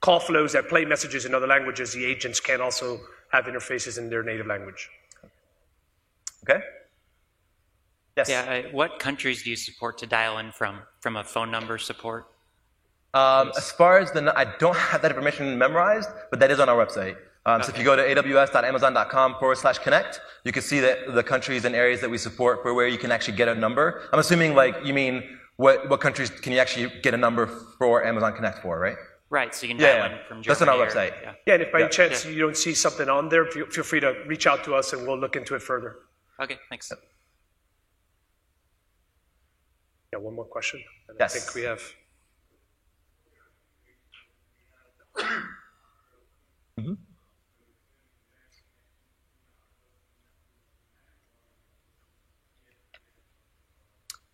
call 0.00 0.20
flows 0.20 0.52
that 0.52 0.68
play 0.68 0.84
messages 0.84 1.24
in 1.24 1.34
other 1.34 1.46
languages. 1.46 1.92
The 1.92 2.04
agents 2.04 2.40
can 2.40 2.60
also 2.60 3.00
have 3.30 3.46
interfaces 3.46 3.98
in 3.98 4.10
their 4.10 4.22
native 4.22 4.46
language. 4.46 4.90
Okay? 6.48 6.62
Yes. 8.16 8.28
Yeah, 8.30 8.62
uh, 8.68 8.72
what 8.72 8.98
countries 8.98 9.42
do 9.42 9.50
you 9.50 9.56
support 9.56 9.98
to 9.98 10.06
dial 10.06 10.38
in 10.38 10.50
from? 10.50 10.80
From 11.00 11.16
a 11.16 11.24
phone 11.24 11.50
number 11.50 11.76
support? 11.76 12.26
Um, 13.12 13.52
as 13.56 13.70
far 13.72 13.98
as 13.98 14.10
the, 14.12 14.32
I 14.36 14.56
don't 14.58 14.76
have 14.76 15.02
that 15.02 15.10
information 15.10 15.58
memorized, 15.58 16.08
but 16.30 16.40
that 16.40 16.50
is 16.50 16.58
on 16.58 16.68
our 16.68 16.76
website. 16.84 17.16
Um, 17.44 17.62
So 17.62 17.70
if 17.72 17.78
you 17.78 17.84
go 17.84 17.94
to 17.94 18.02
aws.amazon.com 18.02 19.36
forward 19.38 19.58
slash 19.58 19.78
connect, 19.78 20.20
you 20.44 20.52
can 20.52 20.62
see 20.62 20.80
that 20.80 21.14
the 21.14 21.22
countries 21.22 21.64
and 21.66 21.74
areas 21.74 22.00
that 22.00 22.10
we 22.10 22.18
support 22.18 22.62
for 22.62 22.72
where 22.74 22.88
you 22.88 22.98
can 22.98 23.12
actually 23.12 23.36
get 23.36 23.48
a 23.48 23.54
number. 23.54 24.08
I'm 24.12 24.18
assuming 24.18 24.54
like 24.54 24.74
you 24.84 24.94
mean 24.94 25.22
what, 25.56 25.88
what 25.90 26.00
countries 26.00 26.30
can 26.30 26.52
you 26.52 26.58
actually 26.58 26.90
get 27.02 27.12
a 27.14 27.16
number 27.18 27.46
for 27.78 28.04
Amazon 28.04 28.32
Connect 28.34 28.58
for, 28.62 28.78
right? 28.80 28.96
Right, 29.28 29.54
so 29.54 29.66
you 29.66 29.74
can 29.74 29.80
Yeah, 29.82 29.92
dial 29.98 30.10
yeah. 30.10 30.18
in 30.18 30.24
from 30.28 30.36
Germany. 30.42 30.48
That's 30.48 30.62
on 30.62 30.68
our 30.70 30.78
or- 30.78 30.86
website. 30.86 31.12
yeah. 31.22 31.32
Yeah, 31.46 31.54
and 31.54 31.62
if 31.64 31.72
by 31.72 31.80
Yeah. 31.80 31.88
chance 31.88 32.24
you 32.24 32.38
don't 32.40 32.56
see 32.56 32.74
something 32.74 33.08
on 33.08 33.28
there, 33.28 33.44
feel, 33.46 33.66
feel 33.66 33.84
free 33.84 34.00
to 34.00 34.10
reach 34.26 34.46
out 34.46 34.64
to 34.64 34.74
us 34.74 34.92
and 34.92 35.06
we'll 35.06 35.18
look 35.18 35.36
into 35.36 35.54
it 35.54 35.62
further. 35.62 35.96
Okay, 36.42 36.58
thanks. 36.70 36.90
Yeah, 40.16 40.22
one 40.22 40.34
more 40.34 40.46
question. 40.46 40.82
And 41.08 41.18
Yes. 41.20 41.36
I 41.36 41.38
think 41.38 41.54
we 41.54 41.62
have. 41.62 41.82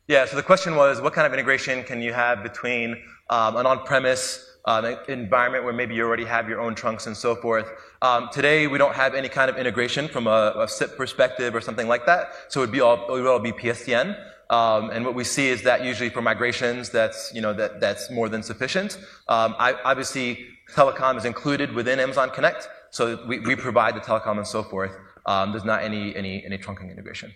Yeah, 0.08 0.26
so 0.26 0.36
the 0.36 0.42
question 0.42 0.76
was, 0.76 1.00
what 1.00 1.14
kind 1.14 1.26
of 1.26 1.32
integration 1.32 1.82
can 1.84 2.02
you 2.02 2.12
have 2.12 2.42
between 2.42 3.02
um, 3.30 3.56
an 3.56 3.66
on-premise 3.66 4.44
um, 4.66 4.84
environment 5.08 5.64
where 5.64 5.72
maybe 5.72 5.94
you 5.94 6.04
already 6.04 6.24
have 6.24 6.48
your 6.48 6.60
own 6.60 6.74
trunks 6.74 7.06
and 7.06 7.16
so 7.16 7.34
forth? 7.34 7.68
Um, 8.02 8.28
today, 8.30 8.66
we 8.66 8.78
don't 8.78 8.94
have 8.94 9.14
any 9.14 9.28
kind 9.28 9.48
of 9.48 9.56
integration 9.56 10.08
from 10.08 10.26
a, 10.26 10.52
a 10.58 10.68
SIP 10.68 10.96
perspective 10.96 11.54
or 11.54 11.60
something 11.60 11.88
like 11.88 12.04
that, 12.06 12.28
so 12.48 12.60
it 12.60 12.64
would 12.64 12.72
be 12.72 12.80
all, 12.80 13.06
it 13.08 13.22
would 13.22 13.26
all 13.26 13.38
be 13.38 13.52
PSTN. 13.52 14.16
Um, 14.52 14.90
and 14.90 15.02
what 15.06 15.14
we 15.14 15.24
see 15.24 15.48
is 15.48 15.62
that 15.62 15.82
usually 15.82 16.10
for 16.10 16.20
migrations, 16.20 16.90
that's, 16.90 17.32
you 17.34 17.40
know, 17.40 17.54
that, 17.54 17.80
that's 17.80 18.10
more 18.10 18.28
than 18.28 18.42
sufficient. 18.42 18.98
Um, 19.26 19.56
I, 19.58 19.72
obviously, 19.82 20.46
telecom 20.74 21.16
is 21.16 21.24
included 21.24 21.72
within 21.72 21.98
Amazon 21.98 22.28
Connect, 22.28 22.68
so 22.90 23.24
we, 23.26 23.38
we 23.38 23.56
provide 23.56 23.96
the 23.96 24.00
telecom 24.00 24.36
and 24.36 24.46
so 24.46 24.62
forth. 24.62 24.92
Um, 25.24 25.52
there's 25.52 25.64
not 25.64 25.82
any, 25.82 26.14
any, 26.14 26.44
any 26.44 26.58
trunking 26.58 26.90
integration. 26.90 27.34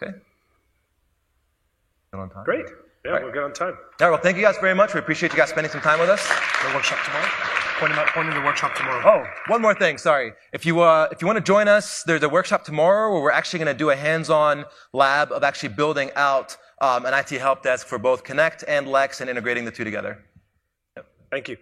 Okay. 0.00 0.12
Great. 2.44 2.66
Yeah, 3.04 3.10
All 3.12 3.16
right. 3.16 3.24
we're 3.24 3.32
good 3.32 3.44
on 3.44 3.52
time. 3.52 3.74
All 4.00 4.08
right, 4.08 4.10
well, 4.10 4.20
thank 4.20 4.36
you 4.36 4.42
guys 4.42 4.56
very 4.58 4.74
much. 4.74 4.92
We 4.94 5.00
appreciate 5.00 5.32
you 5.32 5.38
guys 5.38 5.50
spending 5.50 5.70
some 5.70 5.80
time 5.80 6.00
with 6.00 6.08
us. 6.08 6.26
The 6.62 6.74
workshop 6.74 6.98
tomorrow? 7.04 7.26
Pointing 7.78 7.98
out, 7.98 8.08
pointing 8.08 8.34
the 8.34 8.40
workshop 8.40 8.74
tomorrow. 8.74 9.02
Oh, 9.24 9.24
one 9.52 9.62
more 9.62 9.74
thing. 9.74 9.98
Sorry. 9.98 10.32
If 10.52 10.66
you 10.66 10.80
uh, 10.80 11.08
if 11.12 11.22
you 11.22 11.26
want 11.28 11.36
to 11.36 11.44
join 11.44 11.68
us, 11.68 12.02
there's 12.02 12.22
a 12.24 12.28
workshop 12.28 12.64
tomorrow 12.64 13.12
where 13.12 13.22
we're 13.22 13.30
actually 13.30 13.60
going 13.60 13.72
to 13.72 13.78
do 13.78 13.90
a 13.90 13.96
hands-on 13.96 14.64
lab 14.92 15.30
of 15.30 15.44
actually 15.44 15.68
building 15.70 16.10
out 16.16 16.56
um, 16.80 17.06
an 17.06 17.14
IT 17.14 17.30
help 17.40 17.62
desk 17.62 17.86
for 17.86 17.98
both 17.98 18.24
Connect 18.24 18.64
and 18.66 18.88
Lex 18.88 19.20
and 19.20 19.30
integrating 19.30 19.64
the 19.64 19.70
two 19.70 19.84
together. 19.84 20.18
Yep. 20.96 21.06
Thank 21.30 21.48
you. 21.48 21.56